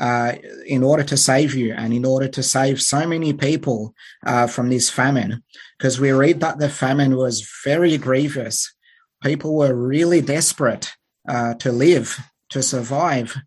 uh, 0.02 0.34
in 0.66 0.82
order 0.82 1.04
to 1.04 1.16
save 1.16 1.54
you 1.54 1.76
and 1.76 1.94
in 1.94 2.04
order 2.06 2.28
to 2.28 2.42
save 2.42 2.82
so 2.82 3.06
many 3.06 3.34
people 3.34 3.94
uh, 4.26 4.48
from 4.48 4.68
this 4.68 4.90
famine. 4.90 5.44
Because 5.78 6.00
we 6.00 6.12
read 6.12 6.40
that 6.40 6.58
the 6.58 6.70
famine 6.70 7.16
was 7.16 7.48
very 7.64 8.00
grievous. 8.00 8.74
People 9.22 9.56
were 9.56 9.76
really 9.76 10.20
desperate 10.20 10.92
uh, 11.30 11.54
to 11.56 11.72
live, 11.72 12.18
to 12.50 12.64
survive. 12.64 13.38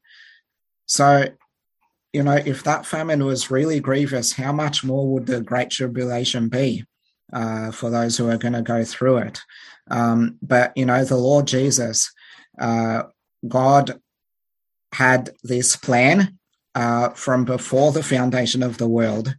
So 0.87 1.27
you 2.15 2.23
know, 2.23 2.41
if 2.47 2.63
that 2.63 2.87
famine 2.87 3.25
was 3.25 3.51
really 3.51 3.81
grievous, 3.81 4.33
how 4.33 4.53
much 4.53 4.85
more 4.85 5.13
would 5.13 5.27
the 5.27 5.41
Great 5.41 5.71
Tribulation 5.71 6.49
be 6.49 6.85
uh, 7.33 7.73
for 7.73 7.91
those 7.91 8.17
who 8.17 8.31
are 8.31 8.39
going 8.39 8.55
to 8.55 8.63
go 8.63 8.85
through 8.85 9.19
it? 9.19 9.41
Um, 9.91 10.39
but, 10.41 10.73
you 10.77 10.87
know, 10.87 11.05
the 11.05 11.17
Lord 11.17 11.49
Jesus, 11.49 12.13
uh, 12.59 13.03
God 13.47 14.01
had 14.93 15.31
this 15.43 15.75
plan 15.75 16.39
uh, 16.77 17.11
from 17.11 17.45
before 17.45 17.91
the 17.91 18.03
foundation 18.05 18.63
of 18.63 18.79
the 18.79 18.89
world 18.89 19.35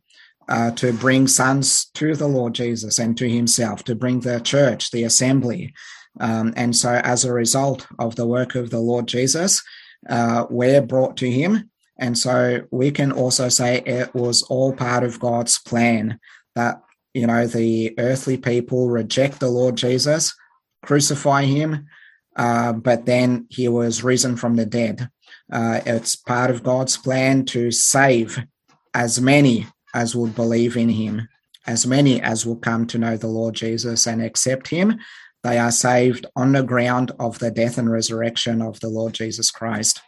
uh, 0.50 0.72
to 0.72 0.92
bring 0.92 1.28
sons 1.28 1.86
to 1.94 2.14
the 2.14 2.28
Lord 2.28 2.54
Jesus 2.54 3.00
and 3.00 3.18
to 3.18 3.30
himself, 3.30 3.86
to 3.86 3.96
bring 3.96 4.20
the 4.20 4.42
church, 4.42 4.92
the 4.92 5.04
assembly. 5.04 5.74
Um, 6.20 6.54
and 6.58 6.76
so, 6.76 6.92
as 6.92 7.24
a 7.24 7.32
result 7.32 7.88
of 7.98 8.18
the 8.18 8.28
work 8.28 8.56
of 8.56 8.70
the 8.70 8.80
Lord 8.80 9.08
Jesus, 9.08 9.64
uh, 10.10 10.46
we're 10.50 10.82
brought 10.82 11.16
to 11.18 11.32
him 11.32 11.70
and 11.98 12.18
so 12.18 12.62
we 12.72 12.92
can 12.92 13.12
also 13.12 13.50
say 13.50 13.82
it 13.86 14.14
was 14.14 14.44
all 14.44 14.74
part 14.74 15.04
of 15.04 15.20
God's 15.20 15.60
plan 15.60 16.20
that, 16.56 16.82
you 17.14 17.26
know, 17.26 17.48
the 17.48 17.94
earthly 17.98 18.38
people 18.38 18.90
reject 18.90 19.40
the 19.40 19.50
Lord 19.50 19.78
Jesus, 19.78 20.36
crucify 20.84 21.44
him, 21.44 21.88
uh, 22.36 22.74
but 22.74 23.06
then 23.06 23.48
he 23.50 23.70
was 23.70 24.04
risen 24.04 24.36
from 24.36 24.56
the 24.56 24.66
dead. 24.66 25.10
Uh, 25.52 25.80
it's 25.86 26.16
part 26.16 26.52
of 26.52 26.64
God's 26.64 26.98
plan 26.98 27.46
to 27.46 27.72
save 27.72 28.40
as 28.94 29.22
many 29.22 29.68
as 29.94 30.16
would 30.16 30.36
believe 30.36 30.76
in 30.76 30.90
him, 30.90 31.30
as 31.66 31.88
many 31.88 32.22
as 32.22 32.46
will 32.46 32.58
come 32.58 32.86
to 32.88 32.98
know 32.98 33.16
the 33.16 33.28
Lord 33.28 33.56
Jesus 33.56 34.06
and 34.06 34.22
accept 34.22 34.68
him. 34.68 35.00
They 35.44 35.58
are 35.58 35.72
saved 35.72 36.26
on 36.36 36.52
the 36.52 36.64
ground 36.64 37.12
of 37.20 37.40
the 37.40 37.52
death 37.52 37.78
and 37.78 37.90
resurrection 37.90 38.62
of 38.62 38.80
the 38.82 38.90
Lord 38.90 39.14
Jesus 39.14 39.52
Christ. 39.52 40.02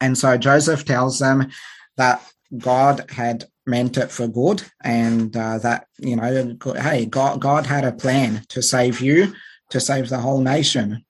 And 0.00 0.16
so 0.16 0.36
Joseph 0.36 0.84
tells 0.84 1.18
them 1.18 1.48
that 1.96 2.22
God 2.56 3.10
had 3.10 3.44
meant 3.66 3.98
it 3.98 4.10
for 4.10 4.26
good 4.26 4.62
and 4.82 5.36
uh, 5.36 5.58
that, 5.58 5.86
you 5.98 6.16
know, 6.16 6.56
hey, 6.76 7.04
God, 7.04 7.40
God 7.40 7.66
had 7.66 7.84
a 7.84 7.92
plan 7.92 8.44
to 8.48 8.62
save 8.62 9.00
you, 9.00 9.34
to 9.70 9.80
save 9.80 10.08
the 10.08 10.18
whole 10.18 10.40
nation. 10.40 11.04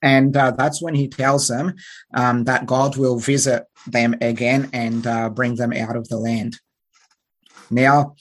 And 0.00 0.36
uh, 0.36 0.52
that's 0.52 0.80
when 0.80 0.94
he 0.94 1.08
tells 1.08 1.48
them 1.48 1.74
um, 2.14 2.44
that 2.44 2.66
God 2.66 2.96
will 2.96 3.18
visit 3.18 3.64
them 3.86 4.14
again 4.20 4.70
and 4.72 5.06
uh, 5.06 5.28
bring 5.30 5.56
them 5.56 5.72
out 5.72 5.96
of 5.96 6.08
the 6.08 6.18
land. 6.18 6.58
Now, 7.70 8.14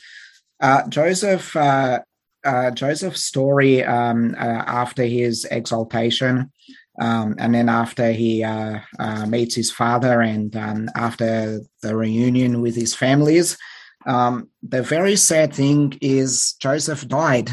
uh, 0.59 0.87
Joseph, 0.87 1.55
uh, 1.55 1.99
uh, 2.43 2.71
Joseph's 2.71 3.23
story 3.23 3.83
um, 3.83 4.35
after 4.37 5.03
his 5.03 5.45
exaltation 5.45 6.51
um, 6.99 7.35
and 7.37 7.53
then 7.53 7.69
after 7.69 8.11
he 8.11 8.43
uh, 8.43 8.79
uh, 8.99 9.25
meets 9.25 9.55
his 9.55 9.71
father 9.71 10.21
and 10.21 10.55
um, 10.55 10.89
after 10.95 11.61
the 11.81 11.95
reunion 11.95 12.61
with 12.61 12.75
his 12.75 12.95
families, 12.95 13.57
um, 14.05 14.49
the 14.63 14.81
very 14.81 15.15
sad 15.15 15.53
thing 15.53 15.97
is 16.01 16.53
Joseph 16.59 17.07
died. 17.07 17.49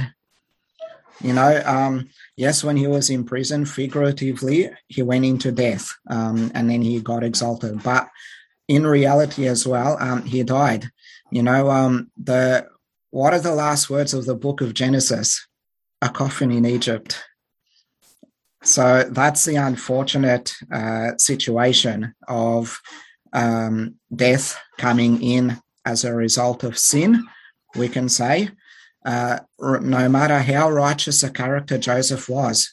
You 1.21 1.33
know, 1.33 1.63
um, 1.65 2.11
yes, 2.37 2.63
when 2.65 2.77
he 2.77 2.87
was 2.87 3.11
in 3.11 3.25
prison, 3.25 3.65
figuratively, 3.65 4.71
he 4.89 5.03
went 5.03 5.25
into 5.25 5.53
death 5.53 5.93
um, 6.09 6.51
and 6.55 6.69
then 6.71 6.83
he 6.83 7.01
got 7.01 7.25
exalted. 7.25 7.83
But 7.83 8.09
in 8.69 8.87
reality 8.87 9.47
as 9.47 9.67
well, 9.67 9.97
um, 10.01 10.23
he 10.23 10.43
died. 10.43 10.91
You 11.31 11.43
know, 11.43 12.07
the 12.23 12.69
what 13.11 13.35
are 13.35 13.41
the 13.41 13.55
last 13.55 13.91
words 13.91 14.15
of 14.15 14.25
the 14.25 14.35
book 14.35 14.61
of 14.61 14.75
Genesis? 14.75 15.47
A 16.01 16.09
coffin 16.09 16.51
in 16.51 16.67
Egypt 16.67 17.23
so 18.65 19.09
that's 19.11 19.45
the 19.45 19.57
unfortunate 19.57 20.55
uh, 20.73 21.13
situation 21.19 22.15
of 22.29 22.81
um, 23.33 23.97
death 24.15 24.59
coming 24.79 25.23
in 25.23 25.59
as 25.85 26.05
a 26.05 26.15
result 26.15 26.63
of 26.63 26.79
sin, 26.79 27.27
we 27.77 27.89
can 27.89 28.09
say. 28.09 28.51
Uh, 29.05 29.41
no 29.59 30.09
matter 30.09 30.39
how 30.39 30.71
righteous 30.71 31.23
a 31.25 31.31
character 31.31 31.77
Joseph 31.77 32.29
was, 32.29 32.73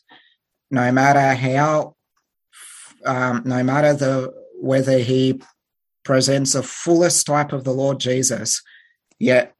no 0.69 0.91
matter 0.91 1.33
how, 1.33 1.95
um, 3.03 3.41
no 3.45 3.63
matter 3.63 3.93
the 3.93 4.31
whether 4.61 4.99
he 4.99 5.41
presents 6.03 6.53
a 6.53 6.61
fullest 6.61 7.25
type 7.25 7.51
of 7.51 7.63
the 7.63 7.71
Lord 7.71 7.99
Jesus, 7.99 8.61
yet 9.17 9.55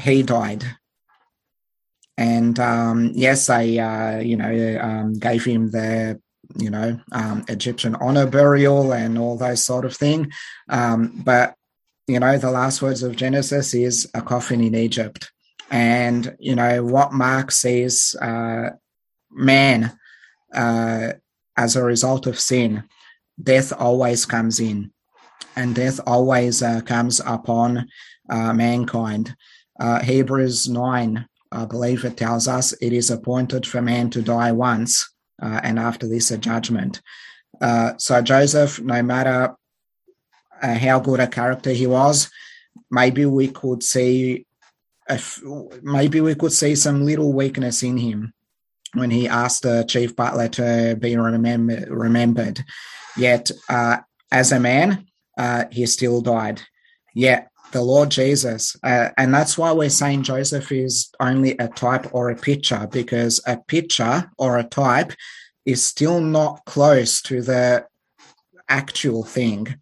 he 0.00 0.22
died. 0.22 0.76
And 2.16 2.58
um, 2.58 3.10
yes, 3.14 3.46
they 3.46 3.78
uh, 3.78 4.18
you 4.18 4.36
know 4.36 4.78
um, 4.80 5.14
gave 5.14 5.44
him 5.44 5.70
the 5.70 6.20
you 6.56 6.70
know 6.70 7.00
um, 7.12 7.44
Egyptian 7.48 7.94
honor 7.96 8.26
burial 8.26 8.92
and 8.92 9.18
all 9.18 9.36
those 9.36 9.64
sort 9.64 9.84
of 9.84 9.96
thing. 9.96 10.30
Um, 10.68 11.22
but 11.24 11.54
you 12.06 12.20
know, 12.20 12.36
the 12.36 12.50
last 12.50 12.82
words 12.82 13.02
of 13.02 13.16
Genesis 13.16 13.74
is 13.74 14.10
a 14.14 14.22
coffin 14.22 14.60
in 14.60 14.74
Egypt, 14.74 15.30
and 15.70 16.36
you 16.38 16.54
know 16.54 16.84
what 16.84 17.12
Mark 17.12 17.50
says, 17.50 18.14
uh, 18.20 18.70
man, 19.30 19.96
uh, 20.52 21.12
as 21.56 21.76
a 21.76 21.84
result 21.84 22.26
of 22.26 22.38
sin, 22.38 22.84
death 23.42 23.72
always 23.72 24.26
comes 24.26 24.60
in, 24.60 24.92
and 25.56 25.74
death 25.74 26.00
always 26.06 26.62
uh, 26.62 26.82
comes 26.82 27.20
upon 27.24 27.88
uh, 28.28 28.52
mankind. 28.52 29.34
Uh, 29.80 30.00
Hebrews 30.00 30.68
nine 30.68 31.26
I 31.52 31.66
believe 31.66 32.04
it 32.04 32.16
tells 32.16 32.48
us 32.48 32.72
it 32.80 32.92
is 32.92 33.10
appointed 33.10 33.66
for 33.66 33.82
man 33.82 34.10
to 34.10 34.22
die 34.22 34.52
once, 34.52 35.10
uh, 35.40 35.60
and 35.62 35.78
after 35.78 36.08
this, 36.08 36.30
a 36.30 36.38
judgment. 36.38 37.00
Uh, 37.60 37.92
so, 37.98 38.22
Joseph, 38.22 38.80
no 38.80 39.02
matter 39.02 39.54
uh, 40.62 40.74
how 40.74 40.98
good 41.00 41.20
a 41.20 41.26
character 41.26 41.70
he 41.70 41.86
was, 41.86 42.30
maybe 42.90 43.26
we 43.26 43.48
could 43.48 43.82
see, 43.82 44.46
maybe 45.82 46.20
we 46.20 46.34
could 46.34 46.52
see 46.52 46.74
some 46.74 47.04
little 47.04 47.32
weakness 47.32 47.82
in 47.82 47.98
him 47.98 48.32
when 48.94 49.10
he 49.10 49.28
asked 49.28 49.62
the 49.62 49.84
chief 49.84 50.16
butler 50.16 50.48
to 50.48 50.96
be 50.98 51.16
remember, 51.16 51.86
remembered. 51.88 52.64
Yet, 53.16 53.50
uh, 53.68 53.98
as 54.30 54.52
a 54.52 54.60
man, 54.60 55.06
uh, 55.36 55.64
he 55.70 55.86
still 55.86 56.20
died. 56.20 56.62
Yet, 57.14 57.48
the 57.72 57.82
Lord 57.82 58.10
Jesus. 58.10 58.76
Uh, 58.82 59.08
and 59.18 59.34
that's 59.34 59.58
why 59.58 59.72
we're 59.72 59.90
saying 59.90 60.22
Joseph 60.22 60.70
is 60.70 61.10
only 61.20 61.56
a 61.58 61.68
type 61.68 62.14
or 62.14 62.30
a 62.30 62.36
picture, 62.36 62.86
because 62.90 63.40
a 63.46 63.56
picture 63.56 64.30
or 64.38 64.58
a 64.58 64.64
type 64.64 65.12
is 65.64 65.82
still 65.82 66.20
not 66.20 66.64
close 66.66 67.20
to 67.22 67.42
the 67.42 67.86
actual 68.68 69.24
thing. 69.24 69.76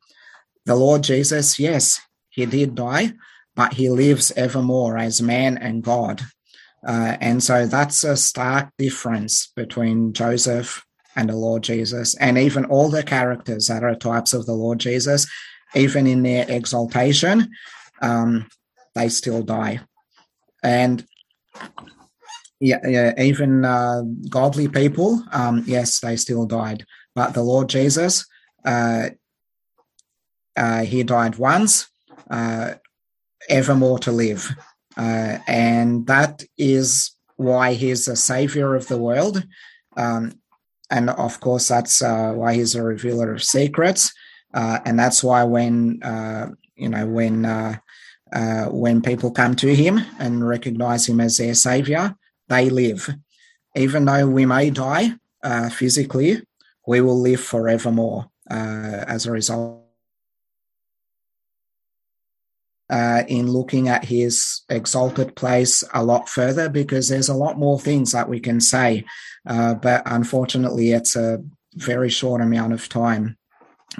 The 0.67 0.75
Lord 0.75 1.03
Jesus, 1.03 1.59
yes, 1.59 2.01
he 2.29 2.47
did 2.47 2.75
die, 2.75 3.13
but 3.57 3.75
he 3.75 3.89
lives 3.91 4.31
evermore 4.33 4.97
as 4.99 5.21
man 5.21 5.59
and 5.59 5.83
God. 5.83 6.23
Uh, 6.87 7.17
and 7.21 7.43
so 7.43 7.67
that's 7.67 8.05
a 8.05 8.17
stark 8.17 8.71
difference 8.79 9.53
between 9.55 10.13
Joseph 10.13 10.85
and 11.17 11.29
the 11.29 11.37
Lord 11.37 11.63
Jesus, 11.63 12.15
and 12.17 12.39
even 12.39 12.65
all 12.67 12.89
the 12.89 13.03
characters 13.03 13.67
that 13.67 13.83
are 13.83 13.97
types 13.97 14.33
of 14.33 14.47
the 14.47 14.55
Lord 14.55 14.79
Jesus, 14.79 15.27
even 15.75 16.07
in 16.07 16.23
their 16.23 16.47
exaltation, 16.49 17.51
um, 18.01 18.47
they 18.95 19.09
still 19.09 19.43
die. 19.43 19.81
And 20.63 21.05
yeah, 22.61 22.87
yeah 22.87 23.13
even 23.21 23.65
uh, 23.65 24.03
godly 24.29 24.69
people, 24.69 25.25
um, 25.33 25.65
yes, 25.67 26.01
they 26.01 26.17
still 26.17 26.47
died. 26.47 26.85
But 27.15 27.35
the 27.35 27.43
Lord 27.43 27.69
Jesus, 27.69 28.27
uh, 28.65 29.11
uh, 30.57 30.83
he 30.85 31.03
died 31.03 31.37
once, 31.37 31.89
uh, 32.31 32.75
evermore 33.49 33.99
to 34.01 34.13
live. 34.13 34.55
Uh, 34.97 35.39
and 35.47 36.07
that 36.07 36.45
is 36.59 37.13
why 37.37 37.73
he's 37.73 38.07
a 38.07 38.17
savior 38.17 38.75
of 38.75 38.87
the 38.89 38.99
world. 38.99 39.45
Um, 39.97 40.35
and 40.91 41.09
of 41.11 41.41
course, 41.41 41.69
that's 41.69 42.03
uh, 42.03 42.33
why 42.33 42.55
he's 42.55 42.75
a 42.75 42.83
revealer 42.83 43.33
of 43.33 43.43
secrets. 43.43 44.13
and 44.53 44.99
that's 44.99 45.25
why 45.25 45.45
when, 45.45 46.01
you 46.77 46.89
know, 46.89 47.07
when 47.07 47.81
uh, 48.33 48.67
when 48.67 49.03
people 49.03 49.31
come 49.31 49.55
to 49.57 49.75
him 49.75 50.01
and 50.19 50.47
recognize 50.47 51.09
him 51.09 51.21
as 51.21 51.37
their 51.37 51.55
savior, 51.55 52.17
they 52.49 52.71
live. 52.71 53.11
Even 53.77 54.05
though 54.05 54.27
we 54.29 54.47
may 54.47 54.71
die 54.71 55.13
uh, 55.43 55.69
physically, 55.71 56.43
we 56.87 57.01
will 57.01 57.21
live 57.21 57.41
forevermore 57.41 58.31
uh, 58.51 59.05
as 59.07 59.27
a 59.27 59.33
result. 59.33 59.79
Uh, 62.89 63.23
in 63.29 63.47
looking 63.47 63.89
at 63.89 64.05
his 64.05 64.63
exalted 64.69 65.37
place 65.37 65.85
a 65.95 66.03
lot 66.03 66.29
further, 66.29 66.69
because 66.69 67.09
there's 67.09 67.29
a 67.29 67.35
lot 67.35 67.57
more 67.57 67.79
things 67.79 68.11
that 68.11 68.29
we 68.29 68.41
can 68.41 68.61
say, 68.61 69.05
uh, 69.47 69.75
but 69.75 70.03
unfortunately, 70.07 70.91
it's 70.91 71.15
a 71.15 71.41
very 71.75 72.09
short 72.09 72.43
amount 72.43 72.73
of 72.73 72.89
time 72.89 73.37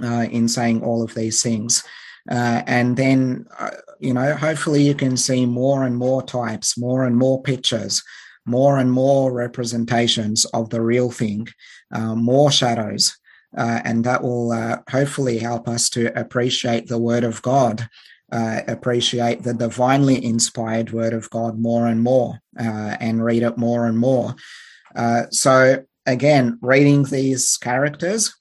in 0.03 0.49
saying 0.49 0.83
all 0.83 1.05
of 1.05 1.15
these 1.15 1.41
things. 1.41 1.85
Uh, 2.29 2.63
and 2.67 2.97
then, 2.97 3.47
uh, 3.59 3.71
you 3.99 4.13
know, 4.13 4.35
hopefully 4.35 4.83
you 4.83 4.95
can 4.95 5.17
see 5.17 5.47
more 5.47 5.85
and 5.85 5.97
more 5.97 6.23
types, 6.23 6.77
more 6.77 7.05
and 7.05 7.17
more 7.17 7.43
pictures, 7.43 8.03
more 8.45 8.79
and 8.79 8.91
more 8.91 9.33
representations 9.33 10.45
of 10.47 10.71
the 10.71 10.81
real 10.81 11.11
thing, 11.11 11.49
uh, 11.95 12.15
more 12.15 12.51
shadows. 12.51 13.17
Uh, 13.57 13.81
and 13.85 14.05
that 14.05 14.23
will 14.23 14.53
uh, 14.53 14.79
hopefully 14.89 15.39
help 15.39 15.67
us 15.67 15.91
to 15.91 16.17
appreciate 16.19 16.87
the 16.87 16.99
Word 16.99 17.25
of 17.25 17.43
God, 17.43 17.89
uh, 18.31 18.61
appreciate 18.69 19.43
the 19.43 19.55
divinely 19.55 20.25
inspired 20.25 20.93
Word 20.93 21.13
of 21.13 21.29
God 21.31 21.59
more 21.59 21.89
and 21.89 22.01
more, 22.01 22.39
and 22.57 23.25
read 23.25 23.43
it 23.43 23.59
more 23.59 23.87
and 23.87 23.99
more. 23.99 24.37
so, 25.31 25.85
again, 26.07 26.59
reading 26.63 27.03
these 27.03 27.57
characters, 27.57 28.37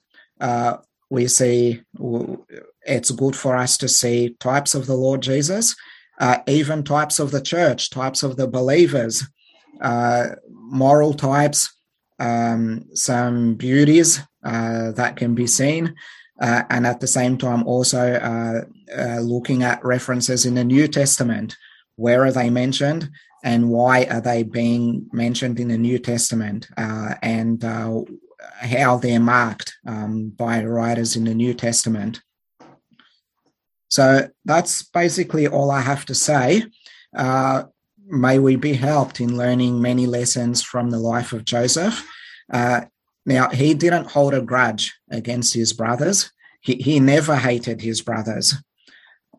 we 1.10 1.26
see 1.26 1.82
it's 2.90 3.10
good 3.10 3.36
for 3.36 3.56
us 3.56 3.78
to 3.78 3.88
see 3.88 4.36
types 4.40 4.74
of 4.74 4.86
the 4.86 4.96
Lord 4.96 5.22
Jesus, 5.22 5.76
uh, 6.18 6.38
even 6.46 6.82
types 6.82 7.18
of 7.18 7.30
the 7.30 7.40
church, 7.40 7.90
types 7.90 8.22
of 8.22 8.36
the 8.36 8.48
believers, 8.48 9.24
uh, 9.80 10.30
moral 10.50 11.14
types, 11.14 11.72
um, 12.18 12.84
some 12.94 13.54
beauties 13.54 14.20
uh, 14.44 14.90
that 14.92 15.16
can 15.16 15.34
be 15.34 15.46
seen. 15.46 15.94
Uh, 16.40 16.62
and 16.70 16.86
at 16.86 17.00
the 17.00 17.06
same 17.06 17.38
time, 17.38 17.66
also 17.66 18.14
uh, 18.14 18.64
uh, 18.98 19.20
looking 19.20 19.62
at 19.62 19.84
references 19.84 20.46
in 20.46 20.54
the 20.54 20.64
New 20.64 20.88
Testament. 20.88 21.56
Where 21.96 22.24
are 22.24 22.32
they 22.32 22.50
mentioned? 22.50 23.10
And 23.44 23.70
why 23.70 24.04
are 24.04 24.20
they 24.20 24.42
being 24.42 25.08
mentioned 25.12 25.60
in 25.60 25.68
the 25.68 25.78
New 25.78 25.98
Testament? 25.98 26.68
and 27.22 27.62
how 28.60 28.96
they're 28.96 29.20
marked 29.20 29.76
um, 29.86 30.30
by 30.30 30.64
writers 30.64 31.16
in 31.16 31.24
the 31.24 31.34
New 31.34 31.54
Testament. 31.54 32.20
So 33.90 34.28
that's 34.44 34.82
basically 34.82 35.46
all 35.46 35.70
I 35.70 35.80
have 35.80 36.06
to 36.06 36.14
say. 36.14 36.64
Uh, 37.14 37.64
may 38.06 38.38
we 38.38 38.56
be 38.56 38.74
helped 38.74 39.20
in 39.20 39.36
learning 39.36 39.82
many 39.82 40.06
lessons 40.06 40.62
from 40.62 40.90
the 40.90 40.98
life 40.98 41.32
of 41.32 41.44
Joseph. 41.44 42.06
Uh, 42.52 42.82
now, 43.26 43.50
he 43.50 43.74
didn't 43.74 44.10
hold 44.10 44.34
a 44.34 44.40
grudge 44.40 44.94
against 45.10 45.54
his 45.54 45.72
brothers, 45.72 46.30
he, 46.60 46.74
he 46.76 47.00
never 47.00 47.36
hated 47.36 47.80
his 47.80 48.00
brothers. 48.00 48.54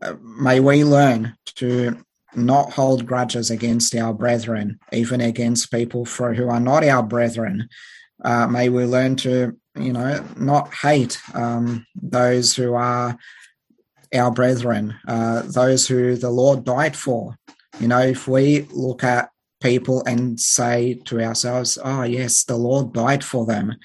Uh, 0.02 0.16
may 0.22 0.60
we 0.60 0.84
learn 0.84 1.36
to 1.46 2.04
not 2.34 2.72
hold 2.72 3.06
grudges 3.06 3.52
against 3.52 3.96
our 3.96 4.14
brethren, 4.14 4.80
even 4.92 5.22
against 5.22 5.72
people 5.72 6.06
for, 6.06 6.34
who 6.34 6.50
are 6.50 6.60
not 6.60 6.84
our 6.84 7.04
brethren. 7.04 7.68
Uh, 8.24 8.48
may 8.48 8.70
we 8.70 8.86
learn 8.86 9.16
to, 9.18 9.56
you 9.76 9.94
know, 9.94 10.24
not 10.38 10.74
hate 10.74 11.20
um, 11.34 11.86
those 11.96 12.56
who 12.56 12.74
are 12.74 13.18
our 14.14 14.32
brethren, 14.32 14.96
uh, 15.08 15.42
those 15.44 15.88
who 15.88 16.16
the 16.16 16.30
Lord 16.30 16.64
died 16.64 16.96
for. 16.96 17.36
You 17.80 17.88
know, 17.88 18.00
if 18.00 18.28
we 18.28 18.68
look 18.72 19.04
at 19.04 19.30
people 19.62 20.04
and 20.06 20.40
say 20.40 20.96
to 21.06 21.22
ourselves, 21.22 21.78
oh, 21.84 22.04
yes, 22.04 22.44
the 22.44 22.58
Lord 22.58 22.94
died 22.94 23.24
for 23.24 23.46
them, 23.46 23.76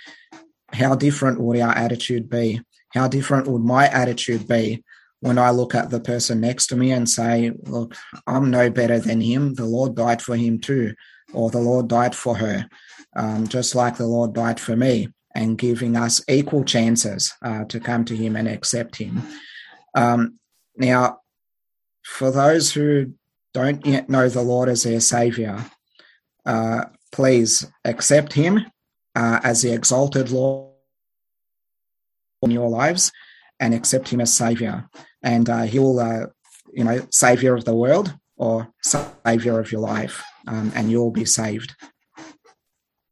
how 0.73 0.95
different 0.95 1.41
would 1.41 1.61
our 1.61 1.77
attitude 1.77 2.29
be? 2.29 2.61
How 2.93 3.09
different 3.09 3.47
would 3.47 3.63
my 3.63 3.89
attitude 3.89 4.49
be 4.49 4.83
when 5.21 5.39
I 5.39 5.51
look 5.51 5.75
at 5.75 5.91
the 5.91 6.01
person 6.01 6.41
next 6.41 6.69
to 6.69 6.77
me 6.77 6.93
and 6.93 7.09
say, 7.09 7.53
look, 7.65 7.95
I'm 8.27 8.51
no 8.51 8.71
better 8.71 8.99
than 8.99 9.21
him. 9.21 9.55
The 9.55 9.65
Lord 9.65 9.95
died 9.95 10.23
for 10.23 10.37
him 10.37 10.59
too, 10.61 10.95
or 11.33 11.51
the 11.51 11.61
Lord 11.61 11.89
died 11.89 12.15
for 12.15 12.37
her, 12.37 12.69
um, 13.15 13.47
just 13.47 13.75
like 13.75 13.97
the 13.97 14.07
Lord 14.07 14.35
died 14.35 14.61
for 14.61 14.77
me, 14.77 15.09
and 15.35 15.59
giving 15.59 15.97
us 15.97 16.23
equal 16.29 16.65
chances 16.65 17.33
uh, 17.43 17.65
to 17.65 17.81
come 17.81 18.05
to 18.07 18.17
him 18.17 18.37
and 18.37 18.49
accept 18.49 18.97
him. 18.97 19.23
Um, 19.97 20.39
now, 20.77 21.21
for 22.05 22.31
those 22.31 22.73
who 22.73 23.15
don't 23.53 23.85
yet 23.85 24.09
know 24.09 24.29
the 24.29 24.43
Lord 24.43 24.69
as 24.69 24.85
their 24.85 25.01
Savior, 25.01 25.65
uh, 26.45 26.85
please 27.11 27.67
accept 27.85 28.35
Him 28.35 28.67
uh, 29.17 29.41
as 29.43 29.63
the 29.63 29.73
exalted 29.73 30.31
Lord 30.31 30.73
in 32.43 32.51
your 32.51 32.69
lives 32.69 33.11
and 33.59 33.75
accept 33.75 34.11
Him 34.11 34.21
as 34.21 34.33
Savior. 34.33 34.89
And 35.23 35.49
uh, 35.49 35.63
He 35.63 35.79
will, 35.79 35.99
uh, 35.99 36.27
you 36.73 36.85
know, 36.85 37.07
Savior 37.11 37.55
of 37.55 37.65
the 37.65 37.75
world 37.75 38.15
or 38.37 38.69
Savior 38.83 39.59
of 39.59 39.73
your 39.73 39.81
life, 39.81 40.23
um, 40.47 40.71
and 40.75 40.91
you'll 40.91 41.11
be 41.11 41.25
saved. 41.25 41.75